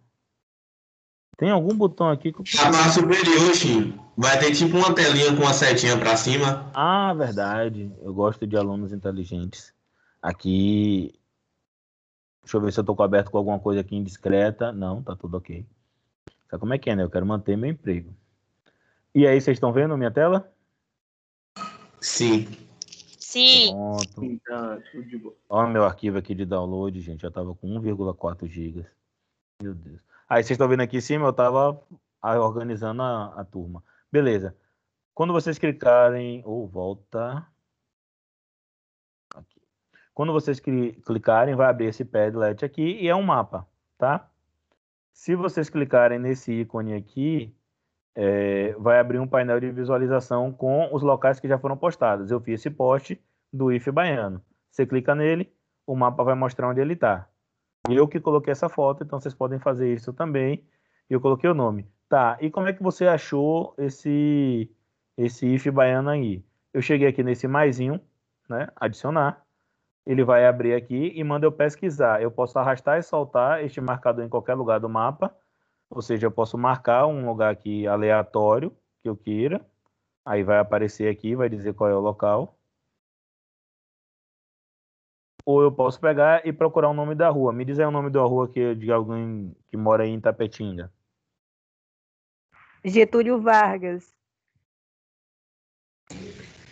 Tem 1.38 1.50
algum 1.50 1.76
botão 1.76 2.10
aqui 2.10 2.32
que 2.32 2.40
eu 2.40 2.46
Na 2.64 2.72
parte 2.72 2.94
superior, 2.94 3.54
Shin, 3.54 4.00
vai 4.16 4.40
ter 4.40 4.56
tipo 4.56 4.78
uma 4.78 4.96
telinha 4.96 5.36
com 5.36 5.42
uma 5.42 5.54
setinha 5.54 5.98
pra 5.98 6.16
cima. 6.16 6.72
Ah, 6.74 7.14
verdade. 7.14 7.92
Eu 8.02 8.14
gosto 8.14 8.48
de 8.48 8.56
alunos 8.56 8.94
inteligentes. 8.94 9.74
Aqui. 10.22 11.14
Deixa 12.42 12.58
eu 12.58 12.62
ver 12.62 12.72
se 12.72 12.80
eu 12.80 12.84
tô 12.84 13.02
aberto 13.04 13.32
com 13.32 13.38
alguma 13.38 13.60
coisa 13.60 13.82
aqui 13.82 13.96
indiscreta. 13.96 14.72
Não, 14.72 15.04
tá 15.04 15.16
tudo 15.16 15.38
ok. 15.38 15.66
Sabe 16.50 16.60
como 16.60 16.74
é 16.74 16.78
que 16.78 16.90
é, 16.90 16.96
né? 16.96 17.04
Eu 17.04 17.10
quero 17.10 17.26
manter 17.26 17.58
meu 17.58 17.70
emprego. 17.70 18.16
E 19.14 19.28
aí, 19.28 19.40
vocês 19.42 19.56
estão 19.56 19.74
vendo 19.74 19.94
a 19.94 19.98
minha 19.98 20.12
tela? 20.12 20.52
Sim. 22.00 22.48
Sim. 23.20 23.72
Pronto. 23.72 24.40
Tá. 24.46 24.80
Olha 25.50 25.70
meu 25.70 25.84
arquivo 25.84 26.18
aqui 26.18 26.34
de 26.34 26.46
download, 26.46 27.02
gente. 27.02 27.24
Já 27.24 27.32
tava 27.32 27.54
com 27.56 27.68
1,4 27.68 28.48
GB. 28.48 28.86
Meu 29.62 29.74
Deus. 29.74 30.00
Aí 30.28 30.44
vocês 30.44 30.52
estão 30.52 30.68
vendo 30.68 30.82
aqui 30.82 30.98
em 30.98 31.02
cima, 31.02 31.28
eu 31.28 31.34
tava 31.34 31.82
ah, 32.22 32.40
organizando 32.40 33.02
a, 33.02 33.42
a 33.42 33.46
turma. 33.46 33.84
Beleza. 34.12 34.56
Quando 35.14 35.34
vocês 35.34 35.58
clicarem. 35.58 36.42
Ou 36.46 36.68
volta. 36.68 37.46
Aqui. 39.36 39.62
Quando 40.14 40.34
vocês 40.34 40.60
cli- 40.60 40.94
clicarem, 41.06 41.56
vai 41.56 41.70
abrir 41.70 41.88
esse 41.88 42.04
Padlet 42.04 42.64
aqui 42.66 43.00
e 43.02 43.08
é 43.08 43.16
um 43.16 43.22
mapa, 43.24 43.68
tá? 43.98 44.30
Se 45.14 45.36
vocês 45.36 45.70
clicarem 45.70 46.20
nesse 46.20 46.52
ícone 46.52 46.94
aqui, 46.94 47.56
é, 48.16 48.74
vai 48.74 49.00
abrir 49.00 49.20
um 49.20 49.28
painel 49.28 49.60
de 49.60 49.72
visualização 49.72 50.52
com 50.52 50.94
os 50.94 51.04
locais 51.04 51.40
que 51.40 51.48
já 51.48 51.58
foram 51.58 51.78
postados. 51.78 52.32
Eu 52.32 52.40
fiz 52.42 52.62
esse 52.62 52.70
post 52.70 53.22
do 53.52 53.72
IF 53.72 53.92
Baiano. 53.92 54.42
Você 54.72 54.86
clica 54.86 55.14
nele, 55.14 55.54
o 55.86 55.96
mapa 55.96 56.24
vai 56.24 56.36
mostrar 56.36 56.70
onde 56.70 56.82
ele 56.82 56.94
está. 56.94 57.30
Eu 57.90 58.08
que 58.08 58.20
coloquei 58.20 58.52
essa 58.52 58.68
foto, 58.70 59.04
então 59.04 59.20
vocês 59.20 59.34
podem 59.34 59.60
fazer 59.60 59.94
isso 59.94 60.12
também. 60.12 60.64
Eu 61.10 61.22
coloquei 61.22 61.50
o 61.50 61.54
nome. 61.54 61.88
Tá, 62.10 62.38
e 62.40 62.50
como 62.50 62.68
é 62.68 62.74
que 62.74 62.84
você 62.84 63.08
achou 63.08 63.74
esse, 63.78 64.70
esse 65.18 65.48
IF 65.48 65.70
Baiano 65.72 66.10
aí? 66.10 66.44
Eu 66.74 66.82
cheguei 66.82 67.08
aqui 67.08 67.24
nesse 67.24 67.48
maisinho, 67.48 68.00
né? 68.50 68.70
Adicionar. 68.76 69.44
Ele 70.06 70.24
vai 70.24 70.46
abrir 70.46 70.74
aqui 70.74 71.12
e 71.16 71.24
manda 71.24 71.46
eu 71.46 71.52
pesquisar. 71.52 72.22
Eu 72.22 72.30
posso 72.30 72.58
arrastar 72.60 73.00
e 73.00 73.04
soltar 73.04 73.64
este 73.64 73.82
marcador 73.82 74.24
em 74.24 74.30
qualquer 74.30 74.54
lugar 74.54 74.80
do 74.80 74.90
mapa. 74.90 75.36
Ou 75.90 76.02
seja, 76.02 76.28
eu 76.28 76.32
posso 76.32 76.58
marcar 76.58 77.08
um 77.08 77.26
lugar 77.28 77.52
aqui 77.52 77.88
aleatório 77.88 78.72
que 79.02 79.10
eu 79.10 79.16
queira. 79.16 79.66
Aí 80.24 80.44
vai 80.44 80.60
aparecer 80.60 81.10
aqui, 81.10 81.36
vai 81.36 81.50
dizer 81.50 81.74
qual 81.74 81.90
é 81.90 81.96
o 81.96 82.00
local. 82.00 82.58
Ou 85.46 85.62
eu 85.62 85.72
posso 85.72 86.00
pegar 86.00 86.46
e 86.46 86.52
procurar 86.52 86.90
o 86.90 86.94
nome 86.94 87.14
da 87.14 87.30
rua. 87.30 87.54
Me 87.54 87.64
diz 87.64 87.80
aí 87.80 87.86
o 87.86 87.92
nome 87.92 88.10
da 88.10 88.22
rua 88.22 88.48
que, 88.48 88.74
de 88.74 88.92
alguém 88.92 89.56
que 89.68 89.78
mora 89.78 90.04
aí 90.04 90.10
em 90.10 90.20
Tapetinga. 90.20 90.92
Getúlio 92.84 93.40
Vargas. 93.42 94.16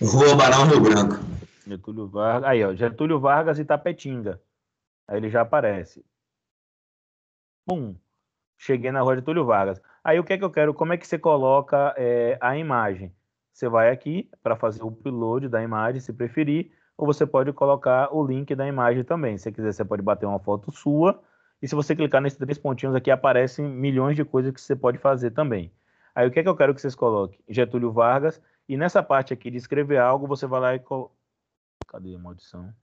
Rua 0.02 0.36
Barão 0.36 0.66
Rio 0.66 0.82
Branco. 0.82 1.16
Getúlio 1.68 2.08
Vargas. 2.08 2.50
Aí, 2.50 2.64
ó, 2.64 2.74
Getúlio 2.74 3.20
Vargas 3.20 3.60
e 3.60 3.66
Tapetinga. 3.66 4.42
Aí 5.08 5.18
ele 5.18 5.30
já 5.30 5.42
aparece. 5.42 6.04
Pum. 7.66 7.96
Cheguei 8.58 8.92
na 8.92 9.02
rua 9.02 9.16
Getúlio 9.16 9.46
Vargas. 9.46 9.82
Aí 10.04 10.20
o 10.20 10.24
que 10.24 10.34
é 10.34 10.38
que 10.38 10.44
eu 10.44 10.52
quero? 10.52 10.74
Como 10.74 10.94
é 10.94 10.98
que 10.98 11.08
você 11.08 11.18
coloca 11.18 11.94
é, 11.98 12.38
a 12.42 12.58
imagem? 12.58 13.14
Você 13.54 13.70
vai 13.70 13.90
aqui 13.90 14.30
para 14.42 14.56
fazer 14.56 14.84
o 14.84 14.88
upload 14.88 15.48
da 15.48 15.62
imagem, 15.62 16.02
se 16.02 16.12
preferir, 16.12 16.72
ou 16.98 17.06
você 17.06 17.26
pode 17.26 17.52
colocar 17.54 18.14
o 18.14 18.26
link 18.26 18.54
da 18.56 18.68
imagem 18.68 19.04
também. 19.04 19.38
Se 19.38 19.44
você 19.44 19.52
quiser, 19.52 19.74
você 19.74 19.86
pode 19.86 20.02
bater 20.02 20.26
uma 20.26 20.40
foto 20.40 20.72
sua. 20.72 21.22
E 21.62 21.68
se 21.68 21.76
você 21.76 21.96
clicar 21.96 22.22
nesses 22.22 22.38
três 22.38 22.58
pontinhos 22.58 22.96
aqui, 22.96 23.10
aparecem 23.10 23.68
milhões 23.68 24.16
de 24.16 24.26
coisas 24.26 24.54
que 24.54 24.62
você 24.62 24.76
pode 24.76 24.98
fazer 24.98 25.32
também. 25.32 25.72
Aí 26.14 26.28
o 26.28 26.32
que 26.32 26.40
é 26.40 26.44
que 26.44 26.50
eu 26.50 26.56
quero 26.56 26.74
que 26.76 26.82
vocês 26.82 26.96
coloquem? 26.96 27.40
Getúlio 27.50 27.92
Vargas. 27.92 28.42
E 28.68 28.78
nessa 28.78 29.02
parte 29.02 29.34
aqui 29.34 29.50
de 29.50 29.58
escrever 29.58 29.98
algo, 29.98 30.28
você 30.28 30.46
vai 30.46 30.60
lá 30.60 30.76
e. 30.76 30.80
Col... 30.80 31.12
Cadê 31.88 32.16
a 32.16 32.20
maldição? 32.20 32.74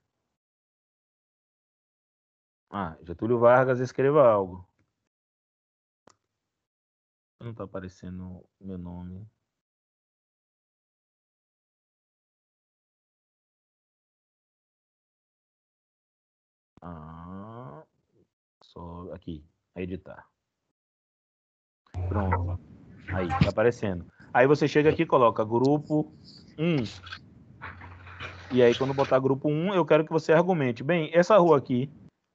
Ah, 2.69 2.97
Getúlio 3.03 3.39
Vargas, 3.39 3.79
escreva 3.79 4.27
algo. 4.27 4.67
Não 7.39 7.51
está 7.51 7.63
aparecendo 7.63 8.45
meu 8.59 8.77
nome. 8.77 9.27
Ah, 16.81 17.83
só 18.63 19.11
aqui, 19.13 19.43
editar. 19.75 20.25
Pronto. 22.09 22.59
Aí, 23.11 23.27
tá 23.27 23.49
aparecendo. 23.49 24.05
Aí 24.33 24.47
você 24.47 24.67
chega 24.67 24.89
aqui 24.89 25.03
e 25.03 25.05
coloca 25.05 25.43
grupo 25.43 26.13
1. 26.57 26.83
E 28.51 28.61
aí, 28.61 28.73
quando 28.75 28.93
botar 28.93 29.19
grupo 29.19 29.49
1, 29.49 29.73
eu 29.73 29.85
quero 29.85 30.05
que 30.05 30.11
você 30.11 30.33
argumente. 30.33 30.83
Bem, 30.83 31.09
essa 31.13 31.37
rua 31.37 31.57
aqui, 31.57 31.89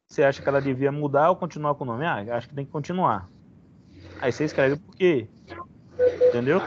você 0.09 0.23
acha 0.23 0.43
que 0.43 0.49
ela 0.49 0.61
devia 0.61 0.93
mudar 0.93 1.31
ou 1.31 1.37
continuar 1.37 1.75
com 1.75 1.85
o 1.85 1.87
nome? 1.87 2.07
Ah, 2.07 2.37
acho 2.37 2.49
que 2.49 2.55
tem 2.55 2.65
que 2.65 2.73
continuar. 2.73 3.31
Aí 4.21 4.33
você 4.33 4.45
escreve 4.45 4.77
por 4.77 4.95
quê. 4.97 5.29
Entendeu? 6.29 6.61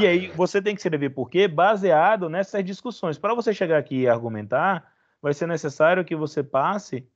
E 0.00 0.06
aí 0.06 0.32
você 0.34 0.60
tem 0.62 0.74
que 0.74 0.80
escrever 0.80 1.10
por 1.10 1.28
quê 1.28 1.46
baseado 1.46 2.28
nessas 2.28 2.64
discussões. 2.64 3.18
Para 3.18 3.34
você 3.34 3.52
chegar 3.52 3.78
aqui 3.78 4.02
e 4.02 4.08
argumentar, 4.08 4.92
vai 5.20 5.34
ser 5.34 5.46
necessário 5.46 6.04
que 6.04 6.16
você 6.16 6.42
passe. 6.42 7.06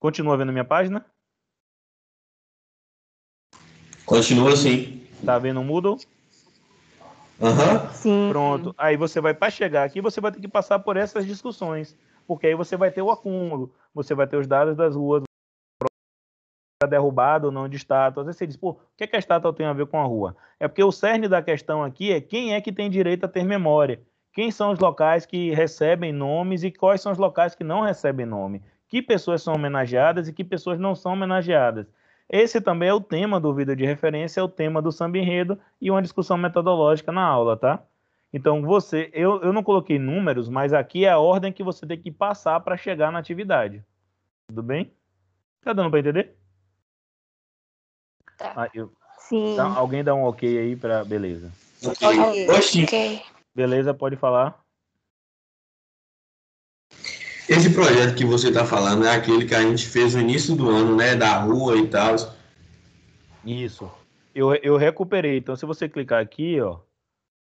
Continua 0.00 0.36
vendo 0.36 0.52
minha 0.52 0.64
página? 0.64 1.04
Continua 4.04 4.52
assim. 4.54 5.06
Tá 5.24 5.38
vendo 5.38 5.60
o 5.60 5.64
Moodle? 5.64 5.98
Aham. 7.40 7.92
Sim. 7.92 8.28
Pronto. 8.30 8.74
Aí 8.76 8.96
você 8.96 9.20
vai 9.20 9.34
para 9.34 9.50
chegar 9.50 9.84
aqui, 9.84 10.00
você 10.00 10.20
vai 10.20 10.32
ter 10.32 10.40
que 10.40 10.48
passar 10.48 10.78
por 10.78 10.96
essas 10.96 11.26
discussões, 11.26 11.96
porque 12.26 12.46
aí 12.46 12.54
você 12.54 12.76
vai 12.76 12.90
ter 12.90 13.02
o 13.02 13.10
acúmulo, 13.10 13.74
você 13.94 14.14
vai 14.14 14.26
ter 14.26 14.36
os 14.36 14.46
dados 14.46 14.76
das 14.76 14.94
ruas, 14.94 15.22
derrubado 16.88 17.46
ou 17.46 17.52
não 17.52 17.68
de 17.68 17.76
estátua. 17.76 18.22
Às 18.22 18.26
vezes 18.26 18.38
você 18.38 18.46
diz, 18.46 18.56
pô, 18.56 18.70
o 18.70 18.80
que, 18.96 19.04
é 19.04 19.06
que 19.06 19.16
a 19.16 19.18
estátua 19.18 19.52
tem 19.52 19.66
a 19.66 19.72
ver 19.72 19.86
com 19.86 20.00
a 20.00 20.04
rua? 20.04 20.36
É 20.58 20.66
porque 20.66 20.82
o 20.82 20.90
cerne 20.90 21.28
da 21.28 21.42
questão 21.42 21.84
aqui 21.84 22.12
é 22.12 22.20
quem 22.20 22.54
é 22.54 22.60
que 22.60 22.72
tem 22.72 22.90
direito 22.90 23.24
a 23.24 23.28
ter 23.28 23.44
memória. 23.44 24.02
Quem 24.32 24.50
são 24.50 24.70
os 24.72 24.78
locais 24.78 25.26
que 25.26 25.52
recebem 25.52 26.12
nomes 26.12 26.62
e 26.62 26.70
quais 26.70 27.00
são 27.00 27.10
os 27.12 27.18
locais 27.18 27.54
que 27.54 27.64
não 27.64 27.82
recebem 27.82 28.24
nome? 28.26 28.62
Que 28.88 29.02
pessoas 29.02 29.42
são 29.42 29.54
homenageadas 29.54 30.28
e 30.28 30.32
que 30.32 30.44
pessoas 30.44 30.78
não 30.78 30.94
são 30.94 31.12
homenageadas? 31.12 31.86
Esse 32.28 32.60
também 32.60 32.88
é 32.88 32.94
o 32.94 33.00
tema 33.00 33.40
do 33.40 33.52
vídeo 33.52 33.74
de 33.74 33.84
referência, 33.84 34.40
é 34.40 34.42
o 34.42 34.48
tema 34.48 34.80
do 34.80 34.92
samba 34.92 35.18
enredo 35.18 35.58
e 35.80 35.90
uma 35.90 36.00
discussão 36.00 36.36
metodológica 36.36 37.10
na 37.10 37.24
aula, 37.24 37.56
tá? 37.56 37.82
Então, 38.32 38.62
você, 38.62 39.10
eu, 39.12 39.42
eu 39.42 39.52
não 39.52 39.64
coloquei 39.64 39.98
números, 39.98 40.48
mas 40.48 40.72
aqui 40.72 41.04
é 41.04 41.10
a 41.10 41.18
ordem 41.18 41.52
que 41.52 41.64
você 41.64 41.84
tem 41.84 42.00
que 42.00 42.12
passar 42.12 42.60
para 42.60 42.76
chegar 42.76 43.10
na 43.10 43.18
atividade. 43.18 43.84
Tudo 44.48 44.62
bem? 44.62 44.92
Tá 45.64 45.72
dando 45.72 45.90
para 45.90 45.98
entender? 45.98 46.36
Tá. 48.38 48.52
Ah, 48.54 48.68
eu- 48.72 48.92
Sim. 49.18 49.56
tá, 49.56 49.64
alguém 49.64 50.04
dá 50.04 50.14
um 50.14 50.22
ok 50.22 50.58
aí 50.58 50.76
para 50.76 51.04
beleza. 51.04 51.52
Ok. 51.84 52.08
Oxi, 52.48 52.84
Ok. 52.84 53.22
Beleza, 53.54 53.92
pode 53.92 54.16
falar. 54.16 54.64
esse 57.48 57.70
projeto 57.74 58.14
que 58.14 58.24
você 58.24 58.48
está 58.48 58.64
falando 58.64 59.04
é 59.04 59.10
aquele 59.14 59.44
que 59.44 59.54
a 59.54 59.62
gente 59.62 59.88
fez 59.88 60.14
no 60.14 60.20
início 60.20 60.54
do 60.54 60.70
ano, 60.70 60.94
né? 60.94 61.16
Da 61.16 61.38
rua 61.38 61.76
e 61.76 61.88
tal. 61.88 62.14
Isso. 63.44 63.90
Eu, 64.32 64.54
eu 64.56 64.76
recuperei. 64.76 65.38
Então, 65.38 65.56
se 65.56 65.66
você 65.66 65.88
clicar 65.88 66.22
aqui, 66.22 66.60
ó, 66.60 66.78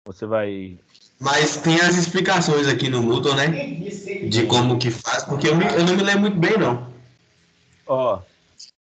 você 0.05 0.27
vai. 0.27 0.79
Mas 1.19 1.57
tem 1.57 1.81
as 1.81 1.97
explicações 1.97 2.67
aqui 2.67 2.89
no 2.89 3.01
Moodle, 3.01 3.35
né? 3.35 3.47
De 4.29 4.45
como 4.45 4.77
que 4.77 4.91
faz, 4.91 5.23
porque 5.23 5.47
eu, 5.47 5.55
me- 5.55 5.65
eu 5.65 5.83
não 5.83 5.95
me 5.95 6.03
lembro 6.03 6.21
muito 6.21 6.37
bem, 6.37 6.57
não. 6.59 6.93
Ó, 7.87 8.21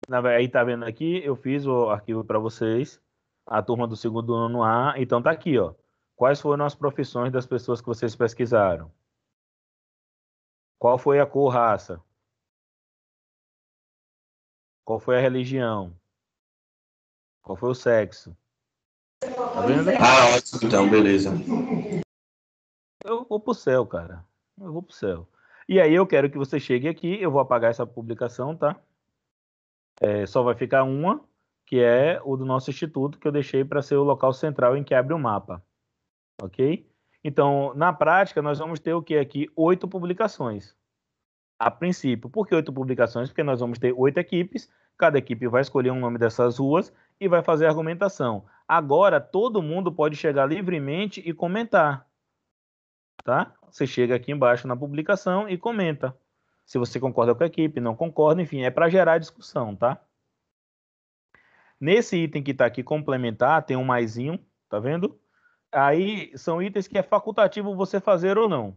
na 0.09 0.19
aí 0.27 0.49
tá 0.49 0.63
vendo 0.63 0.83
aqui, 0.83 1.21
eu 1.23 1.35
fiz 1.35 1.65
o 1.65 1.89
arquivo 1.89 2.25
para 2.25 2.39
vocês, 2.39 2.99
a 3.47 3.61
turma 3.61 3.87
do 3.87 3.95
segundo 3.95 4.33
ano 4.33 4.63
A. 4.63 4.95
Então 4.97 5.21
tá 5.21 5.31
aqui, 5.31 5.57
ó. 5.57 5.73
Quais 6.19 6.41
foram 6.41 6.65
as 6.65 6.75
profissões 6.75 7.31
das 7.31 7.47
pessoas 7.47 7.79
que 7.79 7.87
vocês 7.87 8.13
pesquisaram? 8.13 8.91
Qual 10.77 10.97
foi 10.97 11.17
a 11.17 11.25
cor, 11.25 11.47
raça? 11.47 12.03
Qual 14.83 14.99
foi 14.99 15.15
a 15.17 15.21
religião? 15.21 15.95
Qual 17.41 17.55
foi 17.55 17.69
o 17.69 17.73
sexo? 17.73 18.35
Tá 19.21 19.61
vendo? 19.65 19.91
Ah, 19.91 20.35
ótimo, 20.35 20.59
então, 20.61 20.89
beleza. 20.89 21.29
Eu 23.05 23.23
vou 23.23 23.39
pro 23.39 23.53
céu, 23.53 23.87
cara. 23.87 24.25
Eu 24.59 24.73
vou 24.73 24.83
pro 24.83 24.93
céu. 24.93 25.25
E 25.69 25.79
aí 25.79 25.93
eu 25.93 26.05
quero 26.05 26.29
que 26.29 26.37
você 26.37 26.59
chegue 26.59 26.89
aqui, 26.89 27.17
eu 27.21 27.31
vou 27.31 27.39
apagar 27.39 27.71
essa 27.71 27.87
publicação, 27.87 28.57
tá? 28.57 28.75
É, 30.01 30.25
só 30.25 30.43
vai 30.43 30.55
ficar 30.55 30.83
uma, 30.83 31.23
que 31.65 31.79
é 31.79 32.19
o 32.25 32.35
do 32.35 32.43
nosso 32.43 32.69
instituto, 32.69 33.17
que 33.17 33.25
eu 33.25 33.31
deixei 33.31 33.63
para 33.63 33.81
ser 33.81 33.95
o 33.95 34.03
local 34.03 34.33
central 34.33 34.75
em 34.75 34.83
que 34.83 34.93
abre 34.93 35.13
o 35.13 35.17
mapa. 35.17 35.63
Ok? 36.41 36.87
Então, 37.23 37.73
na 37.75 37.91
prática, 37.91 38.41
nós 38.41 38.59
vamos 38.59 38.79
ter 38.79 38.93
o 38.93 39.01
que 39.01 39.17
aqui? 39.17 39.49
Oito 39.55 39.87
publicações. 39.87 40.75
A 41.57 41.69
princípio. 41.69 42.29
Por 42.29 42.47
que 42.47 42.55
oito 42.55 42.71
publicações? 42.71 43.29
Porque 43.29 43.43
nós 43.43 43.59
vamos 43.59 43.77
ter 43.77 43.93
oito 43.93 44.17
equipes, 44.17 44.69
cada 44.97 45.17
equipe 45.17 45.47
vai 45.47 45.61
escolher 45.61 45.91
um 45.91 45.99
nome 45.99 46.17
dessas 46.17 46.57
ruas 46.57 46.93
e 47.19 47.27
vai 47.27 47.43
fazer 47.43 47.65
argumentação. 47.65 48.45
Agora, 48.67 49.19
todo 49.19 49.61
mundo 49.61 49.91
pode 49.91 50.15
chegar 50.15 50.45
livremente 50.45 51.21
e 51.25 51.33
comentar 51.33 52.09
tá? 53.23 53.53
Você 53.69 53.85
chega 53.85 54.15
aqui 54.15 54.31
embaixo 54.31 54.67
na 54.67 54.75
publicação 54.75 55.47
e 55.47 55.57
comenta. 55.57 56.17
Se 56.65 56.77
você 56.77 56.99
concorda 56.99 57.33
com 57.35 57.43
a 57.43 57.47
equipe, 57.47 57.79
não 57.79 57.95
concorda, 57.95 58.41
enfim, 58.41 58.61
é 58.61 58.71
para 58.71 58.89
gerar 58.89 59.17
discussão, 59.17 59.75
tá? 59.75 60.01
Nesse 61.79 62.17
item 62.17 62.43
que 62.43 62.51
está 62.51 62.65
aqui 62.65 62.83
complementar, 62.83 63.63
tem 63.63 63.77
um 63.77 63.83
maisinho, 63.83 64.39
tá 64.67 64.79
vendo? 64.79 65.19
Aí 65.71 66.31
são 66.35 66.61
itens 66.61 66.87
que 66.87 66.97
é 66.97 67.03
facultativo 67.03 67.75
você 67.75 67.99
fazer 67.99 68.37
ou 68.37 68.49
não. 68.49 68.75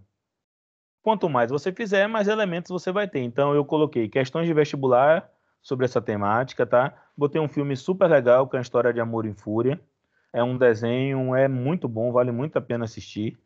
Quanto 1.03 1.29
mais 1.29 1.51
você 1.51 1.73
fizer, 1.73 2.07
mais 2.07 2.29
elementos 2.29 2.71
você 2.71 2.93
vai 2.93 3.09
ter. 3.09 3.21
Então 3.21 3.55
eu 3.55 3.65
coloquei 3.65 4.09
questões 4.09 4.47
de 4.47 4.55
vestibular 4.55 5.29
sobre 5.61 5.85
essa 5.85 6.01
temática, 6.01 6.67
tá? 6.67 6.93
Botei 7.17 7.41
um 7.41 7.49
filme 7.49 7.77
super 7.77 8.09
legal, 8.09 8.49
que 8.49 8.57
é 8.57 8.59
a 8.59 8.63
história 8.63 8.93
de 8.93 9.01
Amor 9.01 9.27
em 9.27 9.35
Fúria. 9.35 9.81
É 10.33 10.43
um 10.43 10.57
desenho, 10.57 11.35
é 11.35 11.49
muito 11.49 11.89
bom, 11.89 12.13
vale 12.13 12.33
muito 12.33 12.57
a 12.57 12.61
pena 12.61 12.85
assistir. 12.85 13.39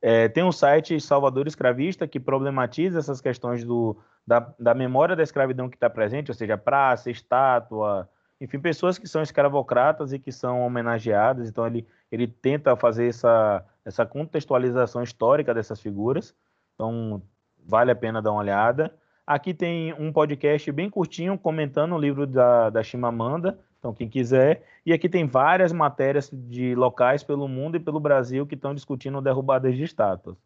É, 0.00 0.28
tem 0.28 0.44
um 0.44 0.52
site 0.52 1.00
Salvador 1.00 1.46
Escravista 1.46 2.06
que 2.06 2.20
problematiza 2.20 2.98
essas 2.98 3.20
questões 3.20 3.64
do, 3.64 3.96
da, 4.26 4.52
da 4.58 4.74
memória 4.74 5.16
da 5.16 5.22
escravidão 5.22 5.68
que 5.68 5.76
está 5.76 5.88
presente, 5.88 6.30
ou 6.30 6.34
seja, 6.34 6.58
praça, 6.58 7.10
estátua, 7.10 8.08
enfim, 8.40 8.60
pessoas 8.60 8.98
que 8.98 9.08
são 9.08 9.22
escravocratas 9.22 10.12
e 10.12 10.18
que 10.18 10.30
são 10.30 10.60
homenageadas. 10.60 11.48
Então, 11.48 11.66
ele, 11.66 11.86
ele 12.14 12.26
tenta 12.26 12.76
fazer 12.76 13.08
essa, 13.08 13.64
essa 13.84 14.06
contextualização 14.06 15.02
histórica 15.02 15.52
dessas 15.52 15.80
figuras. 15.80 16.34
Então, 16.74 17.20
vale 17.66 17.90
a 17.90 17.96
pena 17.96 18.22
dar 18.22 18.30
uma 18.30 18.40
olhada. 18.40 18.94
Aqui 19.26 19.52
tem 19.54 19.92
um 19.94 20.12
podcast 20.12 20.70
bem 20.70 20.88
curtinho 20.88 21.38
comentando 21.38 21.94
o 21.94 21.98
livro 21.98 22.26
da, 22.26 22.70
da 22.70 22.82
Chimamanda, 22.82 23.58
então 23.78 23.92
quem 23.92 24.08
quiser. 24.08 24.62
E 24.84 24.92
aqui 24.92 25.08
tem 25.08 25.26
várias 25.26 25.72
matérias 25.72 26.30
de 26.32 26.74
locais 26.74 27.22
pelo 27.22 27.48
mundo 27.48 27.76
e 27.76 27.80
pelo 27.80 27.98
Brasil 27.98 28.46
que 28.46 28.54
estão 28.54 28.74
discutindo 28.74 29.20
derrubadas 29.20 29.74
de 29.76 29.82
estátuas. 29.82 30.36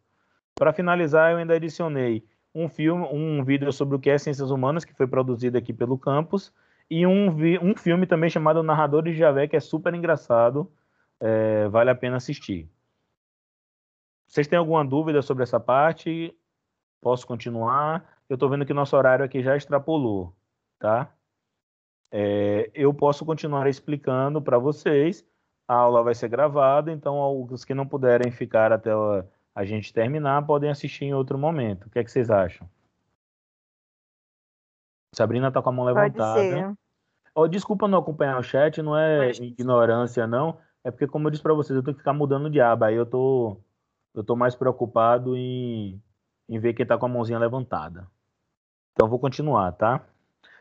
Para 0.55 0.73
finalizar, 0.73 1.31
eu 1.31 1.37
ainda 1.37 1.55
adicionei 1.55 2.23
um 2.55 2.67
filme, 2.67 3.05
um 3.11 3.43
vídeo 3.43 3.71
sobre 3.71 3.95
o 3.95 3.99
que 3.99 4.09
é 4.09 4.17
ciências 4.17 4.49
humanas 4.49 4.83
que 4.83 4.93
foi 4.93 5.07
produzido 5.07 5.57
aqui 5.57 5.71
pelo 5.71 5.97
campus 5.97 6.51
e 6.89 7.05
um, 7.05 7.29
vi- 7.29 7.59
um 7.59 7.75
filme 7.75 8.07
também 8.07 8.29
chamado 8.29 8.63
Narradores 8.63 9.13
de 9.13 9.19
Javé 9.19 9.47
que 9.47 9.55
é 9.55 9.59
super 9.59 9.93
engraçado, 9.93 10.69
é, 11.19 11.67
vale 11.67 11.89
a 11.89 11.95
pena 11.95 12.17
assistir. 12.17 12.69
Vocês 14.27 14.47
têm 14.47 14.59
alguma 14.59 14.85
dúvida 14.85 15.21
sobre 15.21 15.43
essa 15.43 15.59
parte? 15.59 16.35
Posso 17.01 17.25
continuar? 17.25 18.19
Eu 18.29 18.35
estou 18.35 18.49
vendo 18.49 18.65
que 18.65 18.73
nosso 18.73 18.95
horário 18.95 19.25
aqui 19.25 19.41
já 19.41 19.55
extrapolou, 19.55 20.35
tá? 20.77 21.11
É, 22.11 22.69
eu 22.73 22.93
posso 22.93 23.25
continuar 23.25 23.67
explicando 23.67 24.41
para 24.41 24.57
vocês 24.57 25.25
a 25.69 25.75
aula 25.75 26.01
vai 26.01 26.15
ser 26.15 26.27
gravada, 26.27 26.91
então 26.91 27.47
os 27.47 27.63
que 27.63 27.75
não 27.75 27.87
puderem 27.87 28.31
ficar 28.31 28.73
até 28.73 28.89
a 29.53 29.63
gente 29.63 29.93
terminar 29.93 30.43
podem 30.43 30.71
assistir 30.71 31.05
em 31.05 31.13
outro 31.13 31.37
momento. 31.37 31.85
O 31.85 31.89
que, 31.91 31.99
é 31.99 32.03
que 32.03 32.11
vocês 32.11 32.31
acham? 32.31 32.67
Sabrina 35.13 35.49
está 35.49 35.61
com 35.61 35.69
a 35.69 35.71
mão 35.71 35.85
Pode 35.85 35.95
levantada. 35.95 36.39
ser. 36.39 36.73
Oh, 37.35 37.47
desculpa 37.47 37.87
não 37.87 37.99
acompanhar 37.99 38.39
o 38.39 38.43
chat, 38.43 38.81
não 38.81 38.97
é 38.97 39.29
ignorância, 39.29 40.25
não. 40.25 40.57
É 40.83 40.91
porque, 40.91 41.07
como 41.07 41.27
eu 41.27 41.31
disse 41.31 41.43
para 41.43 41.53
vocês, 41.53 41.75
eu 41.75 41.83
tenho 41.83 41.95
que 41.95 42.01
ficar 42.01 42.13
mudando 42.13 42.49
de 42.49 42.61
aba. 42.61 42.87
Aí 42.87 42.95
eu 42.95 43.05
tô, 43.05 43.57
eu 44.13 44.23
tô 44.23 44.35
mais 44.35 44.55
preocupado 44.55 45.35
em, 45.35 46.01
em 46.47 46.59
ver 46.59 46.73
quem 46.73 46.83
está 46.83 46.97
com 46.97 47.05
a 47.05 47.09
mãozinha 47.09 47.39
levantada. 47.39 48.07
Então, 48.93 49.09
vou 49.09 49.19
continuar, 49.19 49.71
tá? 49.73 50.05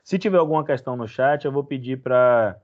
Se 0.02 0.18
tiver 0.18 0.38
alguma 0.38 0.64
questão 0.64 0.96
no 0.96 1.06
chat, 1.06 1.44
eu 1.44 1.52
vou 1.52 1.64
pedir 1.64 2.02
para 2.02 2.60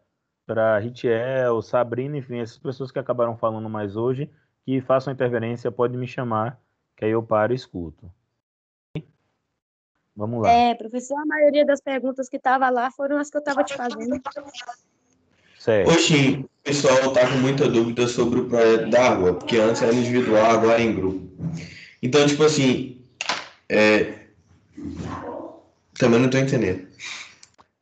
para 0.46 0.78
Ritiel, 0.78 1.62
Sabrina, 1.62 2.18
enfim, 2.18 2.38
essas 2.38 2.58
pessoas 2.58 2.92
que 2.92 2.98
acabaram 2.98 3.36
falando 3.36 3.68
mais 3.68 3.96
hoje, 3.96 4.30
que 4.62 4.80
façam 4.82 5.12
interferência, 5.12 5.72
pode 5.72 5.96
me 5.96 6.06
chamar, 6.06 6.60
que 6.96 7.04
aí 7.04 7.10
eu 7.10 7.22
paro 7.22 7.52
e 7.52 7.56
escuto. 7.56 8.12
Vamos 10.16 10.42
lá. 10.42 10.50
É, 10.50 10.74
professor, 10.74 11.18
a 11.18 11.26
maioria 11.26 11.66
das 11.66 11.80
perguntas 11.80 12.28
que 12.28 12.38
tava 12.38 12.70
lá 12.70 12.90
foram 12.90 13.18
as 13.18 13.30
que 13.30 13.36
eu 13.36 13.42
tava 13.42 13.64
te 13.64 13.74
fazendo. 13.74 14.20
Certo. 15.64 15.92
Hoje, 15.92 16.40
o 16.40 16.48
pessoal 16.62 17.10
tá 17.14 17.26
com 17.26 17.38
muita 17.38 17.66
dúvida 17.66 18.06
sobre 18.06 18.38
o 18.38 18.48
projeto 18.50 18.90
da 18.90 19.14
rua, 19.14 19.32
porque 19.32 19.56
antes 19.56 19.80
era 19.80 19.94
individual, 19.94 20.44
agora 20.44 20.78
é 20.78 20.84
em 20.84 20.94
grupo. 20.94 21.26
Então, 22.02 22.26
tipo 22.26 22.42
assim, 22.42 23.02
é... 23.66 24.26
também 25.98 26.20
não 26.20 26.28
tô 26.28 26.36
entendendo. 26.36 26.86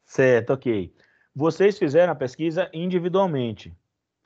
Certo, 0.05 0.53
ok. 0.53 0.95
Vocês 1.35 1.76
fizeram 1.76 2.12
a 2.12 2.14
pesquisa 2.14 2.70
individualmente, 2.72 3.74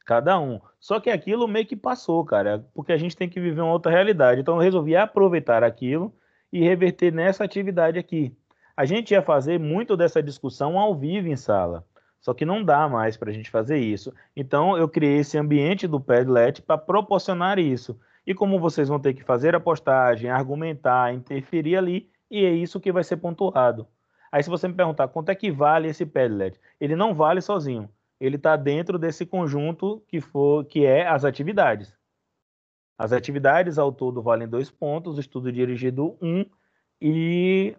cada 0.05 0.39
um. 0.39 0.61
Só 0.79 1.01
que 1.01 1.09
aquilo 1.09 1.49
meio 1.49 1.65
que 1.65 1.77
passou, 1.77 2.27
cara, 2.27 2.63
porque 2.75 2.93
a 2.93 2.99
gente 2.99 3.17
tem 3.17 3.27
que 3.27 3.41
viver 3.41 3.63
uma 3.63 3.73
outra 3.73 3.91
realidade. 3.91 4.43
Então 4.43 4.57
eu 4.57 4.61
resolvi 4.61 4.95
aproveitar 4.95 5.65
aquilo 5.65 6.15
e 6.53 6.63
reverter 6.63 7.11
nessa 7.11 7.43
atividade 7.43 7.99
aqui. 7.99 8.37
A 8.77 8.85
gente 8.85 9.13
ia 9.13 9.23
fazer 9.23 9.59
muito 9.59 9.97
dessa 9.97 10.23
discussão 10.23 10.79
ao 10.79 10.95
vivo 10.95 11.29
em 11.29 11.37
sala, 11.37 11.87
só 12.27 12.35
que 12.35 12.45
não 12.45 12.65
dá 12.65 12.89
mais 12.89 13.17
para 13.17 13.31
a 13.31 13.33
gente 13.33 13.49
fazer 13.49 13.79
isso. 13.79 14.13
Então 14.35 14.77
eu 14.77 14.89
criei 14.89 15.19
esse 15.19 15.39
ambiente 15.39 15.87
do 15.87 16.01
Padlet 16.01 16.61
para 16.61 16.77
proporcionar 16.77 17.57
isso. 17.57 17.97
E 18.27 18.35
como 18.35 18.59
vocês 18.59 18.89
vão 18.89 18.99
ter 18.99 19.15
que 19.15 19.23
fazer 19.23 19.55
a 19.55 19.61
postagem, 19.61 20.29
argumentar, 20.29 21.15
interferir 21.15 21.77
ali, 21.77 22.11
e 22.29 22.45
é 22.45 22.51
isso 22.51 22.81
que 22.81 22.91
vai 22.91 23.05
ser 23.05 23.19
pontuado. 23.19 23.87
Aí 24.33 24.43
se 24.43 24.51
você 24.51 24.67
me 24.67 24.75
perguntar 24.75 25.07
quanto 25.07 25.29
é 25.29 25.37
que 25.37 25.53
vale 25.53 25.87
esse 25.87 26.05
Padlet, 26.05 26.59
ele 26.81 26.97
não 26.97 27.15
vale 27.15 27.41
sozinho. 27.41 27.89
Ele 28.19 28.35
está 28.35 28.57
dentro 28.57 28.99
desse 28.99 29.25
conjunto 29.25 30.03
que 30.09 30.21
for, 30.21 30.65
que 30.65 30.85
é 30.85 31.07
as 31.07 31.25
atividades. 31.25 31.97
As 32.99 33.13
atividades 33.13 33.79
ao 33.79 33.93
todo 33.93 34.21
valem 34.21 34.49
dois 34.49 34.69
pontos, 34.69 35.17
o 35.17 35.21
estudo 35.21 35.53
dirigido 35.53 36.19
um 36.21 36.45
e 37.01 37.77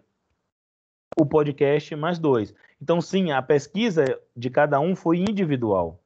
o 1.16 1.24
podcast 1.24 1.94
mais 1.96 2.18
dois. 2.18 2.54
Então, 2.80 3.00
sim, 3.00 3.32
a 3.32 3.40
pesquisa 3.40 4.04
de 4.36 4.50
cada 4.50 4.80
um 4.80 4.94
foi 4.96 5.18
individual. 5.18 6.00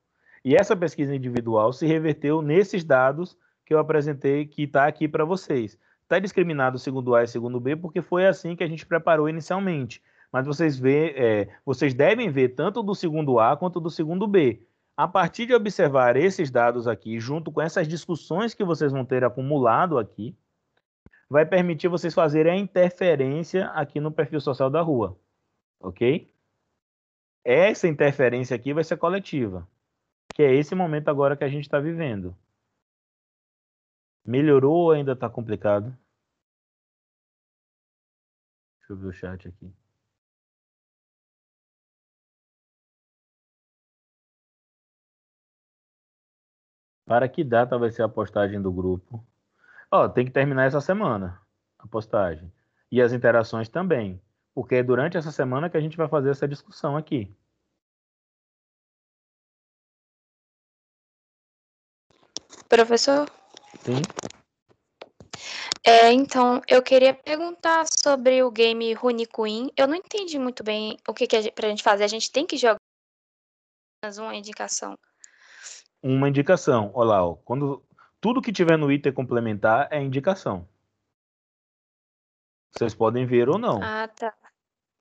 E 0.45 0.55
essa 0.55 0.77
pesquisa 0.77 1.15
individual 1.15 1.73
se 1.73 1.87
reverteu 1.87 2.43
nesses 2.43 2.85
dados 2.85 3.37
que 3.65 3.73
eu 3.73 3.79
apresentei, 3.79 4.47
que 4.47 4.65
está 4.65 4.87
aqui 4.87 5.07
para 5.07 5.25
vocês. 5.25 5.79
Está 6.03 6.19
discriminado 6.19 6.79
segundo 6.79 7.15
A 7.15 7.23
e 7.23 7.29
segundo 7.29 7.61
B, 7.61 7.77
porque 7.77 8.03
foi 8.03 8.27
assim 8.27 8.57
que 8.57 8.65
a 8.65 8.69
gente 8.69 8.85
preparou 8.85 9.29
inicialmente 9.29 10.03
mas 10.33 10.47
vocês, 10.47 10.79
vê, 10.79 11.15
é, 11.15 11.49
vocês 11.65 11.93
devem 11.93 12.31
ver 12.31 12.51
tanto 12.51 12.83
do 12.83 12.95
segundo 12.95 13.39
A 13.39 13.55
quanto 13.55 13.79
do 13.79 13.91
segundo 13.91 14.27
B. 14.27 14.63
A 14.97 15.07
partir 15.07 15.45
de 15.45 15.55
observar 15.55 16.17
esses 16.17 16.51
dados 16.51 16.89
aqui, 16.89 17.21
junto 17.21 17.53
com 17.53 17.61
essas 17.61 17.87
discussões 17.87 18.55
que 18.55 18.65
vocês 18.65 18.91
vão 18.93 19.05
ter 19.05 19.23
acumulado 19.25 19.99
aqui, 19.99 20.35
vai 21.33 21.47
permitir 21.47 21.89
vocês 21.89 22.13
fazerem 22.13 22.53
a 22.53 22.57
interferência 22.57 23.69
aqui 23.71 23.99
no 23.99 24.13
perfil 24.13 24.39
social 24.39 24.69
da 24.69 24.83
rua, 24.83 25.19
ok? 25.81 26.31
Essa 27.43 27.89
interferência 27.89 28.55
aqui 28.55 28.75
vai 28.75 28.85
ser 28.85 28.99
coletiva, 28.99 29.67
que 30.35 30.43
é 30.43 30.55
esse 30.55 30.75
momento 30.75 31.09
agora 31.09 31.35
que 31.35 31.43
a 31.43 31.49
gente 31.49 31.65
está 31.65 31.81
vivendo. 31.81 32.37
Melhorou 34.27 34.75
ou 34.75 34.91
ainda 34.93 35.13
está 35.13 35.31
complicado? 35.31 35.97
Deixa 38.81 38.93
eu 38.93 38.97
ver 38.99 39.07
o 39.07 39.13
chat 39.13 39.49
aqui. 39.49 39.73
Para 47.07 47.27
que 47.27 47.43
data 47.43 47.79
vai 47.79 47.91
ser 47.91 48.03
a 48.03 48.09
postagem 48.09 48.61
do 48.61 48.71
grupo? 48.71 49.25
Ó, 49.95 50.09
tem 50.09 50.25
que 50.25 50.31
terminar 50.31 50.65
essa 50.65 50.81
semana 50.81 51.39
a 51.79 51.87
postagem. 51.87 52.51
E 52.91 53.03
as 53.03 53.13
interações 53.13 53.69
também. 53.69 54.23
Porque 54.55 54.77
é 54.77 54.83
durante 54.83 55.19
essa 55.19 55.31
semana 55.31 55.69
que 55.69 55.77
a 55.77 55.81
gente 55.81 55.99
vai 55.99 56.09
fazer 56.09 56.31
essa 56.31 56.49
discussão 56.49 56.97
aqui. 56.97 57.31
Professor? 62.71 63.31
Sim? 63.81 64.01
É, 65.85 66.11
então, 66.11 66.63
eu 66.67 66.83
queria 66.83 67.13
perguntar 67.13 67.85
sobre 67.87 68.43
o 68.43 68.51
game 68.51 68.95
Rune 68.95 69.27
Queen. 69.27 69.71
Eu 69.77 69.87
não 69.87 69.95
entendi 69.95 70.39
muito 70.39 70.65
bem 70.65 70.97
o 71.07 71.13
que, 71.13 71.27
que 71.27 71.37
é 71.37 71.51
pra 71.51 71.69
gente 71.69 71.83
fazer. 71.83 72.05
A 72.05 72.09
gente 72.09 72.33
tem 72.33 72.47
que 72.47 72.57
jogar 72.57 72.79
uma 74.17 74.35
indicação. 74.35 74.97
Uma 76.03 76.29
indicação. 76.31 76.91
Olha 76.95 77.09
lá, 77.09 77.27
ó, 77.27 77.35
quando 77.35 77.85
tudo 78.23 78.41
que 78.41 78.53
tiver 78.53 78.79
no 78.79 78.91
item 78.91 79.13
complementar 79.13 79.89
é 79.91 80.01
indicação. 80.01 80.67
Vocês 82.71 82.95
podem 82.95 83.27
ver 83.27 83.49
ou 83.49 83.59
não. 83.59 83.83
Ah, 83.83 84.07
tá. 84.07 84.33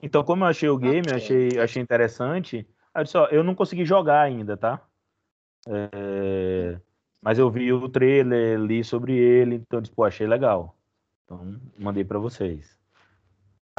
Então, 0.02 0.24
como 0.24 0.44
eu 0.44 0.48
achei 0.48 0.68
o 0.68 0.78
game, 0.78 1.08
Ok. 1.08 1.14
achei, 1.14 1.60
achei 1.60 1.82
interessante, 1.82 2.68
eu 2.96 3.04
disse, 3.04 3.16
ó, 3.16 3.28
eu 3.28 3.44
não 3.44 3.54
consegui 3.54 3.86
jogar 3.86 4.22
ainda, 4.22 4.58
tá? 4.58 4.84
É, 5.68 6.82
mas 7.22 7.38
eu 7.38 7.52
vi 7.52 7.72
o 7.72 7.88
trailer, 7.88 8.60
li 8.60 8.84
sobre 8.84 9.16
ele, 9.16 9.56
então 9.58 9.78
eu 9.78 9.82
disse, 9.82 9.94
pô, 9.94 10.04
achei 10.04 10.26
legal. 10.26 10.76
Então, 11.24 11.62
mandei 11.78 12.04
para 12.04 12.18
vocês. 12.18 12.76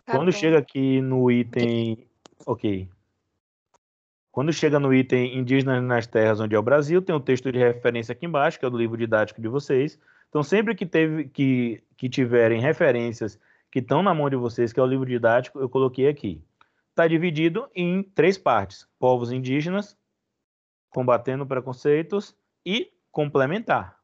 Tá 0.04 0.16
Quando 0.16 0.30
bom. 0.30 0.38
chega 0.38 0.58
aqui 0.58 1.00
no 1.00 1.28
item. 1.32 2.08
Ok. 2.46 2.88
Quando 4.32 4.50
chega 4.50 4.80
no 4.80 4.94
item 4.94 5.36
Indígenas 5.36 5.84
nas 5.84 6.06
Terras 6.06 6.40
onde 6.40 6.54
é 6.54 6.58
o 6.58 6.62
Brasil, 6.62 7.02
tem 7.02 7.14
um 7.14 7.20
texto 7.20 7.52
de 7.52 7.58
referência 7.58 8.12
aqui 8.12 8.24
embaixo, 8.24 8.58
que 8.58 8.64
é 8.64 8.70
do 8.70 8.78
livro 8.78 8.96
didático 8.96 9.42
de 9.42 9.46
vocês. 9.46 10.00
Então, 10.30 10.42
sempre 10.42 10.74
que, 10.74 10.86
teve, 10.86 11.28
que, 11.28 11.84
que 11.98 12.08
tiverem 12.08 12.58
referências 12.58 13.38
que 13.70 13.80
estão 13.80 14.02
na 14.02 14.14
mão 14.14 14.30
de 14.30 14.36
vocês, 14.36 14.72
que 14.72 14.80
é 14.80 14.82
o 14.82 14.86
livro 14.86 15.04
didático, 15.04 15.60
eu 15.60 15.68
coloquei 15.68 16.08
aqui. 16.08 16.42
Está 16.88 17.06
dividido 17.06 17.68
em 17.74 18.02
três 18.02 18.38
partes: 18.38 18.88
povos 18.98 19.30
indígenas, 19.30 19.94
combatendo 20.88 21.46
preconceitos 21.46 22.34
e 22.64 22.90
complementar. 23.10 23.98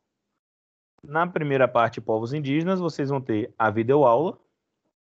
Na 1.03 1.27
primeira 1.27 1.67
parte, 1.67 2.03
povos 2.03 2.35
indígenas, 2.35 2.81
vocês 2.81 3.09
vão 3.09 3.21
ter 3.21 3.55
a 3.59 3.71
videoaula, 3.71 4.39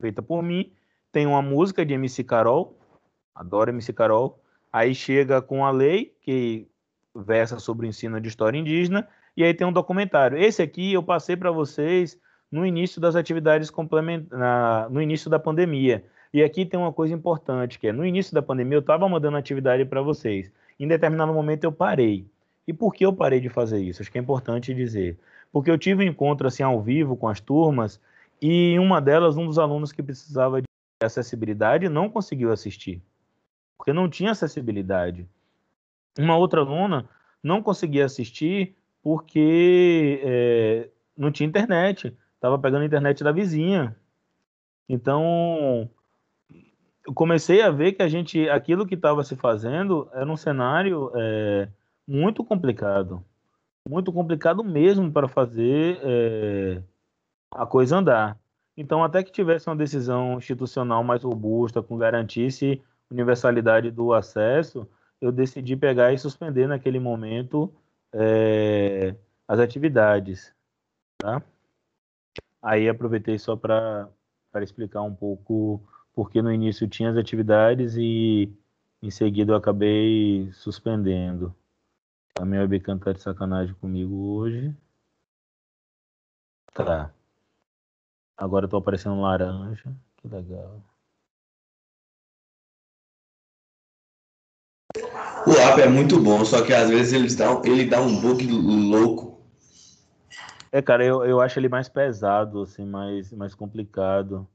feita 0.00 0.22
por 0.22 0.42
mim. 0.42 0.72
Tem 1.10 1.26
uma 1.26 1.42
música 1.42 1.84
de 1.84 1.92
MC 1.92 2.24
Carol, 2.24 2.78
adoro 3.34 3.70
MC 3.70 3.92
Carol. 3.92 4.41
Aí 4.73 4.95
chega 4.95 5.43
com 5.43 5.64
a 5.64 5.70
lei, 5.70 6.14
que 6.23 6.66
versa 7.14 7.59
sobre 7.59 7.87
o 7.87 7.89
ensino 7.89 8.20
de 8.20 8.29
história 8.29 8.59
indígena. 8.59 9.07
E 9.37 9.45
aí 9.45 9.53
tem 9.53 9.66
um 9.66 9.73
documentário. 9.73 10.39
Esse 10.39 10.62
aqui 10.62 10.93
eu 10.93 11.03
passei 11.03 11.37
para 11.37 11.51
vocês 11.51 12.18
no 12.51 12.66
início 12.66 13.01
das 13.01 13.16
atividades 13.16 13.70
complementares, 13.70 14.91
no 14.91 15.01
início 15.01 15.31
da 15.31 15.39
pandemia. 15.39 16.05
E 16.33 16.43
aqui 16.43 16.64
tem 16.64 16.81
uma 16.81 16.93
coisa 16.93 17.14
importante, 17.14 17.79
que 17.79 17.89
é 17.89 17.93
no 17.93 18.05
início 18.05 18.35
da 18.35 18.43
pandemia 18.43 18.77
eu 18.77 18.81
estava 18.81 19.09
mandando 19.09 19.37
atividade 19.37 19.85
para 19.85 20.01
vocês. 20.01 20.51
Em 20.81 20.89
determinado 20.89 21.33
momento 21.33 21.64
eu 21.64 21.73
parei. 21.73 22.27
E 22.66 22.73
por 22.73 22.95
que 22.95 23.05
eu 23.05 23.12
parei 23.12 23.41
de 23.41 23.49
fazer 23.49 23.81
isso? 23.81 24.01
Acho 24.01 24.11
que 24.11 24.18
é 24.18 24.20
importante 24.20 24.73
dizer. 24.75 25.18
Porque 25.53 25.70
eu 25.70 25.77
tive 25.77 26.05
um 26.05 26.09
encontro 26.09 26.47
assim 26.47 26.62
ao 26.62 26.81
vivo 26.81 27.16
com 27.16 27.29
as 27.29 27.41
turmas 27.41 28.01
e 28.41 28.73
em 28.73 28.79
uma 28.79 29.01
delas 29.01 29.37
um 29.37 29.47
dos 29.47 29.59
alunos 29.59 29.93
que 29.93 30.03
precisava 30.03 30.61
de 30.61 30.66
acessibilidade 31.03 31.89
não 31.89 32.09
conseguiu 32.09 32.51
assistir, 32.51 33.03
porque 33.83 33.93
não 33.93 34.09
tinha 34.09 34.30
acessibilidade. 34.30 35.28
Uma 36.16 36.37
outra 36.37 36.61
aluna 36.61 37.09
não 37.43 37.61
conseguia 37.61 38.05
assistir 38.05 38.76
porque 39.03 40.20
é, 40.22 40.89
não 41.18 41.33
tinha 41.33 41.49
internet, 41.49 42.16
estava 42.37 42.57
pegando 42.57 42.83
a 42.83 42.87
internet 42.87 43.24
da 43.24 43.33
vizinha. 43.33 43.97
Então, 44.89 45.91
eu 47.05 47.12
comecei 47.12 47.61
a 47.61 47.72
ver 47.72 47.95
que 47.95 48.05
a 48.05 48.09
gente, 48.09 48.49
aquilo 48.49 48.87
que 48.87 48.95
estava 48.95 49.24
se 49.24 49.35
fazendo 49.35 50.09
era 50.12 50.30
um 50.30 50.37
cenário 50.37 51.11
é, 51.16 51.68
muito 52.07 52.45
complicado, 52.45 53.24
muito 53.89 54.12
complicado 54.12 54.62
mesmo 54.62 55.11
para 55.11 55.26
fazer 55.26 55.99
é, 56.05 56.83
a 57.51 57.66
coisa 57.66 57.97
andar. 57.97 58.39
Então, 58.76 59.03
até 59.03 59.24
que 59.24 59.33
tivesse 59.33 59.68
uma 59.68 59.74
decisão 59.74 60.39
institucional 60.39 61.03
mais 61.03 61.24
robusta, 61.24 61.83
com 61.83 61.99
garantisse 61.99 62.80
universalidade 63.12 63.90
do 63.90 64.12
acesso, 64.12 64.88
eu 65.20 65.30
decidi 65.30 65.76
pegar 65.76 66.12
e 66.12 66.18
suspender 66.18 66.66
naquele 66.66 66.98
momento 66.98 67.72
é, 68.12 69.14
as 69.46 69.58
atividades, 69.60 70.52
tá? 71.18 71.42
Aí 72.60 72.88
aproveitei 72.88 73.38
só 73.38 73.56
para 73.56 74.08
explicar 74.60 75.02
um 75.02 75.14
pouco 75.14 75.82
porque 76.14 76.42
no 76.42 76.52
início 76.52 76.88
tinha 76.88 77.10
as 77.10 77.16
atividades 77.16 77.96
e 77.96 78.52
em 79.02 79.10
seguida 79.10 79.52
eu 79.52 79.56
acabei 79.56 80.50
suspendendo. 80.52 81.54
A 82.38 82.44
minha 82.44 82.60
webcam 82.60 82.98
tá 82.98 83.12
de 83.12 83.20
sacanagem 83.20 83.74
comigo 83.74 84.14
hoje. 84.34 84.74
Tá. 86.72 87.12
Agora 88.36 88.64
eu 88.64 88.68
tô 88.68 88.76
aparecendo 88.76 89.20
laranja. 89.20 89.94
Que 90.16 90.28
legal. 90.28 90.80
O 95.47 95.51
app 95.53 95.80
é 95.80 95.88
muito 95.88 96.20
bom, 96.20 96.45
só 96.45 96.64
que 96.64 96.72
às 96.72 96.88
vezes 96.88 97.12
ele 97.12 97.34
dá, 97.34 97.61
ele 97.64 97.84
dá 97.84 98.01
um 98.01 98.20
bug 98.20 98.47
louco. 98.47 99.40
É, 100.70 100.80
cara, 100.80 101.05
eu, 101.05 101.24
eu 101.24 101.40
acho 101.40 101.59
ele 101.59 101.68
mais 101.68 101.88
pesado, 101.88 102.62
assim, 102.62 102.86
mais, 102.86 103.32
mais 103.32 103.55
complicado. 103.55 104.47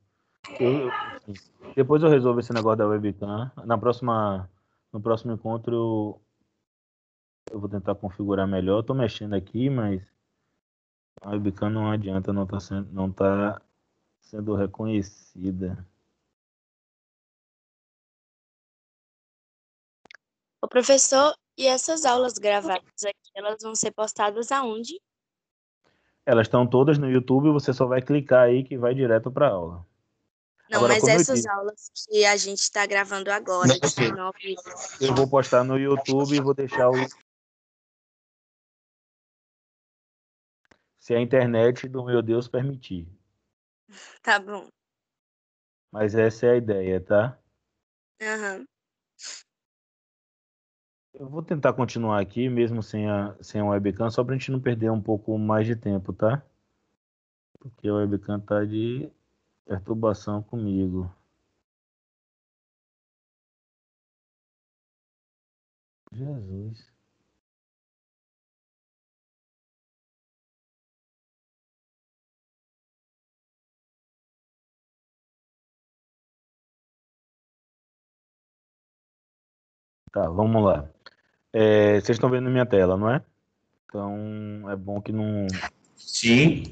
Eu, 0.59 0.91
depois 1.75 2.01
eu 2.01 2.09
resolvo 2.09 2.39
esse 2.39 2.53
negócio 2.53 2.77
da 2.77 2.87
webcam. 2.87 3.51
Na 3.65 3.77
próxima, 3.77 4.49
no 4.91 4.99
próximo 4.99 5.33
encontro 5.33 5.75
eu, 5.75 6.21
eu 7.51 7.59
vou 7.59 7.69
tentar 7.69 7.93
configurar 7.95 8.47
melhor. 8.47 8.79
Eu 8.79 8.83
tô 8.83 8.93
mexendo 8.93 9.33
aqui, 9.33 9.69
mas 9.69 10.01
a 11.21 11.31
webcam 11.31 11.69
não 11.69 11.91
adianta, 11.91 12.31
não 12.31 12.47
tá 12.47 12.59
sendo, 12.59 12.87
não 12.91 13.11
tá 13.11 13.61
sendo 14.21 14.55
reconhecida. 14.55 15.85
O 20.61 20.67
professor, 20.67 21.35
e 21.57 21.67
essas 21.67 22.05
aulas 22.05 22.33
gravadas 22.37 23.03
aqui, 23.05 23.31
elas 23.35 23.57
vão 23.61 23.75
ser 23.75 23.91
postadas 23.91 24.51
aonde? 24.51 24.99
Elas 26.25 26.47
estão 26.47 26.67
todas 26.67 26.97
no 26.97 27.09
YouTube, 27.09 27.51
você 27.51 27.71
só 27.73 27.85
vai 27.85 28.01
clicar 28.01 28.43
aí 28.47 28.63
que 28.63 28.77
vai 28.77 28.93
direto 28.93 29.31
para 29.31 29.47
a 29.47 29.51
aula. 29.51 29.87
Não, 30.69 30.79
Agora, 30.79 30.93
mas 30.95 31.07
essas 31.07 31.35
disse- 31.37 31.49
aulas 31.49 31.89
que 32.09 32.25
a 32.25 32.35
gente 32.35 32.59
está 32.59 32.85
gravando 32.85 33.31
agora, 33.31 33.69
Não, 33.69 33.79
de 33.79 33.87
sim. 33.89 34.01
19 34.01 34.55
Eu 34.99 35.15
vou 35.15 35.29
postar 35.29 35.63
no 35.63 35.77
YouTube 35.77 36.35
e 36.35 36.41
vou 36.41 36.53
deixar 36.53 36.89
o. 36.89 36.95
Se 40.99 41.15
a 41.15 41.21
internet 41.21 41.87
do 41.87 42.03
meu 42.03 42.21
Deus 42.21 42.49
permitir. 42.49 43.07
Tá 44.21 44.37
bom. 44.39 44.67
Mas 45.89 46.13
essa 46.15 46.47
é 46.47 46.51
a 46.51 46.57
ideia, 46.57 46.99
tá? 46.99 47.39
Aham. 48.21 48.65
Eu 51.19 51.27
vou 51.27 51.43
tentar 51.43 51.73
continuar 51.73 52.21
aqui, 52.21 52.47
mesmo 52.47 52.81
sem 52.81 53.09
a, 53.09 53.35
sem 53.41 53.59
a 53.59 53.65
webcam, 53.65 54.09
só 54.09 54.23
pra 54.23 54.35
gente 54.37 54.51
não 54.51 54.59
perder 54.61 54.89
um 54.89 55.01
pouco 55.01 55.37
mais 55.37 55.67
de 55.67 55.75
tempo, 55.75 56.13
tá? 56.13 56.41
Porque 57.59 57.87
a 57.87 57.93
webcam 57.93 58.39
tá 58.39 58.65
de 58.65 59.11
perturbação 59.65 60.43
comigo. 60.43 61.11
Jesus. 66.11 66.91
Tá, 80.11 80.29
vamos 80.29 80.63
lá. 80.63 80.89
É, 81.59 81.93
vocês 81.93 82.17
estão 82.17 82.29
vendo 82.29 82.51
minha 82.51 82.67
tela, 82.67 82.95
não 82.95 83.09
é? 83.09 83.19
Então 83.85 84.69
é 84.69 84.75
bom 84.75 85.01
que 85.01 85.11
não. 85.11 85.47
Sim. 85.95 86.71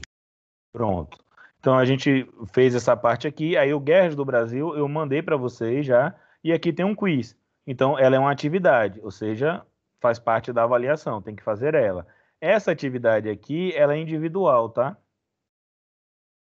Pronto. 0.72 1.18
Então 1.60 1.76
a 1.76 1.84
gente 1.86 2.32
fez 2.54 2.76
essa 2.76 2.96
parte 2.96 3.28
aqui. 3.28 3.58
Aí 3.58 3.74
o 3.74 3.80
Guerras 3.80 4.16
do 4.16 4.24
Brasil 4.24 4.78
eu 4.78 4.88
mandei 4.88 5.24
para 5.24 5.38
vocês 5.38 5.88
já. 5.88 6.14
E 6.44 6.54
aqui 6.54 6.72
tem 6.72 6.86
um 6.86 6.94
quiz. 6.94 7.36
Então 7.66 7.98
ela 7.98 8.16
é 8.16 8.20
uma 8.20 8.32
atividade, 8.32 9.00
ou 9.02 9.10
seja, 9.10 9.66
faz 10.00 10.20
parte 10.20 10.54
da 10.54 10.62
avaliação, 10.62 11.20
tem 11.20 11.36
que 11.36 11.42
fazer 11.42 11.74
ela. 11.74 12.06
Essa 12.40 12.72
atividade 12.72 13.28
aqui, 13.28 13.74
ela 13.76 13.96
é 13.96 13.98
individual, 13.98 14.70
tá? 14.70 14.96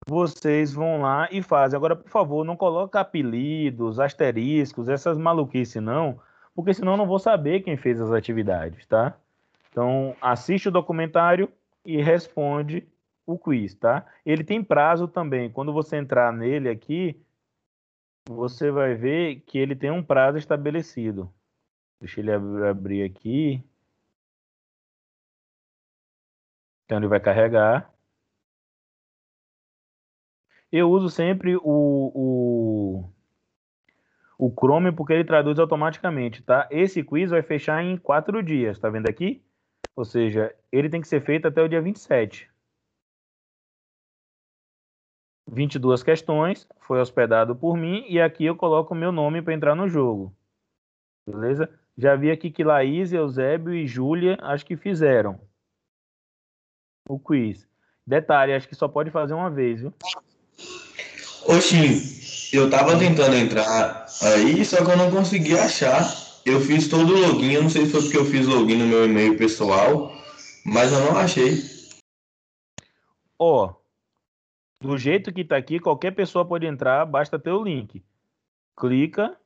Vocês 0.05 0.73
vão 0.73 1.01
lá 1.01 1.29
e 1.31 1.43
fazem. 1.43 1.77
Agora, 1.77 1.95
por 1.95 2.11
favor, 2.11 2.45
não 2.45 2.57
coloca 2.57 2.99
apelidos, 2.99 4.01
asteriscos, 4.01 4.89
essas 4.89 5.17
maluquices 5.17 5.81
não, 5.81 6.19
porque 6.55 6.75
senão 6.75 6.93
eu 6.93 6.99
não 6.99 7.07
vou 7.07 7.19
saber 7.19 7.61
quem 7.63 7.77
fez 7.77 8.01
as 8.01 8.13
atividades, 8.13 8.87
tá? 8.87 9.17
Então, 9.71 10.17
assiste 10.21 10.69
o 10.69 10.73
documentário 10.73 11.51
e 11.85 12.01
responde 12.03 12.87
o 13.27 13.39
quiz, 13.39 13.75
tá? 13.75 14.07
Ele 14.25 14.45
tem 14.45 14.63
prazo 14.63 15.09
também. 15.09 15.51
Quando 15.51 15.73
você 15.73 15.97
entrar 15.97 16.33
nele 16.33 16.69
aqui, 16.69 17.21
você 18.29 18.71
vai 18.71 18.95
ver 18.95 19.41
que 19.41 19.59
ele 19.59 19.75
tem 19.75 19.91
um 19.91 20.03
prazo 20.03 20.39
estabelecido. 20.39 21.33
Deixa 22.01 22.21
ele 22.21 22.33
ab- 22.33 22.65
abrir 22.65 23.05
aqui. 23.05 23.65
Então 26.85 26.99
ele 26.99 27.09
vai 27.09 27.21
carregar. 27.21 27.93
Eu 30.71 30.91
uso 30.91 31.11
sempre 31.11 31.57
o, 31.57 31.63
o, 31.65 33.11
o 34.45 34.51
Chrome 34.51 34.91
porque 34.91 35.13
ele 35.13 35.25
traduz 35.25 35.57
automaticamente, 35.61 36.43
tá? 36.43 36.67
Esse 36.69 37.05
quiz 37.05 37.31
vai 37.31 37.43
fechar 37.43 37.81
em 37.81 37.97
quatro 37.97 38.43
dias, 38.43 38.77
tá 38.77 38.91
vendo 38.91 39.09
aqui? 39.09 39.41
Ou 39.95 40.05
seja, 40.05 40.53
ele 40.73 40.91
tem 40.91 41.01
que 41.01 41.07
ser 41.07 41.25
feito 41.25 41.47
até 41.47 41.63
o 41.63 41.69
dia 41.69 41.81
27. 41.81 42.51
22 45.49 46.03
questões, 46.03 46.67
foi 46.81 47.01
hospedado 47.01 47.55
por 47.55 47.77
mim 47.77 48.05
e 48.09 48.21
aqui 48.21 48.45
eu 48.45 48.57
coloco 48.57 48.95
o 48.95 48.97
meu 48.97 49.13
nome 49.13 49.41
para 49.41 49.55
entrar 49.55 49.77
no 49.77 49.89
jogo. 49.89 50.35
Beleza? 51.25 51.73
Já 51.97 52.17
vi 52.17 52.29
aqui 52.29 52.51
que 52.51 52.65
Laís, 52.65 53.13
Eusébio 53.13 53.73
e 53.73 53.87
Júlia 53.87 54.39
acho 54.41 54.67
que 54.67 54.77
fizeram 54.77 55.41
o 57.09 57.17
quiz. 57.17 57.69
Detalhe, 58.05 58.55
acho 58.55 58.69
que 58.69 58.75
só 58.75 58.89
pode 58.89 59.13
fazer 59.13 59.35
uma 59.35 59.51
vez, 59.51 59.83
viu? 59.83 59.95
Oxi, 61.47 62.55
eu 62.57 62.71
tava 62.71 62.99
tentando 62.99 63.35
entrar 63.35 64.07
aí, 64.23 64.65
só 64.65 64.85
que 64.85 64.91
eu 64.91 64.97
não 64.97 65.11
consegui 65.11 65.59
achar. 65.59 66.03
Eu 66.45 66.61
fiz 66.61 66.89
todo 66.89 67.15
o 67.15 67.19
login, 67.19 67.53
eu 67.53 67.63
não 67.63 67.71
sei 67.71 67.87
se 67.87 67.93
foi 67.93 68.03
porque 68.03 68.17
eu 68.17 68.25
fiz 68.25 68.47
login 68.47 68.77
no 68.77 68.87
meu 68.87 69.05
e-mail 69.05 69.37
pessoal, 69.39 70.13
mas 70.65 70.93
eu 70.93 71.01
não 71.01 71.17
achei. 71.17 71.63
Ó, 73.39 73.75
do 74.81 74.99
jeito 74.99 75.33
que 75.33 75.45
tá 75.45 75.57
aqui, 75.57 75.79
qualquer 75.79 76.13
pessoa 76.13 76.45
pode 76.45 76.67
entrar, 76.67 77.07
basta 77.07 77.39
ter 77.39 77.53
o 77.53 77.63
link. 77.63 78.05
Clica, 78.77 79.37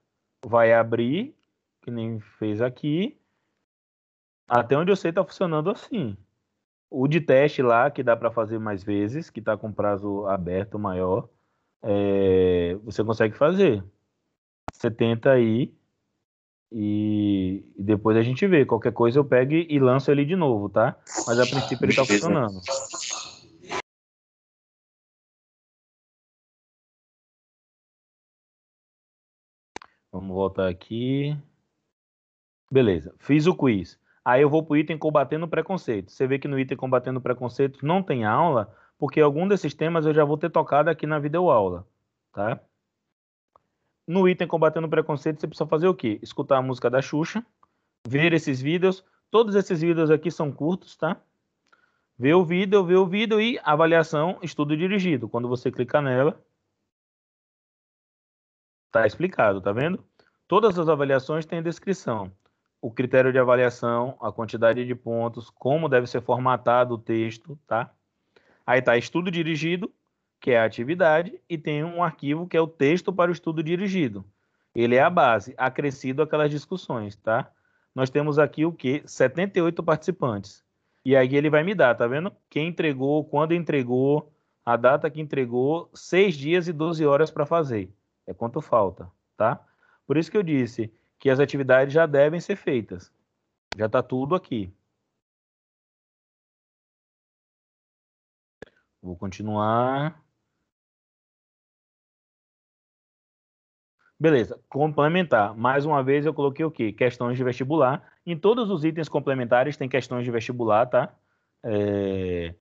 vai 0.44 0.72
abrir, 0.72 1.34
que 1.82 1.90
nem 1.90 2.20
fez 2.38 2.60
aqui. 2.62 3.18
Até 4.48 4.76
onde 4.76 4.90
eu 4.90 4.96
sei 4.96 5.12
tá 5.12 5.24
funcionando 5.24 5.70
assim. 5.70 6.16
O 6.88 7.06
de 7.06 7.20
teste 7.20 7.62
lá, 7.62 7.90
que 7.90 8.02
dá 8.02 8.16
para 8.16 8.30
fazer 8.30 8.58
mais 8.58 8.82
vezes, 8.82 9.28
que 9.28 9.42
tá 9.42 9.56
com 9.56 9.72
prazo 9.72 10.26
aberto 10.26 10.78
maior, 10.78 11.28
é, 11.88 12.74
você 12.82 13.04
consegue 13.04 13.36
fazer. 13.36 13.84
Você 14.72 14.90
tenta 14.90 15.30
aí 15.30 15.72
e, 16.72 17.64
e 17.76 17.82
depois 17.82 18.16
a 18.16 18.22
gente 18.22 18.44
vê. 18.46 18.66
Qualquer 18.66 18.92
coisa 18.92 19.18
eu 19.18 19.24
pego 19.24 19.52
e 19.52 19.78
lanço 19.78 20.10
ele 20.10 20.24
de 20.24 20.34
novo, 20.34 20.68
tá? 20.68 20.98
Mas 21.26 21.38
a 21.38 21.46
princípio 21.46 21.86
ele 21.86 21.94
tá 21.94 22.04
funcionando. 22.04 22.60
Vamos 30.10 30.34
voltar 30.34 30.68
aqui. 30.68 31.36
Beleza, 32.70 33.14
fiz 33.18 33.46
o 33.46 33.54
quiz. 33.54 33.98
Aí 34.24 34.42
eu 34.42 34.50
vou 34.50 34.64
para 34.64 34.74
o 34.74 34.76
item 34.76 34.98
combatendo 34.98 35.46
preconceito. 35.46 36.10
Você 36.10 36.26
vê 36.26 36.36
que 36.36 36.48
no 36.48 36.58
item 36.58 36.76
combatendo 36.76 37.20
preconceito 37.20 37.86
não 37.86 38.02
tem 38.02 38.24
aula, 38.24 38.74
porque 38.98 39.20
algum 39.20 39.46
desses 39.46 39.74
temas 39.74 40.06
eu 40.06 40.14
já 40.14 40.24
vou 40.24 40.36
ter 40.36 40.50
tocado 40.50 40.90
aqui 40.90 41.06
na 41.06 41.18
videoaula, 41.18 41.86
tá? 42.32 42.60
No 44.06 44.28
item 44.28 44.46
combatendo 44.46 44.88
preconceito 44.88 45.40
você 45.40 45.46
precisa 45.48 45.68
fazer 45.68 45.88
o 45.88 45.94
quê? 45.94 46.18
Escutar 46.22 46.58
a 46.58 46.62
música 46.62 46.88
da 46.88 47.02
Xuxa, 47.02 47.44
ver 48.06 48.32
esses 48.32 48.60
vídeos. 48.60 49.04
Todos 49.30 49.54
esses 49.54 49.80
vídeos 49.80 50.10
aqui 50.10 50.30
são 50.30 50.52
curtos, 50.52 50.96
tá? 50.96 51.20
Ver 52.18 52.34
o 52.34 52.44
vídeo, 52.44 52.84
ver 52.84 52.96
o 52.96 53.06
vídeo 53.06 53.40
e 53.40 53.58
avaliação, 53.62 54.38
estudo 54.42 54.76
dirigido. 54.76 55.28
Quando 55.28 55.48
você 55.48 55.70
clicar 55.70 56.00
nela, 56.00 56.40
tá 58.90 59.06
explicado, 59.06 59.60
tá 59.60 59.72
vendo? 59.72 60.02
Todas 60.48 60.78
as 60.78 60.88
avaliações 60.88 61.44
têm 61.44 61.62
descrição. 61.62 62.32
O 62.80 62.90
critério 62.90 63.32
de 63.32 63.38
avaliação, 63.38 64.16
a 64.20 64.30
quantidade 64.30 64.86
de 64.86 64.94
pontos, 64.94 65.50
como 65.50 65.88
deve 65.88 66.06
ser 66.06 66.22
formatado 66.22 66.94
o 66.94 66.98
texto, 66.98 67.58
tá? 67.66 67.92
Aí 68.66 68.82
tá 68.82 68.96
estudo 68.96 69.30
dirigido, 69.30 69.92
que 70.40 70.50
é 70.50 70.58
a 70.58 70.64
atividade, 70.64 71.40
e 71.48 71.56
tem 71.56 71.84
um 71.84 72.02
arquivo 72.02 72.46
que 72.46 72.56
é 72.56 72.60
o 72.60 72.66
texto 72.66 73.12
para 73.12 73.30
o 73.30 73.32
estudo 73.32 73.62
dirigido. 73.62 74.24
Ele 74.74 74.96
é 74.96 75.00
a 75.00 75.08
base, 75.08 75.54
acrescido 75.56 76.22
aquelas 76.22 76.50
discussões, 76.50 77.16
tá? 77.16 77.50
Nós 77.94 78.10
temos 78.10 78.38
aqui 78.38 78.66
o 78.66 78.72
que? 78.72 79.02
78 79.06 79.82
participantes. 79.82 80.62
E 81.04 81.16
aí 81.16 81.34
ele 81.36 81.48
vai 81.48 81.62
me 81.62 81.74
dar, 81.74 81.94
tá 81.94 82.06
vendo? 82.06 82.32
Quem 82.50 82.68
entregou, 82.68 83.24
quando 83.24 83.54
entregou, 83.54 84.30
a 84.64 84.76
data 84.76 85.08
que 85.08 85.20
entregou, 85.20 85.88
seis 85.94 86.34
dias 86.34 86.66
e 86.66 86.72
12 86.72 87.06
horas 87.06 87.30
para 87.30 87.46
fazer. 87.46 87.88
É 88.26 88.34
quanto 88.34 88.60
falta, 88.60 89.08
tá? 89.36 89.64
Por 90.04 90.16
isso 90.16 90.30
que 90.30 90.36
eu 90.36 90.42
disse 90.42 90.92
que 91.18 91.30
as 91.30 91.38
atividades 91.38 91.94
já 91.94 92.04
devem 92.04 92.40
ser 92.40 92.56
feitas. 92.56 93.12
Já 93.76 93.86
está 93.86 94.02
tudo 94.02 94.34
aqui. 94.34 94.72
Vou 99.06 99.14
continuar. 99.14 100.20
Beleza, 104.18 104.60
complementar. 104.68 105.54
Mais 105.54 105.86
uma 105.86 106.02
vez 106.02 106.26
eu 106.26 106.34
coloquei 106.34 106.64
o 106.64 106.70
quê? 106.72 106.90
Questões 106.92 107.36
de 107.36 107.44
vestibular. 107.44 108.02
Em 108.26 108.36
todos 108.36 108.68
os 108.68 108.84
itens 108.84 109.08
complementares 109.08 109.76
tem 109.76 109.88
questões 109.88 110.24
de 110.24 110.30
vestibular, 110.32 110.86
tá? 110.86 111.14
É... 111.62 112.52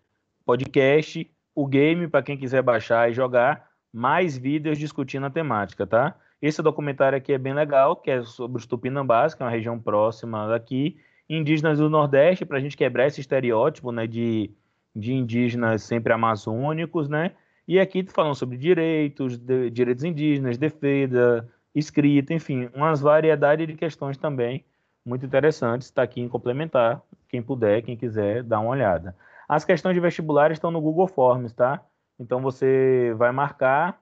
Podcast, 0.46 1.28
o 1.56 1.66
game 1.66 2.08
para 2.08 2.22
quem 2.22 2.38
quiser 2.38 2.62
baixar 2.62 3.10
e 3.10 3.14
jogar, 3.14 3.72
mais 3.92 4.38
vídeos 4.38 4.78
discutindo 4.78 5.26
a 5.26 5.32
temática, 5.32 5.88
tá? 5.88 6.16
Esse 6.40 6.62
documentário 6.62 7.18
aqui 7.18 7.34
é 7.34 7.40
bem 7.40 7.56
legal, 7.56 7.96
que 7.96 8.12
é 8.12 8.22
sobre 8.22 8.60
os 8.60 8.68
Tupinambás, 8.68 9.34
que 9.34 9.42
é 9.42 9.46
uma 9.46 9.52
região 9.52 9.80
próxima 9.80 10.48
daqui, 10.48 11.00
indígenas 11.28 11.80
do 11.80 11.90
Nordeste, 11.90 12.46
para 12.46 12.58
a 12.58 12.62
gente 12.62 12.78
quebrar 12.78 13.08
esse 13.08 13.20
estereótipo, 13.22 13.92
né, 13.92 14.06
de, 14.06 14.52
de 14.96 15.14
indígenas 15.14 15.84
sempre 15.84 16.14
amazônicos, 16.14 17.10
né? 17.10 17.34
E 17.68 17.80
aqui 17.80 18.06
falando 18.08 18.36
sobre 18.36 18.58
direitos, 18.58 19.38
de, 19.38 19.70
direitos 19.70 20.04
indígenas, 20.04 20.58
defesa, 20.58 21.48
escrita, 21.74 22.34
enfim, 22.34 22.70
umas 22.74 23.02
variedade 23.02 23.66
de 23.66 23.76
questões 23.76 24.18
também 24.18 24.64
muito 25.06 25.26
interessantes. 25.26 25.88
Está 25.88 26.04
aqui 26.04 26.22
em 26.22 26.30
complementar. 26.30 27.02
Quem 27.30 27.42
puder, 27.42 27.82
quem 27.82 27.98
quiser, 27.98 28.44
dá 28.44 28.60
uma 28.60 28.70
olhada. 28.70 29.16
As 29.48 29.66
questões 29.66 29.94
de 29.94 30.00
vestibular 30.00 30.52
estão 30.52 30.72
no 30.72 30.82
Google 30.82 31.08
Forms, 31.08 31.54
tá? 31.54 31.84
Então 32.20 32.42
você 32.42 33.14
vai 33.18 33.32
marcar 33.32 34.02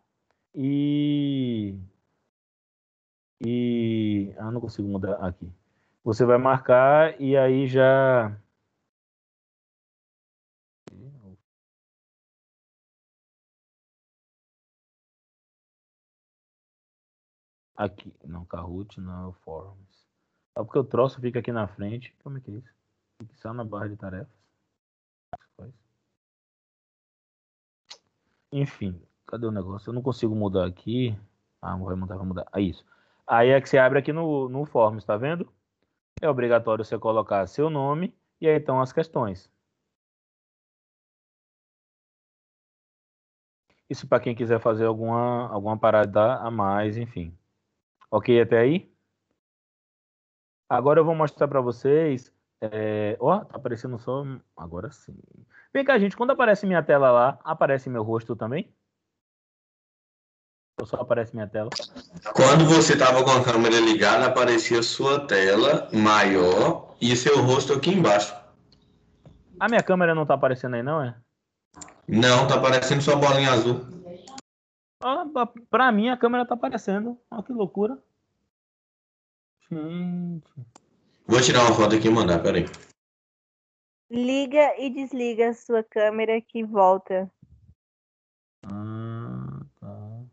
e 0.55 1.75
e 3.45 4.33
ah, 4.37 4.51
não 4.51 4.61
consigo 4.61 4.87
mudar 4.87 5.15
aqui. 5.15 5.49
Você 6.03 6.25
vai 6.25 6.37
marcar 6.37 7.19
e 7.19 7.35
aí 7.35 7.67
já 7.67 8.31
Aqui, 17.83 18.13
não, 18.23 18.45
Kahoot, 18.45 19.01
não, 19.01 19.33
Forms. 19.43 20.07
Só 20.57 20.63
porque 20.63 20.79
o 20.79 20.85
troço 20.85 21.19
fica 21.19 21.39
aqui 21.39 21.51
na 21.51 21.67
frente. 21.67 22.15
Como 22.23 22.37
é 22.37 22.39
que 22.39 22.49
é 22.49 22.53
isso? 22.53 22.73
Fica 23.21 23.35
só 23.35 23.53
na 23.53 23.65
barra 23.65 23.89
de 23.89 23.97
tarefas. 23.97 24.31
Enfim, 28.53 29.01
cadê 29.27 29.45
o 29.45 29.51
negócio? 29.51 29.89
Eu 29.89 29.93
não 29.93 30.01
consigo 30.01 30.33
mudar 30.33 30.65
aqui. 30.65 31.13
Ah, 31.61 31.75
vai 31.75 31.93
mudar, 31.95 32.15
vai 32.15 32.25
mudar. 32.25 32.47
É 32.55 32.61
isso. 32.61 32.85
Aí 33.27 33.49
é 33.49 33.59
que 33.59 33.67
você 33.67 33.77
abre 33.77 33.99
aqui 33.99 34.13
no, 34.13 34.47
no 34.47 34.65
Forms, 34.65 35.03
tá 35.05 35.17
vendo? 35.17 35.51
É 36.21 36.29
obrigatório 36.29 36.85
você 36.85 36.97
colocar 36.97 37.45
seu 37.47 37.69
nome 37.69 38.15
e 38.39 38.47
aí 38.47 38.55
estão 38.59 38.79
as 38.79 38.93
questões. 38.93 39.51
Isso 43.89 44.07
para 44.07 44.21
quem 44.21 44.33
quiser 44.33 44.61
fazer 44.61 44.85
alguma, 44.85 45.49
alguma 45.49 45.77
parada 45.77 46.35
a 46.35 46.49
mais, 46.49 46.95
enfim. 46.95 47.37
Ok 48.13 48.39
até 48.39 48.59
aí? 48.59 48.93
Agora 50.69 50.99
eu 50.99 51.05
vou 51.05 51.15
mostrar 51.15 51.47
para 51.47 51.59
vocês. 51.59 52.31
É... 52.61 53.17
Ó, 53.19 53.39
tá 53.39 53.57
aparecendo 53.57 53.97
só. 53.97 54.23
Agora 54.55 54.91
sim. 54.91 55.17
Vem 55.73 55.83
cá, 55.83 55.97
gente. 55.97 56.15
Quando 56.15 56.29
aparece 56.29 56.67
minha 56.67 56.83
tela 56.83 57.09
lá, 57.09 57.39
aparece 57.43 57.89
meu 57.89 58.03
rosto 58.03 58.35
também? 58.35 58.71
Ou 60.79 60.85
só 60.85 60.97
aparece 60.97 61.33
minha 61.33 61.47
tela? 61.47 61.71
Quando 62.35 62.65
você 62.65 62.95
tava 62.95 63.23
com 63.23 63.31
a 63.31 63.43
câmera 63.43 63.79
ligada, 63.79 64.27
aparecia 64.27 64.83
sua 64.83 65.25
tela 65.25 65.89
maior 65.91 66.95
e 67.01 67.15
seu 67.15 67.41
rosto 67.41 67.73
aqui 67.73 67.89
embaixo. 67.89 68.35
A 69.59 69.67
minha 69.67 69.81
câmera 69.81 70.13
não 70.13 70.23
tá 70.23 70.35
aparecendo 70.35 70.75
aí, 70.75 70.83
não 70.83 71.01
é? 71.01 71.15
Não, 72.07 72.45
tá 72.45 72.57
aparecendo 72.57 73.01
sua 73.01 73.15
bolinha 73.15 73.51
azul. 73.51 73.92
Ah, 75.05 75.25
pra 75.69 75.91
mim 75.91 76.07
a 76.07 76.15
câmera 76.15 76.47
tá 76.47 76.53
aparecendo. 76.53 77.19
Olha 77.29 77.43
que 77.43 77.51
loucura. 77.51 78.01
Gente. 79.69 80.53
Vou 81.27 81.41
tirar 81.41 81.65
uma 81.65 81.75
foto 81.75 81.95
aqui 81.95 82.07
e 82.07 82.11
mandar, 82.11 82.41
peraí. 82.41 82.63
Liga 84.09 84.79
e 84.79 84.89
desliga 84.89 85.49
a 85.49 85.53
sua 85.53 85.83
câmera 85.83 86.39
que 86.39 86.63
volta. 86.63 87.29
Ah, 88.65 89.65
tá. 89.81 90.25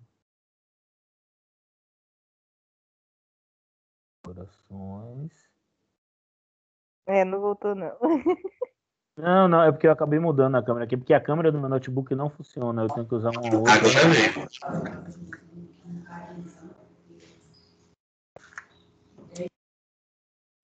Corações. 4.24 5.50
É, 7.06 7.24
não 7.24 7.40
voltou 7.40 7.74
não. 7.74 7.98
Não, 9.20 9.48
não, 9.48 9.62
é 9.62 9.70
porque 9.70 9.86
eu 9.86 9.92
acabei 9.92 10.18
mudando 10.18 10.56
a 10.56 10.62
câmera 10.62 10.84
aqui, 10.84 10.96
porque 10.96 11.12
a 11.12 11.20
câmera 11.20 11.52
do 11.52 11.58
meu 11.60 11.68
notebook 11.68 12.14
não 12.14 12.30
funciona, 12.30 12.82
eu 12.82 12.88
tenho 12.88 13.06
que 13.06 13.14
usar 13.14 13.30
uma 13.30 13.58
outra. 13.58 13.74
Agora 13.74 14.08
mesmo. 14.08 14.48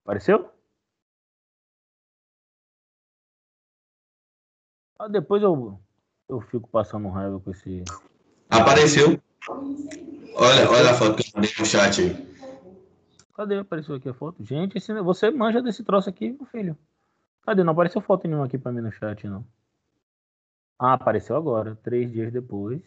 Apareceu? 0.05 0.51
Ah, 4.99 5.09
depois 5.09 5.43
eu, 5.43 5.79
eu 6.29 6.41
fico 6.41 6.69
passando 6.69 7.09
raiva 7.09 7.39
com 7.41 7.51
esse. 7.51 7.85
Apareceu. 8.49 9.21
Olha, 10.35 10.71
olha 10.71 10.91
a 10.91 10.95
foto 10.95 11.17
que 11.17 11.29
eu 11.29 11.33
mandei 11.35 11.51
no 11.59 11.67
chat 11.67 12.01
aí. 12.01 12.37
Cadê? 13.35 13.59
Apareceu 13.59 13.97
aqui 13.97 14.09
a 14.09 14.15
foto? 14.15 14.43
Gente, 14.43 14.79
esse, 14.79 14.95
você 15.03 15.31
manja 15.31 15.61
desse 15.61 15.85
troço 15.85 16.09
aqui, 16.09 16.31
meu 16.31 16.47
filho. 16.47 16.79
Cadê? 17.47 17.63
Não 17.63 17.73
apareceu 17.73 18.01
foto 18.01 18.27
nenhuma 18.27 18.47
aqui 18.47 18.59
pra 18.59 18.73
mim 18.73 18.81
no 18.81 18.91
chat, 18.91 19.27
não. 19.29 19.47
Ah, 20.79 20.95
apareceu 20.95 21.37
agora, 21.37 21.77
três 21.77 22.11
dias 22.11 22.33
depois. 22.33 22.83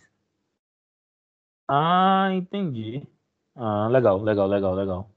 Ah, 1.68 2.30
entendi. 2.34 3.08
Ah, 3.56 3.88
legal, 3.88 4.22
legal, 4.22 4.48
legal, 4.48 4.74
legal. 4.76 5.12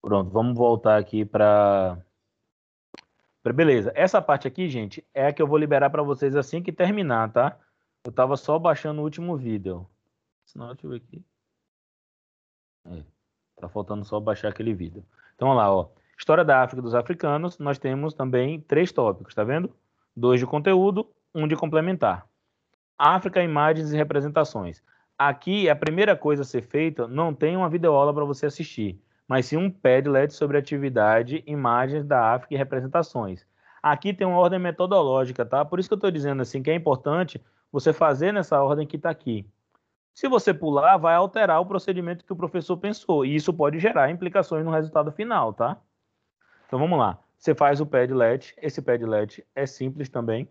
Pronto, 0.00 0.30
vamos 0.30 0.56
voltar 0.56 0.98
aqui 0.98 1.24
para. 1.24 2.04
Beleza, 3.54 3.92
essa 3.94 4.22
parte 4.22 4.48
aqui, 4.48 4.68
gente, 4.68 5.06
é 5.12 5.26
a 5.26 5.32
que 5.32 5.42
eu 5.42 5.46
vou 5.46 5.58
liberar 5.58 5.90
para 5.90 6.02
vocês 6.02 6.34
assim 6.36 6.62
que 6.62 6.72
terminar, 6.72 7.32
tá? 7.32 7.58
Eu 8.04 8.12
tava 8.12 8.36
só 8.36 8.58
baixando 8.58 9.00
o 9.00 9.04
último 9.04 9.36
vídeo. 9.36 9.86
Senão, 10.46 10.68
deixa 10.68 10.86
eu 10.86 10.90
ver 10.90 10.96
aqui. 10.96 11.24
É, 12.86 13.04
tá 13.60 13.68
faltando 13.68 14.04
só 14.04 14.18
baixar 14.20 14.48
aquele 14.48 14.74
vídeo. 14.74 15.04
Então, 15.34 15.48
vamos 15.48 15.62
lá, 15.62 15.72
ó. 15.72 16.01
História 16.22 16.44
da 16.44 16.62
África 16.62 16.80
dos 16.80 16.94
africanos, 16.94 17.58
nós 17.58 17.80
temos 17.80 18.14
também 18.14 18.60
três 18.60 18.92
tópicos, 18.92 19.34
tá 19.34 19.42
vendo? 19.42 19.74
Dois 20.14 20.38
de 20.38 20.46
conteúdo, 20.46 21.04
um 21.34 21.48
de 21.48 21.56
complementar. 21.56 22.28
África, 22.96 23.42
imagens 23.42 23.92
e 23.92 23.96
representações. 23.96 24.80
Aqui, 25.18 25.68
a 25.68 25.74
primeira 25.74 26.16
coisa 26.16 26.42
a 26.42 26.44
ser 26.44 26.62
feita, 26.62 27.08
não 27.08 27.34
tem 27.34 27.56
uma 27.56 27.68
videoaula 27.68 28.14
para 28.14 28.24
você 28.24 28.46
assistir, 28.46 29.02
mas 29.26 29.46
sim 29.46 29.56
um 29.56 29.68
Padlet 29.68 30.32
sobre 30.32 30.56
atividade, 30.56 31.42
imagens 31.44 32.04
da 32.04 32.32
África 32.32 32.54
e 32.54 32.56
representações. 32.56 33.44
Aqui 33.82 34.14
tem 34.14 34.24
uma 34.24 34.38
ordem 34.38 34.60
metodológica, 34.60 35.44
tá? 35.44 35.64
Por 35.64 35.80
isso 35.80 35.88
que 35.88 35.94
eu 35.94 35.96
estou 35.96 36.10
dizendo 36.12 36.40
assim 36.40 36.62
que 36.62 36.70
é 36.70 36.74
importante 36.76 37.42
você 37.72 37.92
fazer 37.92 38.30
nessa 38.30 38.62
ordem 38.62 38.86
que 38.86 38.94
está 38.94 39.10
aqui. 39.10 39.44
Se 40.14 40.28
você 40.28 40.54
pular, 40.54 40.98
vai 40.98 41.16
alterar 41.16 41.60
o 41.60 41.66
procedimento 41.66 42.24
que 42.24 42.32
o 42.32 42.36
professor 42.36 42.76
pensou, 42.76 43.26
e 43.26 43.34
isso 43.34 43.52
pode 43.52 43.80
gerar 43.80 44.08
implicações 44.08 44.64
no 44.64 44.70
resultado 44.70 45.10
final, 45.10 45.52
tá? 45.52 45.80
Então 46.72 46.80
vamos 46.80 46.98
lá. 46.98 47.22
Você 47.36 47.54
faz 47.54 47.82
o 47.82 47.86
Padlet. 47.86 48.54
Esse 48.56 48.80
Padlet 48.80 49.46
é 49.54 49.66
simples 49.66 50.08
também, 50.08 50.48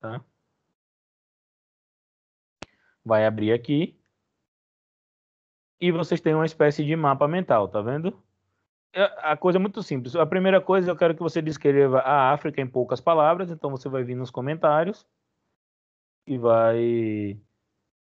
tá? 0.00 0.20
Vai 3.04 3.24
abrir 3.24 3.52
aqui. 3.52 3.96
E 5.80 5.92
vocês 5.92 6.20
têm 6.20 6.34
uma 6.34 6.44
espécie 6.44 6.84
de 6.84 6.96
mapa 6.96 7.28
mental, 7.28 7.68
tá 7.68 7.80
vendo? 7.80 8.20
É, 8.92 9.04
a 9.18 9.36
coisa 9.36 9.58
é 9.58 9.60
muito 9.60 9.80
simples. 9.80 10.16
A 10.16 10.26
primeira 10.26 10.60
coisa, 10.60 10.90
eu 10.90 10.96
quero 10.96 11.14
que 11.14 11.22
você 11.22 11.40
descreva 11.40 12.00
a 12.00 12.32
África 12.32 12.60
em 12.60 12.66
poucas 12.66 13.00
palavras. 13.00 13.48
Então 13.48 13.70
você 13.70 13.88
vai 13.88 14.02
vir 14.02 14.16
nos 14.16 14.32
comentários 14.32 15.06
e 16.26 16.36
vai 16.36 17.38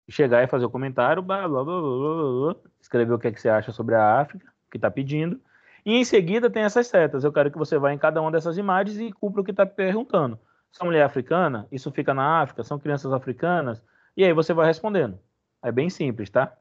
chegar 0.10 0.44
e 0.44 0.48
fazer 0.48 0.66
o 0.66 0.70
comentário, 0.70 1.24
blá, 1.24 1.48
blá, 1.48 1.64
blá, 1.64 1.80
blá, 1.80 2.54
blá, 2.54 2.56
escrever 2.82 3.14
o 3.14 3.20
que, 3.20 3.30
é 3.30 3.32
que 3.32 3.40
você 3.40 3.48
acha 3.48 3.72
sobre 3.72 3.96
a 3.96 4.20
África, 4.20 4.54
que 4.70 4.78
está 4.78 4.92
pedindo. 4.92 5.40
E 5.86 5.94
em 5.96 6.06
seguida 6.06 6.50
tem 6.50 6.64
essas 6.64 6.88
setas. 6.88 7.24
Eu 7.24 7.34
quero 7.34 7.52
que 7.52 7.58
você 7.58 7.78
vá 7.78 7.94
em 7.94 7.98
cada 7.98 8.22
uma 8.22 8.32
dessas 8.32 8.58
imagens 8.58 9.00
e 9.00 9.12
cumpra 9.12 9.42
o 9.42 9.44
que 9.44 9.52
está 9.52 9.66
perguntando. 9.66 10.40
São 10.72 10.88
mulher 10.88 11.04
africana? 11.04 11.68
Isso 11.72 11.92
fica 11.92 12.14
na 12.14 12.42
África? 12.42 12.64
São 12.64 12.80
crianças 12.80 13.12
africanas? 13.14 13.82
E 14.16 14.24
aí 14.24 14.34
você 14.34 14.54
vai 14.54 14.66
respondendo. 14.66 15.20
É 15.62 15.72
bem 15.72 15.90
simples, 15.90 16.30
tá? 16.30 16.58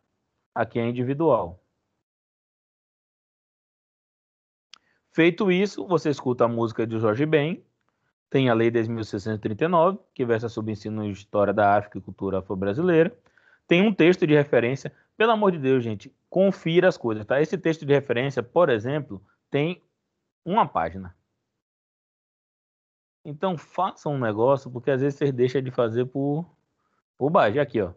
Aqui 0.55 0.79
é 0.79 0.89
individual. 0.89 1.63
Feito 5.13 5.53
isso, 5.53 5.87
você 5.87 6.09
escuta 6.11 6.45
a 6.45 6.49
música 6.49 6.87
de 6.87 6.99
Jorge 6.99 7.27
Ben 7.27 7.63
Tem 8.31 8.49
a 8.49 8.55
Lei 8.55 8.71
10.639, 8.71 9.99
que 10.15 10.25
versa 10.25 10.49
sobre 10.49 10.73
ensino 10.73 11.05
e 11.05 11.11
história 11.11 11.53
da 11.53 11.77
África 11.77 11.99
e 11.99 12.01
cultura 12.01 12.39
afro-brasileira. 12.39 13.15
Tem 13.67 13.87
um 13.87 13.95
texto 13.95 14.27
de 14.27 14.35
referência. 14.35 14.93
Pelo 15.23 15.31
amor 15.31 15.53
de 15.53 15.59
Deus, 15.61 15.85
gente, 15.85 16.13
confira 16.29 16.89
as 16.89 16.97
coisas, 16.97 17.25
tá? 17.25 17.41
Esse 17.41 17.57
texto 17.57 17.87
de 17.87 17.93
referência, 17.93 18.43
por 18.43 18.69
exemplo, 18.69 19.25
tem 19.49 19.81
uma 20.45 20.67
página. 20.67 21.17
Então 23.25 23.57
façam 23.57 24.15
um 24.15 24.19
negócio, 24.19 24.69
porque 24.69 24.91
às 24.91 25.01
vezes 25.01 25.17
vocês 25.17 25.33
deixam 25.33 25.63
de 25.63 25.71
fazer 25.71 26.07
por, 26.07 26.45
por 27.17 27.31
baixo. 27.31 27.61
Aqui, 27.61 27.81
ó. 27.81 27.93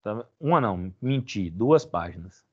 Tá? 0.00 0.24
Uma 0.38 0.60
não, 0.60 0.94
menti, 1.02 1.50
duas 1.50 1.84
páginas. 1.84 2.46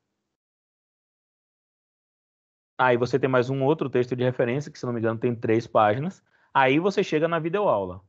Aí 2.76 2.97
você 2.97 3.19
tem 3.19 3.30
mais 3.30 3.51
um 3.51 3.63
outro 3.63 3.88
texto 3.88 4.15
de 4.15 4.24
referência, 4.24 4.72
que 4.72 4.80
se 4.80 4.86
não 4.88 4.93
me 4.93 4.99
engano 4.99 5.19
tem 5.19 5.36
três 5.36 5.67
páginas. 5.67 6.24
Aí 6.51 6.80
você 6.80 7.03
chega 7.03 7.28
na 7.28 7.38
videoaula. 7.38 8.01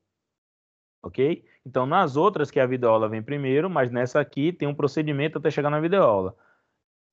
Ok? 1.02 1.44
Então, 1.66 1.84
nas 1.84 2.16
outras 2.16 2.50
que 2.50 2.60
a 2.60 2.66
videoaula 2.66 3.08
vem 3.08 3.22
primeiro, 3.22 3.68
mas 3.68 3.90
nessa 3.90 4.20
aqui 4.20 4.52
tem 4.52 4.68
um 4.68 4.74
procedimento 4.74 5.38
até 5.38 5.50
chegar 5.50 5.70
na 5.70 5.80
videoaula. 5.80 6.36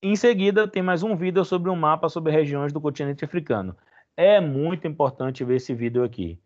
Em 0.02 0.16
seguida, 0.16 0.68
tem 0.68 0.82
mais 0.82 1.04
um 1.04 1.16
vídeo 1.16 1.44
sobre 1.44 1.70
um 1.70 1.76
mapa 1.76 2.08
sobre 2.08 2.32
regiões 2.32 2.72
do 2.72 2.80
continente 2.80 3.26
africano. 3.26 3.76
É 4.16 4.40
muito 4.40 4.88
importante 4.88 5.44
ver 5.44 5.56
esse 5.56 5.74
vídeo 5.74 6.04
aqui, 6.04 6.40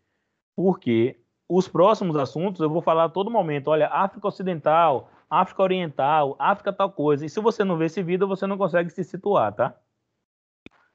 porque 0.56 1.20
os 1.48 1.68
próximos 1.68 2.16
assuntos 2.16 2.60
eu 2.60 2.70
vou 2.70 2.80
falar 2.80 3.04
a 3.04 3.08
todo 3.08 3.30
momento. 3.30 3.68
Olha, 3.68 3.88
África 3.88 4.26
Ocidental, 4.26 5.10
África 5.28 5.62
Oriental, 5.62 6.36
África 6.38 6.72
tal 6.72 6.90
coisa. 6.90 7.26
E 7.26 7.28
se 7.28 7.40
você 7.40 7.62
não 7.62 7.76
ver 7.76 7.86
esse 7.86 8.02
vídeo, 8.02 8.26
você 8.26 8.46
não 8.46 8.56
consegue 8.56 8.90
se 8.90 9.04
situar, 9.04 9.52
tá? 9.52 9.76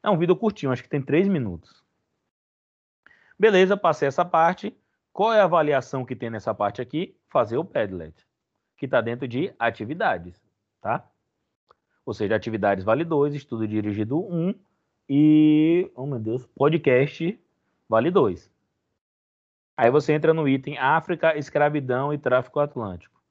É 0.01 0.09
um 0.09 0.17
vídeo 0.17 0.35
curtinho, 0.35 0.71
acho 0.71 0.83
que 0.83 0.89
tem 0.89 1.01
três 1.01 1.27
minutos. 1.27 1.83
Beleza, 3.37 3.77
passei 3.77 4.07
essa 4.07 4.25
parte. 4.25 4.75
Qual 5.19 5.33
é 5.33 5.41
a 5.41 5.43
avaliação 5.43 6.05
que 6.05 6.15
tem 6.15 6.29
nessa 6.29 6.55
parte 6.55 6.81
aqui? 6.81 7.13
Fazer 7.27 7.57
o 7.57 7.65
Padlet, 7.65 8.25
que 8.77 8.85
está 8.85 9.01
dentro 9.01 9.27
de 9.27 9.53
atividades, 9.59 10.41
tá? 10.79 11.05
Ou 12.05 12.13
seja, 12.13 12.37
atividades 12.37 12.85
vale 12.85 13.03
2, 13.03 13.35
estudo 13.35 13.67
dirigido 13.67 14.17
1 14.17 14.33
um, 14.33 14.55
e, 15.09 15.91
oh 15.93 16.05
meu 16.05 16.19
Deus, 16.19 16.45
podcast 16.55 17.37
vale 17.89 18.09
2. 18.09 18.49
Aí 19.75 19.91
você 19.91 20.13
entra 20.13 20.33
no 20.33 20.47
item 20.47 20.77
África, 20.77 21.37
escravidão 21.37 22.13
e 22.13 22.17
tráfico 22.17 22.61
atlântico. 22.61 23.21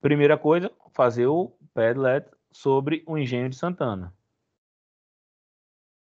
Primeira 0.00 0.38
coisa, 0.38 0.72
fazer 0.92 1.26
o 1.26 1.52
Padlet 1.74 2.26
sobre 2.50 3.04
o 3.06 3.18
engenho 3.18 3.50
de 3.50 3.56
Santana. 3.56 4.14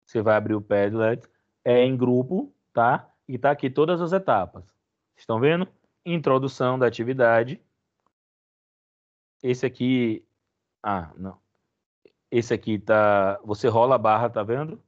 Você 0.04 0.20
vai 0.20 0.36
abrir 0.36 0.56
o 0.56 0.60
Padlet, 0.60 1.26
é 1.64 1.82
em 1.86 1.96
grupo, 1.96 2.54
tá? 2.70 3.10
E 3.26 3.38
tá 3.38 3.50
aqui 3.50 3.70
todas 3.70 4.02
as 4.02 4.12
etapas. 4.12 4.78
Estão 5.20 5.38
vendo? 5.38 5.68
Introdução 6.04 6.78
da 6.78 6.86
atividade. 6.86 7.62
Esse 9.42 9.66
aqui, 9.66 10.26
ah, 10.82 11.12
não. 11.14 11.38
Esse 12.30 12.54
aqui 12.54 12.78
tá, 12.78 13.38
você 13.44 13.68
rola 13.68 13.96
a 13.96 13.98
barra, 13.98 14.30
tá 14.30 14.42
vendo? 14.42 14.82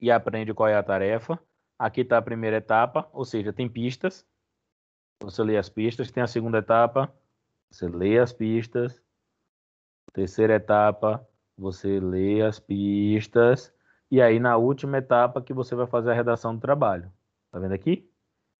E 0.00 0.10
aprende 0.10 0.54
qual 0.54 0.70
é 0.70 0.74
a 0.74 0.82
tarefa. 0.82 1.38
Aqui 1.78 2.00
está 2.00 2.16
a 2.16 2.22
primeira 2.22 2.56
etapa, 2.56 3.08
ou 3.12 3.26
seja, 3.26 3.52
tem 3.52 3.68
pistas. 3.68 4.26
Você 5.20 5.42
lê 5.42 5.58
as 5.58 5.68
pistas. 5.68 6.10
Tem 6.10 6.22
a 6.22 6.26
segunda 6.26 6.58
etapa, 6.58 7.14
você 7.70 7.88
lê 7.88 8.18
as 8.18 8.32
pistas. 8.32 9.02
Terceira 10.14 10.54
etapa, 10.54 11.28
você 11.58 12.00
lê 12.00 12.40
as 12.40 12.58
pistas. 12.58 13.72
E 14.10 14.20
aí, 14.22 14.40
na 14.40 14.56
última 14.56 14.96
etapa, 14.96 15.42
que 15.42 15.52
você 15.52 15.74
vai 15.74 15.86
fazer 15.86 16.10
a 16.10 16.14
redação 16.14 16.54
do 16.54 16.60
trabalho. 16.60 17.12
Tá 17.50 17.58
vendo 17.58 17.72
aqui? 17.72 18.11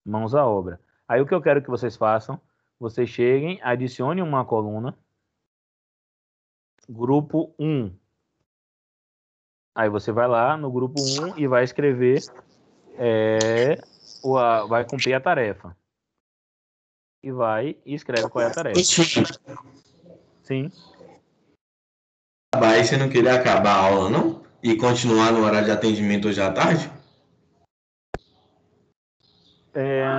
Mãos 0.04 0.34
à 0.34 0.46
obra. 0.46 0.80
Aí, 1.06 1.20
o 1.20 1.26
que 1.26 1.34
eu 1.34 1.42
quero 1.42 1.62
que 1.62 1.70
vocês 1.70 1.96
façam, 1.96 2.40
vocês 2.78 3.08
cheguem, 3.08 3.60
adicione 3.62 4.22
uma 4.22 4.44
coluna. 4.44 4.96
Grupo 6.88 7.54
1. 7.58 7.94
Aí 9.74 9.88
você 9.88 10.12
vai 10.12 10.28
lá 10.28 10.56
no 10.56 10.70
grupo 10.70 11.00
1 11.00 11.38
e 11.38 11.46
vai 11.46 11.64
escrever, 11.64 12.20
é, 12.98 13.80
o, 14.22 14.36
a, 14.36 14.66
vai 14.66 14.84
cumprir 14.84 15.14
a 15.14 15.20
tarefa. 15.20 15.76
E 17.22 17.30
vai 17.30 17.76
e 17.86 17.94
escreve 17.94 18.28
qual 18.28 18.44
é 18.44 18.48
a 18.48 18.52
tarefa. 18.52 18.78
Sim. 20.42 20.70
Aí 22.54 22.84
você 22.84 22.96
não 22.96 23.08
queria 23.08 23.34
acabar 23.34 23.70
a 23.70 23.86
aula, 23.86 24.10
não? 24.10 24.42
e 24.62 24.76
continuar 24.76 25.32
no 25.32 25.44
horário 25.44 25.64
de 25.64 25.72
atendimento 25.72 26.28
hoje 26.28 26.40
à 26.40 26.50
tarde? 26.52 26.90
É... 29.74 30.12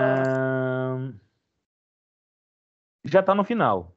Já 3.05 3.19
está 3.19 3.35
no 3.35 3.43
final. 3.43 3.95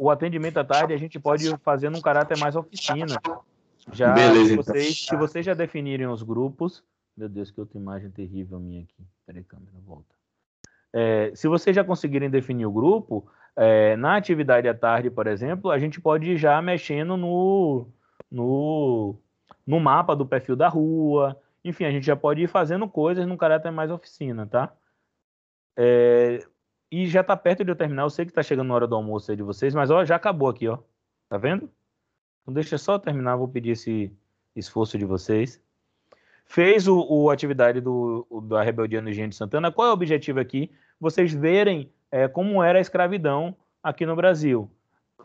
O 0.00 0.10
atendimento 0.10 0.58
à 0.58 0.64
tarde 0.64 0.94
a 0.94 0.96
gente 0.96 1.18
pode 1.18 1.56
fazer 1.58 1.90
num 1.90 2.00
caráter 2.00 2.38
mais 2.38 2.56
oficina. 2.56 3.20
Já 3.92 4.12
Beleza, 4.12 4.44
se 4.44 4.52
então. 4.52 4.64
vocês, 4.64 5.06
se 5.06 5.16
vocês 5.16 5.46
já 5.46 5.54
definirem 5.54 6.06
os 6.06 6.22
grupos. 6.22 6.84
Meu 7.16 7.28
Deus, 7.28 7.50
que 7.50 7.60
outra 7.60 7.78
imagem 7.78 8.10
terrível 8.10 8.60
minha 8.60 8.82
aqui. 8.82 9.06
Peraí, 9.26 9.42
câmera, 9.44 9.72
volta. 9.84 10.14
É, 10.92 11.32
se 11.34 11.48
vocês 11.48 11.74
já 11.74 11.84
conseguirem 11.84 12.30
definir 12.30 12.66
o 12.66 12.72
grupo, 12.72 13.26
é, 13.56 13.96
na 13.96 14.16
atividade 14.16 14.68
à 14.68 14.74
tarde, 14.74 15.10
por 15.10 15.26
exemplo, 15.26 15.70
a 15.70 15.78
gente 15.78 16.00
pode 16.00 16.30
ir 16.30 16.36
já 16.36 16.60
mexendo 16.62 17.16
no, 17.16 17.88
no, 18.30 19.16
no 19.66 19.80
mapa 19.80 20.14
do 20.14 20.26
perfil 20.26 20.56
da 20.56 20.68
rua. 20.68 21.38
Enfim, 21.64 21.84
a 21.84 21.90
gente 21.90 22.06
já 22.06 22.16
pode 22.16 22.42
ir 22.42 22.46
fazendo 22.46 22.88
coisas 22.88 23.26
num 23.26 23.36
caráter 23.36 23.70
mais 23.70 23.90
oficina, 23.90 24.46
tá? 24.46 24.74
É, 25.76 26.46
e 26.90 27.06
já 27.06 27.22
tá 27.22 27.36
perto 27.36 27.64
de 27.64 27.70
eu 27.70 27.76
terminar. 27.76 28.02
Eu 28.02 28.10
sei 28.10 28.24
que 28.24 28.32
tá 28.32 28.42
chegando 28.42 28.68
na 28.68 28.74
hora 28.74 28.86
do 28.86 28.94
almoço 28.94 29.30
aí 29.30 29.36
de 29.36 29.42
vocês, 29.42 29.74
mas 29.74 29.90
ó, 29.90 30.04
já 30.04 30.16
acabou 30.16 30.48
aqui, 30.48 30.68
ó. 30.68 30.78
Tá 31.28 31.38
vendo? 31.38 31.70
Então 32.42 32.54
deixa 32.54 32.78
só 32.78 32.98
terminar, 32.98 33.36
vou 33.36 33.48
pedir 33.48 33.70
esse 33.70 34.12
esforço 34.56 34.98
de 34.98 35.04
vocês. 35.04 35.62
Fez 36.46 36.88
o, 36.88 37.06
o 37.08 37.30
atividade 37.30 37.80
do, 37.80 38.26
o, 38.28 38.40
da 38.40 38.62
rebeldia 38.62 39.00
no 39.00 39.10
Engenho 39.10 39.28
de 39.28 39.36
Santana. 39.36 39.70
Qual 39.70 39.86
é 39.86 39.90
o 39.90 39.94
objetivo 39.94 40.40
aqui? 40.40 40.72
Vocês 40.98 41.32
verem 41.32 41.92
é, 42.10 42.26
como 42.26 42.62
era 42.62 42.78
a 42.78 42.82
escravidão 42.82 43.56
aqui 43.82 44.04
no 44.04 44.16
Brasil 44.16 44.68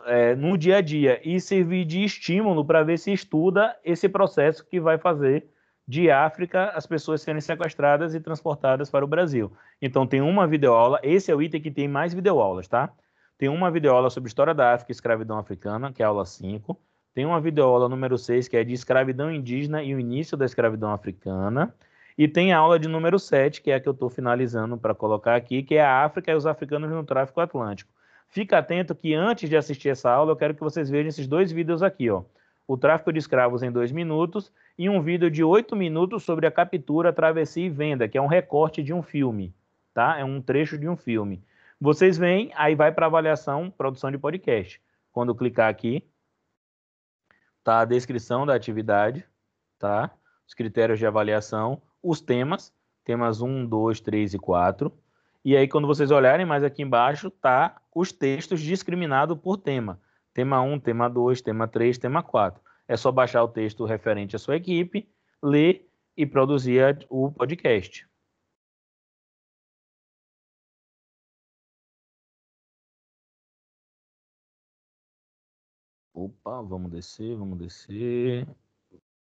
é, 0.06 0.36
no 0.36 0.58
dia 0.58 0.78
a 0.78 0.82
dia 0.82 1.20
e 1.24 1.40
servir 1.40 1.86
de 1.86 2.04
estímulo 2.04 2.64
para 2.64 2.84
ver 2.84 2.98
se 2.98 3.12
estuda 3.12 3.78
esse 3.84 4.08
processo 4.08 4.66
que 4.66 4.80
vai 4.80 4.98
fazer 4.98 5.48
de 5.88 6.10
África 6.10 6.70
as 6.70 6.86
pessoas 6.86 7.22
serem 7.22 7.42
sequestradas 7.42 8.16
e 8.16 8.20
transportadas 8.20 8.90
para 8.90 9.06
o 9.06 9.08
Brasil. 9.08 9.52
Então 9.82 10.08
tem 10.08 10.22
uma 10.22 10.48
videoaula, 10.48 11.00
esse 11.04 11.32
é 11.32 11.36
o 11.36 11.42
item 11.42 11.62
que 11.62 11.72
tem 11.72 11.88
mais 11.88 12.14
videoaulas, 12.14 12.68
tá? 12.68 12.92
Tem 13.38 13.50
uma 13.50 13.70
videoaula 13.70 14.10
sobre 14.10 14.28
história 14.30 14.54
da 14.54 14.74
África 14.74 14.92
e 14.92 14.94
escravidão 14.94 15.38
africana, 15.38 15.92
que 15.92 16.02
é 16.02 16.06
a 16.06 16.10
aula 16.10 16.26
5. 16.26 16.80
Tem 17.14 17.26
uma 17.26 17.40
videoaula 17.40 17.90
número 17.90 18.18
6, 18.18 18.48
que 18.48 18.58
é 18.58 18.64
de 18.64 18.74
escravidão 18.74 19.32
indígena 19.32 19.84
e 19.84 19.94
o 19.94 20.00
início 20.00 20.38
da 20.38 20.46
escravidão 20.46 20.92
africana. 20.92 21.74
E 22.18 22.28
tem 22.30 22.54
a 22.54 22.58
aula 22.58 22.80
de 22.80 22.88
número 22.88 23.20
7, 23.20 23.62
que 23.62 23.72
é 23.72 23.76
a 23.76 23.80
que 23.80 23.90
eu 23.90 23.94
estou 23.94 24.10
finalizando 24.10 24.78
para 24.78 24.96
colocar 24.96 25.36
aqui, 25.36 25.64
que 25.64 25.76
é 25.76 25.84
a 25.84 26.06
África 26.06 26.32
e 26.32 26.36
os 26.36 26.46
africanos 26.46 26.90
no 26.90 27.04
tráfico 27.04 27.42
atlântico. 27.42 27.92
Fica 28.30 28.58
atento 28.58 28.96
que 28.96 29.14
antes 29.14 29.50
de 29.50 29.58
assistir 29.58 29.90
essa 29.90 30.10
aula, 30.10 30.32
eu 30.32 30.36
quero 30.36 30.54
que 30.56 30.62
vocês 30.62 30.90
vejam 30.90 31.10
esses 31.10 31.28
dois 31.28 31.52
vídeos 31.52 31.84
aqui, 31.84 32.10
ó. 32.10 32.24
O 32.68 32.78
tráfico 32.78 33.14
de 33.14 33.20
escravos 33.20 33.62
em 33.62 33.72
dois 33.72 33.92
minutos 33.92 34.52
e 34.78 34.90
um 34.90 35.02
vídeo 35.02 35.30
de 35.30 35.44
oito 35.44 35.76
minutos 35.76 36.24
sobre 36.24 36.48
a 36.48 36.52
captura, 36.52 37.14
travessia 37.14 37.66
e 37.66 37.70
venda, 37.70 38.08
que 38.08 38.18
é 38.18 38.22
um 38.22 38.28
recorte 38.28 38.82
de 38.82 38.94
um 38.94 39.04
filme, 39.04 39.54
tá? 39.94 40.18
É 40.18 40.24
um 40.24 40.42
trecho 40.42 40.78
de 40.78 40.88
um 40.88 40.98
filme. 40.98 41.44
Vocês 41.80 42.18
veem, 42.18 42.52
aí 42.56 42.74
vai 42.74 42.92
para 42.92 43.06
avaliação, 43.06 43.70
produção 43.70 44.10
de 44.10 44.18
podcast. 44.18 44.82
Quando 45.12 45.36
clicar 45.36 45.70
aqui, 45.70 46.04
tá 47.64 47.82
a 47.82 47.86
descrição 47.86 48.46
da 48.46 48.56
atividade, 48.56 49.26
tá? 49.78 50.12
Os 50.48 50.54
critérios 50.54 51.00
de 51.00 51.06
avaliação, 51.06 51.82
os 52.02 52.20
temas, 52.20 52.74
temas 53.04 53.42
1, 53.42 53.66
2, 53.66 54.00
3 54.00 54.34
e 54.34 54.40
4 54.40 54.92
e 55.46 55.56
aí, 55.56 55.68
quando 55.68 55.86
vocês 55.86 56.10
olharem 56.10 56.44
mais 56.44 56.64
aqui 56.64 56.82
embaixo, 56.82 57.30
tá 57.30 57.80
os 57.94 58.12
textos 58.12 58.60
discriminados 58.60 59.38
por 59.38 59.58
tema. 59.58 60.00
Tema 60.36 60.62
1, 60.62 60.82
tema 60.82 61.10
2, 61.10 61.42
tema 61.42 61.66
3, 61.66 61.98
tema 61.98 62.22
4. 62.22 62.62
É 62.90 62.98
só 62.98 63.10
baixar 63.10 63.42
o 63.42 63.48
texto 63.48 63.86
referente 63.86 64.36
à 64.36 64.40
sua 64.40 64.58
equipe, 64.58 65.10
ler 65.42 65.90
e 66.18 66.26
produzir 66.26 67.08
o 67.10 67.32
podcast. 67.32 68.06
Opa, 76.14 76.62
vamos 76.64 76.92
descer, 76.92 77.34
vamos 77.38 77.58
descer. 77.58 78.46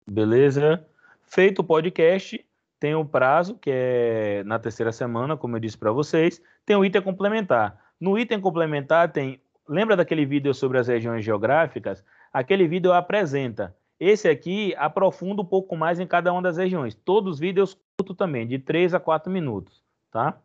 Beleza? 0.06 0.86
Feito 1.22 1.60
o 1.60 1.64
podcast, 1.64 2.44
tem 2.78 2.94
o 2.94 3.04
prazo, 3.04 3.56
que 3.56 3.70
é 3.72 4.44
na 4.44 4.58
terceira 4.58 4.92
semana, 4.92 5.38
como 5.38 5.56
eu 5.56 5.60
disse 5.60 5.78
para 5.78 5.90
vocês, 5.90 6.42
tem 6.66 6.76
o 6.76 6.84
item 6.84 7.00
complementar. 7.00 7.82
No 7.98 8.18
item 8.18 8.40
complementar 8.42 9.10
tem, 9.10 9.40
lembra 9.68 9.96
daquele 9.96 10.24
vídeo 10.24 10.54
sobre 10.54 10.78
as 10.78 10.88
regiões 10.88 11.24
geográficas? 11.24 12.04
Aquele 12.32 12.66
vídeo 12.66 12.92
apresenta. 12.92 13.74
Esse 14.00 14.28
aqui 14.28 14.74
aprofunda 14.76 15.42
um 15.42 15.44
pouco 15.44 15.76
mais 15.76 15.98
em 15.98 16.06
cada 16.06 16.32
uma 16.32 16.40
das 16.40 16.56
regiões. 16.56 16.94
Todos 16.94 17.34
os 17.34 17.40
vídeos 17.40 17.76
curto 17.96 18.14
também, 18.14 18.46
de 18.46 18.58
3 18.58 18.94
a 18.94 19.00
4 19.00 19.30
minutos, 19.30 19.82
tá? 20.10 20.38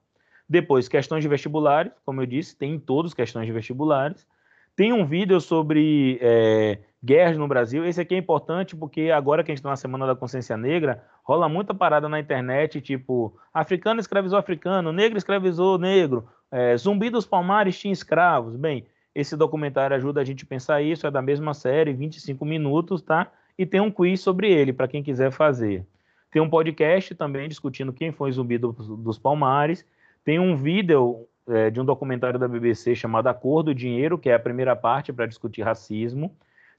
Depois, 0.50 0.88
questões 0.88 1.24
de 1.24 1.28
vestibulares, 1.28 1.92
como 2.06 2.22
eu 2.22 2.26
disse, 2.26 2.58
tem 2.58 2.74
em 2.74 2.80
todos 2.80 3.14
questões 3.14 3.46
de 3.46 3.52
vestibulares. 3.52 4.28
Tem 4.76 4.92
um 4.92 5.06
vídeo 5.06 5.40
sobre 5.40 6.18
é, 6.20 6.80
guerras 7.04 7.38
no 7.38 7.48
Brasil. 7.48 7.86
Esse 7.86 8.02
aqui 8.02 8.16
é 8.16 8.18
importante 8.18 8.76
porque 8.76 9.12
agora 9.12 9.44
que 9.44 9.52
a 9.52 9.54
gente 9.54 9.60
está 9.60 9.70
na 9.70 9.76
Semana 9.76 10.08
da 10.08 10.16
Consciência 10.16 10.58
Negra, 10.58 11.04
rola 11.24 11.48
muita 11.48 11.74
parada 11.74 12.10
na 12.10 12.20
internet, 12.20 12.82
tipo, 12.82 13.38
africano 13.54 14.00
escravizou 14.00 14.38
africano, 14.38 14.92
negro 14.92 15.18
escravizou 15.18 15.78
negro, 15.78 16.28
é, 16.52 16.76
zumbi 16.76 17.10
dos 17.10 17.26
palmares 17.26 17.80
tinha 17.80 17.94
escravos. 17.94 18.56
Bem, 18.56 18.86
esse 19.16 19.38
documentário 19.38 19.96
ajuda 19.96 20.22
a 20.22 20.24
gente 20.24 20.44
a 20.44 20.48
pensar 20.48 20.82
isso, 20.82 21.06
é 21.06 21.12
da 21.12 21.22
mesma 21.22 21.54
série, 21.54 21.94
25 21.94 22.44
minutos, 22.46 23.02
tá? 23.02 23.32
E 23.58 23.66
tem 23.66 23.80
um 23.80 23.92
quiz 23.92 24.22
sobre 24.22 24.52
ele, 24.52 24.74
para 24.74 24.88
quem 24.88 25.04
quiser 25.04 25.32
fazer. 25.32 25.86
Tem 26.32 26.42
um 26.42 26.50
podcast 26.50 27.14
também 27.14 27.48
discutindo 27.48 27.94
quem 27.94 28.12
foi 28.12 28.32
zumbi 28.32 28.58
do, 28.58 28.72
dos 28.72 29.20
palmares. 29.20 29.86
Tem 30.26 30.40
um 30.40 30.56
vídeo 30.56 31.28
é, 31.48 31.70
de 31.70 31.80
um 31.80 31.86
documentário 31.86 32.40
da 32.40 32.48
BBC 32.48 32.96
chamado 32.96 33.28
A 33.28 33.34
Cor 33.34 33.62
do 33.62 33.76
Dinheiro, 33.76 34.18
que 34.18 34.30
é 34.30 34.34
a 34.34 34.40
primeira 34.40 34.76
parte 34.76 35.14
para 35.14 35.28
discutir 35.28 35.62
racismo. 35.62 36.36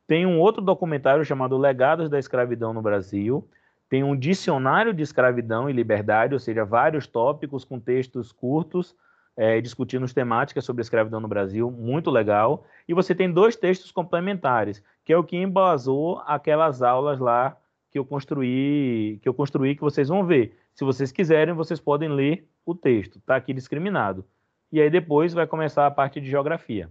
Tem 0.06 0.26
um 0.26 0.40
outro 0.40 0.60
documentário 0.60 1.24
chamado 1.24 1.56
Legados 1.56 2.10
da 2.10 2.18
Escravidão 2.18 2.72
no 2.72 2.82
Brasil. 2.82 3.48
Tem 3.88 4.02
um 4.02 4.16
dicionário 4.16 4.92
de 4.92 5.04
escravidão 5.04 5.70
e 5.70 5.72
liberdade, 5.72 6.34
ou 6.34 6.40
seja, 6.40 6.64
vários 6.64 7.06
tópicos 7.06 7.64
com 7.64 7.78
textos 7.78 8.32
curtos 8.32 8.96
é, 9.36 9.60
discutindo 9.60 10.12
temáticas 10.12 10.64
sobre 10.64 10.82
escravidão 10.82 11.20
no 11.20 11.28
Brasil, 11.28 11.70
muito 11.70 12.10
legal. 12.10 12.64
E 12.86 12.94
você 12.94 13.14
tem 13.14 13.32
dois 13.32 13.56
textos 13.56 13.90
complementares, 13.90 14.82
que 15.04 15.12
é 15.12 15.18
o 15.18 15.24
que 15.24 15.36
embasou 15.36 16.20
aquelas 16.26 16.82
aulas 16.82 17.18
lá 17.18 17.56
que 17.90 17.98
eu 17.98 18.04
construí, 18.04 19.18
que 19.22 19.28
eu 19.28 19.34
construí 19.34 19.74
que 19.74 19.82
vocês 19.82 20.08
vão 20.08 20.24
ver. 20.24 20.58
Se 20.74 20.84
vocês 20.84 21.12
quiserem, 21.12 21.54
vocês 21.54 21.80
podem 21.80 22.08
ler 22.08 22.48
o 22.64 22.74
texto, 22.74 23.18
está 23.18 23.36
aqui 23.36 23.52
discriminado. 23.52 24.24
E 24.72 24.80
aí 24.80 24.90
depois 24.90 25.32
vai 25.32 25.46
começar 25.46 25.86
a 25.86 25.90
parte 25.90 26.20
de 26.20 26.28
geografia. 26.28 26.90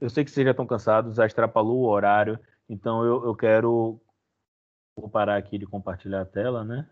Eu 0.00 0.10
sei 0.10 0.24
que 0.24 0.30
vocês 0.30 0.44
já 0.44 0.50
estão 0.50 0.66
cansados, 0.66 1.16
já 1.16 1.26
extrapolou 1.26 1.80
o 1.80 1.88
horário, 1.88 2.38
então 2.68 3.04
eu, 3.04 3.24
eu 3.24 3.34
quero 3.34 4.00
vou 4.96 5.08
parar 5.08 5.36
aqui 5.36 5.56
de 5.56 5.66
compartilhar 5.66 6.22
a 6.22 6.26
tela, 6.26 6.64
né? 6.64 6.88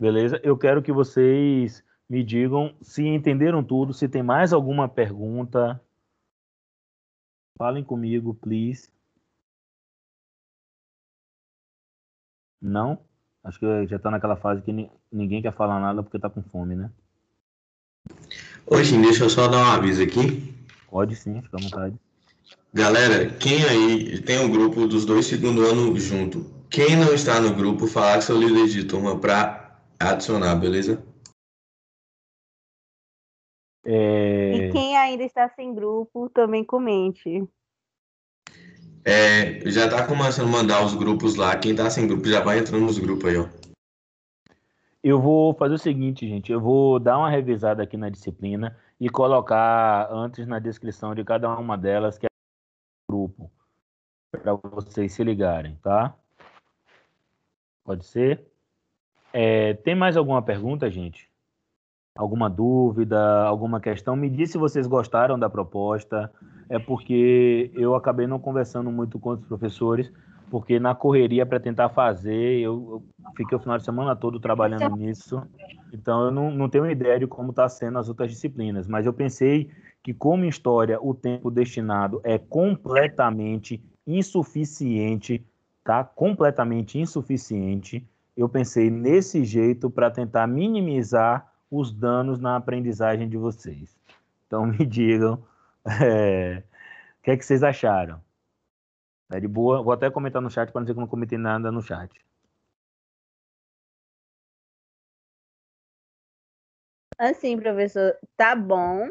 Beleza? 0.00 0.40
Eu 0.42 0.56
quero 0.56 0.82
que 0.82 0.92
vocês 0.92 1.84
me 2.08 2.24
digam 2.24 2.74
se 2.80 3.06
entenderam 3.06 3.62
tudo, 3.62 3.92
se 3.92 4.08
tem 4.08 4.22
mais 4.22 4.52
alguma 4.52 4.88
pergunta. 4.88 5.80
Falem 7.58 7.84
comigo, 7.84 8.34
please. 8.34 8.88
Não? 12.60 12.98
Acho 13.44 13.58
que 13.58 13.86
já 13.86 13.96
está 13.96 14.10
naquela 14.10 14.36
fase 14.36 14.62
que 14.62 14.90
ninguém 15.12 15.42
quer 15.42 15.52
falar 15.54 15.80
nada 15.80 16.02
porque 16.02 16.16
está 16.16 16.30
com 16.30 16.42
fome, 16.42 16.74
né? 16.74 16.90
Hoje, 18.66 18.96
deixa 19.00 19.24
eu 19.24 19.30
só 19.30 19.48
dar 19.48 19.58
um 19.58 19.70
aviso 19.72 20.02
aqui. 20.02 20.54
Pode 20.90 21.14
sim, 21.14 21.40
fica 21.42 21.56
à 21.56 21.60
vontade. 21.60 21.96
Galera, 22.72 23.30
quem 23.30 23.64
aí 23.64 24.20
tem 24.22 24.38
o 24.38 24.44
um 24.44 24.50
grupo 24.50 24.86
dos 24.86 25.04
dois 25.04 25.26
segundo 25.26 25.64
ano 25.64 25.96
junto? 25.98 26.44
Quem 26.70 26.96
não 26.96 27.14
está 27.14 27.40
no 27.40 27.54
grupo, 27.54 27.86
falar 27.86 28.18
que 28.18 28.24
seu 28.24 28.38
líder 28.38 28.68
de 28.68 28.84
turma 28.84 29.18
para 29.18 29.80
adicionar, 29.98 30.54
beleza? 30.56 31.02
É... 33.84 34.52
E 34.54 34.72
quem 34.72 34.96
ainda 34.96 35.22
está 35.24 35.48
sem 35.48 35.74
grupo, 35.74 36.28
também 36.30 36.64
comente. 36.64 37.48
É, 39.04 39.60
já 39.70 39.86
está 39.86 40.06
começando 40.06 40.48
a 40.48 40.52
mandar 40.52 40.84
os 40.84 40.94
grupos 40.94 41.36
lá. 41.36 41.56
Quem 41.56 41.70
está 41.70 41.88
sem 41.88 42.06
grupo 42.06 42.28
já 42.28 42.42
vai 42.42 42.58
entrando 42.58 42.84
nos 42.84 42.98
grupos 42.98 43.24
aí, 43.30 43.36
ó. 43.38 43.48
Eu 45.02 45.20
vou 45.20 45.54
fazer 45.54 45.74
o 45.74 45.78
seguinte, 45.78 46.28
gente. 46.28 46.52
Eu 46.52 46.60
vou 46.60 46.98
dar 46.98 47.16
uma 47.18 47.30
revisada 47.30 47.82
aqui 47.82 47.96
na 47.96 48.10
disciplina 48.10 48.76
e 49.00 49.08
colocar 49.08 50.08
antes 50.12 50.46
na 50.46 50.58
descrição 50.58 51.14
de 51.14 51.24
cada 51.24 51.56
uma 51.56 51.78
delas 51.78 52.18
que 52.18 52.26
é 52.26 52.28
o 53.08 53.12
grupo 53.12 53.50
para 54.30 54.54
vocês 54.54 55.12
se 55.12 55.24
ligarem, 55.24 55.76
tá? 55.76 56.14
Pode 57.84 58.04
ser? 58.04 58.46
É, 59.32 59.74
tem 59.74 59.94
mais 59.94 60.16
alguma 60.16 60.42
pergunta, 60.42 60.90
gente? 60.90 61.27
Alguma 62.18 62.50
dúvida, 62.50 63.44
alguma 63.44 63.80
questão, 63.80 64.16
me 64.16 64.28
diz 64.28 64.50
se 64.50 64.58
vocês 64.58 64.88
gostaram 64.88 65.38
da 65.38 65.48
proposta. 65.48 66.30
É 66.68 66.76
porque 66.76 67.70
eu 67.74 67.94
acabei 67.94 68.26
não 68.26 68.40
conversando 68.40 68.90
muito 68.90 69.20
com 69.20 69.30
os 69.30 69.40
professores, 69.46 70.12
porque 70.50 70.80
na 70.80 70.96
correria 70.96 71.46
para 71.46 71.60
tentar 71.60 71.90
fazer, 71.90 72.58
eu, 72.58 73.02
eu, 73.24 73.32
fiquei 73.36 73.56
o 73.56 73.60
final 73.60 73.78
de 73.78 73.84
semana 73.84 74.16
todo 74.16 74.40
trabalhando 74.40 74.96
nisso. 74.96 75.40
Então 75.92 76.24
eu 76.24 76.30
não, 76.32 76.50
não 76.50 76.68
tenho 76.68 76.90
ideia 76.90 77.20
de 77.20 77.26
como 77.28 77.50
está 77.50 77.68
sendo 77.68 78.00
as 78.00 78.08
outras 78.08 78.32
disciplinas, 78.32 78.88
mas 78.88 79.06
eu 79.06 79.12
pensei 79.12 79.70
que 80.02 80.12
como 80.12 80.44
história 80.44 80.98
o 81.00 81.14
tempo 81.14 81.52
destinado 81.52 82.20
é 82.24 82.36
completamente 82.36 83.80
insuficiente, 84.04 85.46
tá? 85.84 86.02
Completamente 86.02 86.98
insuficiente. 86.98 88.04
Eu 88.36 88.48
pensei 88.48 88.90
nesse 88.90 89.44
jeito 89.44 89.88
para 89.88 90.10
tentar 90.10 90.48
minimizar 90.48 91.46
os 91.70 91.92
danos 91.92 92.38
na 92.38 92.56
aprendizagem 92.56 93.28
de 93.28 93.36
vocês. 93.36 93.96
Então 94.46 94.64
me 94.66 94.84
digam 94.86 95.42
é, 96.02 96.62
o 97.18 97.22
que 97.22 97.30
é 97.30 97.36
que 97.36 97.44
vocês 97.44 97.62
acharam. 97.62 98.22
É 99.30 99.38
de 99.38 99.48
boa, 99.48 99.82
vou 99.82 99.92
até 99.92 100.10
comentar 100.10 100.40
no 100.40 100.50
chat 100.50 100.70
para 100.72 100.80
não 100.80 100.84
dizer 100.84 100.94
que 100.94 101.00
não 101.00 101.06
comentei 101.06 101.36
nada 101.36 101.70
no 101.70 101.82
chat. 101.82 102.10
Assim, 107.18 107.58
professor, 107.58 108.16
tá 108.36 108.54
bom, 108.54 109.10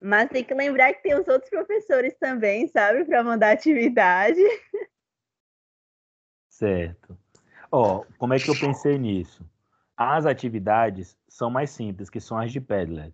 mas 0.00 0.30
tem 0.30 0.42
que 0.42 0.54
lembrar 0.54 0.94
que 0.94 1.02
tem 1.02 1.14
os 1.14 1.28
outros 1.28 1.50
professores 1.50 2.14
também, 2.18 2.66
sabe, 2.66 3.04
para 3.04 3.22
mandar 3.22 3.52
atividade. 3.52 4.40
Certo. 6.48 7.16
Ó, 7.70 8.04
como 8.18 8.34
é 8.34 8.38
que 8.38 8.50
eu 8.50 8.58
pensei 8.58 8.98
nisso? 8.98 9.44
As 10.02 10.24
atividades 10.24 11.14
são 11.28 11.50
mais 11.50 11.68
simples, 11.68 12.08
que 12.08 12.20
são 12.20 12.38
as 12.38 12.50
de 12.50 12.58
Padlet. 12.58 13.12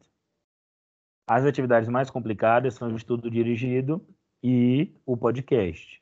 As 1.28 1.44
atividades 1.44 1.88
mais 1.88 2.10
complicadas 2.10 2.74
são 2.74 2.92
o 2.92 2.96
estudo 2.96 3.28
dirigido 3.28 4.00
e 4.40 4.92
o 5.04 5.16
podcast. 5.16 6.00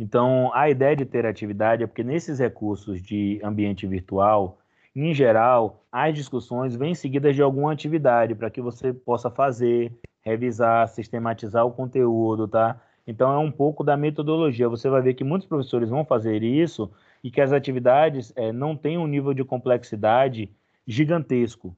Então, 0.00 0.50
a 0.52 0.68
ideia 0.68 0.96
de 0.96 1.06
ter 1.06 1.24
atividade 1.24 1.84
é 1.84 1.86
porque 1.86 2.02
nesses 2.02 2.40
recursos 2.40 3.00
de 3.00 3.40
ambiente 3.40 3.86
virtual, 3.86 4.58
em 4.96 5.14
geral, 5.14 5.84
as 5.92 6.12
discussões 6.12 6.74
vêm 6.74 6.92
seguidas 6.92 7.36
de 7.36 7.42
alguma 7.42 7.72
atividade 7.72 8.34
para 8.34 8.50
que 8.50 8.60
você 8.60 8.92
possa 8.92 9.30
fazer, 9.30 9.92
revisar, 10.22 10.88
sistematizar 10.88 11.64
o 11.64 11.70
conteúdo, 11.70 12.48
tá? 12.48 12.82
Então, 13.06 13.32
é 13.32 13.38
um 13.38 13.52
pouco 13.52 13.84
da 13.84 13.96
metodologia. 13.96 14.68
Você 14.68 14.90
vai 14.90 15.02
ver 15.02 15.14
que 15.14 15.22
muitos 15.22 15.46
professores 15.46 15.88
vão 15.88 16.04
fazer 16.04 16.42
isso 16.42 16.90
e 17.26 17.30
que 17.32 17.40
as 17.40 17.52
atividades 17.52 18.32
é, 18.36 18.52
não 18.52 18.76
têm 18.76 18.96
um 18.96 19.06
nível 19.08 19.34
de 19.34 19.42
complexidade 19.42 20.48
gigantesco. 20.86 21.76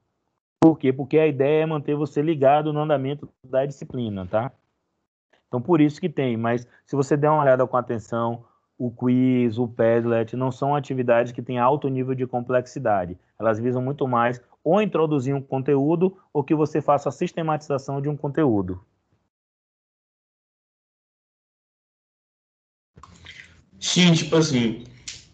Por 0.61 0.79
quê? 0.79 0.93
Porque 0.93 1.19
a 1.19 1.27
ideia 1.27 1.63
é 1.63 1.67
manter 1.67 1.95
você 1.95 2.21
ligado 2.21 2.71
no 2.71 2.81
andamento 2.81 3.27
da 3.43 3.65
disciplina, 3.65 4.27
tá? 4.27 4.53
Então, 5.47 5.59
por 5.59 5.81
isso 5.81 5.99
que 6.03 6.09
tem. 6.11 6.37
Mas 6.37 6.69
se 6.85 6.95
você 6.95 7.17
der 7.17 7.31
uma 7.31 7.41
olhada 7.41 7.67
com 7.67 7.79
atenção, 7.79 8.45
o 8.77 8.91
quiz, 8.91 9.57
o 9.57 9.67
Padlet, 9.67 10.37
não 10.37 10.53
são 10.53 10.77
atividades 10.77 11.33
que 11.33 11.41
têm 11.41 11.59
alto 11.59 11.89
nível 11.89 12.15
de 12.15 12.27
complexidade. 12.27 13.17
Elas 13.39 13.59
visam 13.59 13.81
muito 13.81 14.07
mais 14.07 14.43
ou 14.63 14.83
introduzir 14.83 15.35
um 15.35 15.41
conteúdo 15.41 16.15
ou 16.31 16.45
que 16.45 16.55
você 16.55 16.83
faça 16.83 17.09
a 17.09 17.13
sistematização 17.13 18.03
de 18.03 18.09
um 18.11 18.19
conteúdo. 18.19 18.85
Sim, 23.81 24.13
tipo 24.13 24.37
assim, 24.37 24.85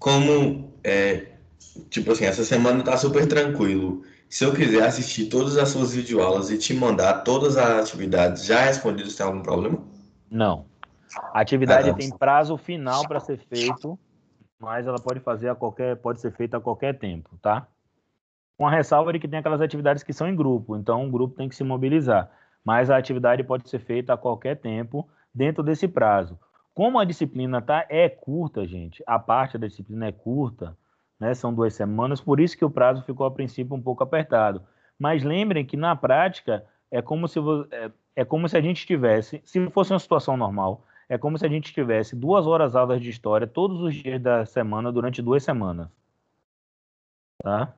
como, 0.05 0.71
é, 0.85 1.29
tipo 1.89 2.13
assim, 2.13 2.27
essa 2.27 2.45
semana 2.45 2.85
tá 2.85 2.95
super 2.95 3.27
tranquilo. 3.27 4.03
Se 4.29 4.45
eu 4.45 4.53
quiser 4.53 4.83
assistir 4.83 5.31
todas 5.31 5.57
as 5.57 5.71
suas 5.71 5.95
videoaulas 5.95 6.51
e 6.51 6.59
te 6.59 6.75
mandar 6.75 7.23
todas 7.23 7.57
as 7.57 7.91
atividades 7.91 8.45
já 8.45 8.61
respondidas, 8.61 9.17
tem 9.17 9.25
algum 9.25 9.41
problema? 9.41 9.79
Não. 10.31 10.67
A 11.33 11.41
atividade 11.41 11.89
ah, 11.89 11.95
tem 11.95 12.11
prazo 12.11 12.55
final 12.59 13.09
para 13.09 13.19
ser 13.19 13.39
feito, 13.39 13.99
mas 14.61 14.87
ela 14.87 14.99
pode 14.99 15.21
fazer 15.21 15.49
a 15.49 15.55
qualquer, 15.55 15.97
pode 15.97 16.21
ser 16.21 16.33
feita 16.33 16.59
a 16.59 16.61
qualquer 16.61 16.99
tempo, 16.99 17.39
tá? 17.41 17.67
Com 18.59 18.67
a 18.67 18.71
ressalva 18.71 19.11
de 19.11 19.19
que 19.19 19.27
tem 19.27 19.39
aquelas 19.39 19.63
atividades 19.63 20.03
que 20.03 20.13
são 20.13 20.29
em 20.29 20.37
grupo, 20.37 20.77
então 20.77 21.07
o 21.07 21.11
grupo 21.11 21.35
tem 21.35 21.49
que 21.49 21.57
se 21.57 21.65
mobilizar. 21.65 22.31
Mas 22.63 22.91
a 22.91 22.99
atividade 22.99 23.43
pode 23.43 23.71
ser 23.71 23.79
feita 23.79 24.13
a 24.13 24.19
qualquer 24.19 24.61
tempo 24.61 25.09
dentro 25.35 25.63
desse 25.63 25.89
prazo. 25.89 26.39
Como 26.75 26.99
a 26.99 27.05
disciplina 27.05 27.63
tá, 27.63 27.87
é 27.89 28.09
curta, 28.09 28.67
gente, 28.67 29.03
a 29.07 29.19
parte 29.19 29.57
da 29.57 29.67
disciplina 29.67 30.07
é 30.09 30.13
curta, 30.13 30.77
né, 31.21 31.33
são 31.35 31.55
duas 31.55 31.75
semanas, 31.75 32.21
por 32.21 32.41
isso 32.41 32.57
que 32.59 32.65
o 32.65 32.71
prazo 32.71 33.03
ficou 33.05 33.25
a 33.27 33.31
princípio 33.31 33.75
um 33.77 33.83
pouco 33.83 34.03
apertado. 34.03 34.67
Mas 34.99 35.23
lembrem 35.23 35.65
que 35.65 35.77
na 35.77 35.95
prática 35.97 36.65
é 36.91 37.01
como 37.03 37.29
se, 37.29 37.39
é, 37.71 37.91
é 38.17 38.25
como 38.25 38.49
se 38.49 38.57
a 38.57 38.61
gente 38.61 38.87
tivesse, 38.87 39.41
se 39.45 39.71
fosse 39.71 39.93
uma 39.93 39.99
situação 40.01 40.37
normal, 40.37 40.85
É 41.09 41.19
como 41.19 41.39
se 41.39 41.47
a 41.47 41.49
gente 41.49 41.73
tivesse 41.73 42.17
duas 42.17 42.47
horas 42.47 42.75
aulas 42.75 43.01
de 43.01 43.11
história 43.11 43.47
todos 43.47 43.81
os 43.81 43.95
dias 43.95 44.21
da 44.23 44.45
semana 44.47 44.91
durante 44.93 45.23
duas 45.23 45.43
semanas. 45.45 45.89
Tá? 47.43 47.75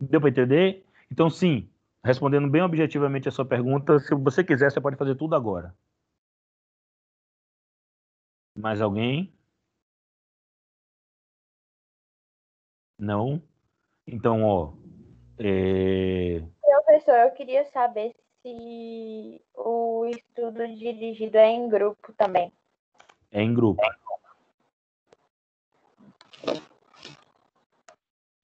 Deu 0.00 0.20
para 0.20 0.30
entender? 0.30 0.84
Então, 1.10 1.28
sim, 1.30 1.68
respondendo 2.04 2.48
bem 2.50 2.62
objetivamente 2.62 3.28
a 3.28 3.32
sua 3.32 3.44
pergunta, 3.44 3.98
se 4.00 4.14
você 4.14 4.42
quiser, 4.44 4.70
você 4.70 4.80
pode 4.80 4.96
fazer 4.96 5.14
tudo 5.16 5.34
agora. 5.34 5.74
Mais 8.58 8.80
alguém? 8.80 9.32
Não? 12.98 13.40
Então, 14.04 14.42
ó. 14.42 14.72
É... 15.38 16.42
Professor, 16.84 17.14
eu 17.14 17.30
queria 17.30 17.64
saber 17.66 18.16
se 18.42 19.40
o 19.54 20.06
estudo 20.06 20.66
dirigido 20.74 21.36
é 21.36 21.46
em 21.46 21.68
grupo 21.68 22.12
também. 22.14 22.52
É 23.30 23.40
em 23.40 23.54
grupo. 23.54 23.80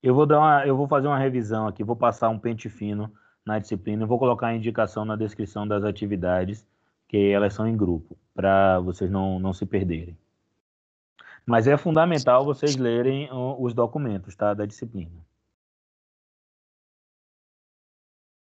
Eu 0.00 0.14
vou 0.14 0.26
dar 0.26 0.38
uma, 0.38 0.64
eu 0.64 0.76
vou 0.76 0.86
fazer 0.86 1.08
uma 1.08 1.18
revisão 1.18 1.66
aqui, 1.66 1.82
vou 1.82 1.96
passar 1.96 2.28
um 2.28 2.38
pente 2.38 2.68
fino 2.68 3.12
na 3.44 3.58
disciplina, 3.58 4.06
vou 4.06 4.18
colocar 4.18 4.48
a 4.48 4.54
indicação 4.54 5.04
na 5.04 5.16
descrição 5.16 5.66
das 5.66 5.82
atividades, 5.82 6.64
que 7.14 7.30
elas 7.30 7.54
são 7.54 7.68
em 7.68 7.76
grupo, 7.76 8.18
para 8.34 8.80
vocês 8.80 9.08
não, 9.08 9.38
não 9.38 9.52
se 9.52 9.64
perderem. 9.64 10.18
Mas 11.46 11.68
é 11.68 11.76
fundamental 11.76 12.44
vocês 12.44 12.74
lerem 12.74 13.28
os 13.30 13.72
documentos, 13.72 14.34
tá, 14.34 14.52
da 14.52 14.66
disciplina. 14.66 15.12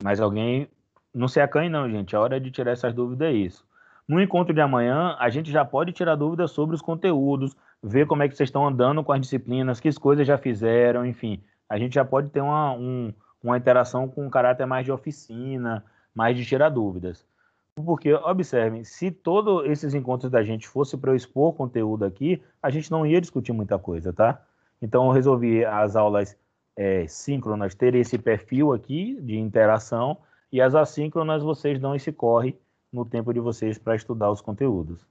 Mais 0.01 0.21
alguém? 0.21 0.69
Não 1.13 1.27
se 1.27 1.41
acanhe 1.41 1.69
não, 1.69 1.91
gente. 1.91 2.15
A 2.15 2.21
hora 2.21 2.39
de 2.39 2.53
tirar 2.53 2.71
essas 2.71 2.95
dúvidas 2.95 3.27
é 3.27 3.33
isso. 3.33 3.67
No 4.07 4.23
encontro 4.23 4.55
de 4.55 4.61
amanhã, 4.61 5.17
a 5.19 5.29
gente 5.31 5.51
já 5.51 5.65
pode 5.65 5.91
tirar 5.91 6.15
dúvidas 6.15 6.53
sobre 6.53 6.77
os 6.77 6.83
conteúdos, 6.83 7.57
ver 7.83 8.07
como 8.07 8.23
é 8.23 8.29
que 8.29 8.37
vocês 8.37 8.51
estão 8.51 8.65
andando 8.65 9.03
com 9.03 9.11
as 9.11 9.21
disciplinas, 9.21 9.81
que 9.81 9.93
coisas 9.99 10.25
já 10.25 10.39
fizeram, 10.39 11.05
enfim. 11.05 11.43
A 11.69 11.77
gente 11.77 11.95
já 11.97 12.05
pode 12.05 12.31
ter 12.31 12.41
uma, 12.41 12.73
um, 12.73 13.13
uma 13.43 13.59
interação 13.59 14.07
com 14.07 14.25
um 14.25 14.31
caráter 14.31 14.65
mais 14.65 14.85
de 14.85 14.93
oficina, 14.93 15.85
mais 16.15 16.37
de 16.37 16.47
tirar 16.47 16.69
dúvidas. 16.69 17.27
Porque, 17.75 18.13
observem, 18.15 18.85
se 18.85 19.11
todos 19.11 19.69
esses 19.69 19.95
encontros 19.95 20.31
da 20.31 20.45
gente 20.45 20.69
fosse 20.69 20.97
para 20.97 21.11
eu 21.11 21.17
expor 21.17 21.55
conteúdo 21.55 22.05
aqui, 22.05 22.41
a 22.63 22.71
gente 22.71 22.91
não 22.91 23.05
ia 23.05 23.21
discutir 23.21 23.53
muita 23.53 23.79
coisa, 23.79 24.13
tá? 24.13 24.41
Então, 24.81 25.07
eu 25.07 25.13
resolvi 25.13 25.65
as 25.65 25.97
aulas 25.97 26.37
é, 26.77 27.07
síncronas 27.07 27.75
ter 27.75 27.95
esse 27.95 28.17
perfil 28.17 28.73
aqui 28.73 29.21
de 29.21 29.37
interação 29.37 30.19
e 30.53 30.61
as 30.61 30.75
assíncronas 30.75 31.43
vocês 31.43 31.81
dão 31.81 31.95
esse 31.95 32.13
corre 32.13 32.57
no 32.93 33.05
tempo 33.05 33.33
de 33.33 33.41
vocês 33.41 33.77
para 33.77 33.97
estudar 33.97 34.31
os 34.31 34.41
conteúdos. 34.41 35.05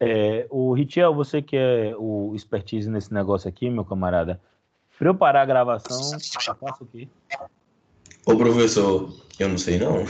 É, 0.00 0.46
o 0.50 0.72
Ritiel, 0.72 1.14
você 1.14 1.40
que 1.40 1.56
é 1.56 1.94
o 1.96 2.32
expertise 2.34 2.90
nesse 2.90 3.12
negócio 3.12 3.48
aqui, 3.48 3.70
meu 3.70 3.84
camarada, 3.84 4.40
para 4.98 5.08
eu 5.08 5.14
parar 5.14 5.42
a 5.42 5.46
gravação, 5.46 6.18
eu 6.48 6.54
faço 6.56 6.84
o 6.84 6.86
quê? 6.86 7.08
Ô, 8.26 8.36
professor, 8.36 9.12
eu 9.38 9.48
não 9.48 9.58
sei 9.58 9.78
não. 9.78 10.04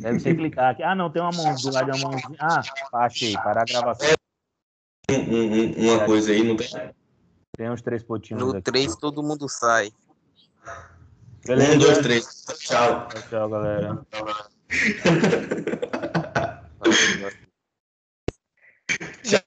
Deve 0.00 0.20
ser 0.20 0.34
clicar 0.34 0.72
aqui. 0.72 0.82
Ah, 0.82 0.94
não, 0.94 1.10
tem 1.10 1.20
uma 1.20 1.32
mão 1.32 1.54
do 1.54 1.72
lado 1.72 1.92
de 1.92 1.98
uma 1.98 2.10
mãozinha. 2.10 2.36
Ah, 2.40 2.62
achei, 2.94 3.34
parar 3.34 3.62
a 3.62 3.64
gravação. 3.64 4.08
Um, 5.10 5.16
um, 5.16 5.90
uma 5.90 6.04
coisa 6.04 6.32
aí, 6.32 6.42
não 6.42 6.56
tem? 6.56 6.68
Tem 7.56 7.70
uns 7.70 7.82
três 7.82 8.02
potinhos 8.02 8.42
No 8.42 8.50
aqui. 8.52 8.62
3 8.62 8.96
todo 8.96 9.22
mundo 9.22 9.48
sai. 9.48 9.92
Beleza? 11.44 11.74
Um, 11.74 11.78
dois, 11.78 11.98
três. 11.98 12.44
Tchau. 12.60 13.08
Tchau, 13.28 13.50
galera. 13.50 14.06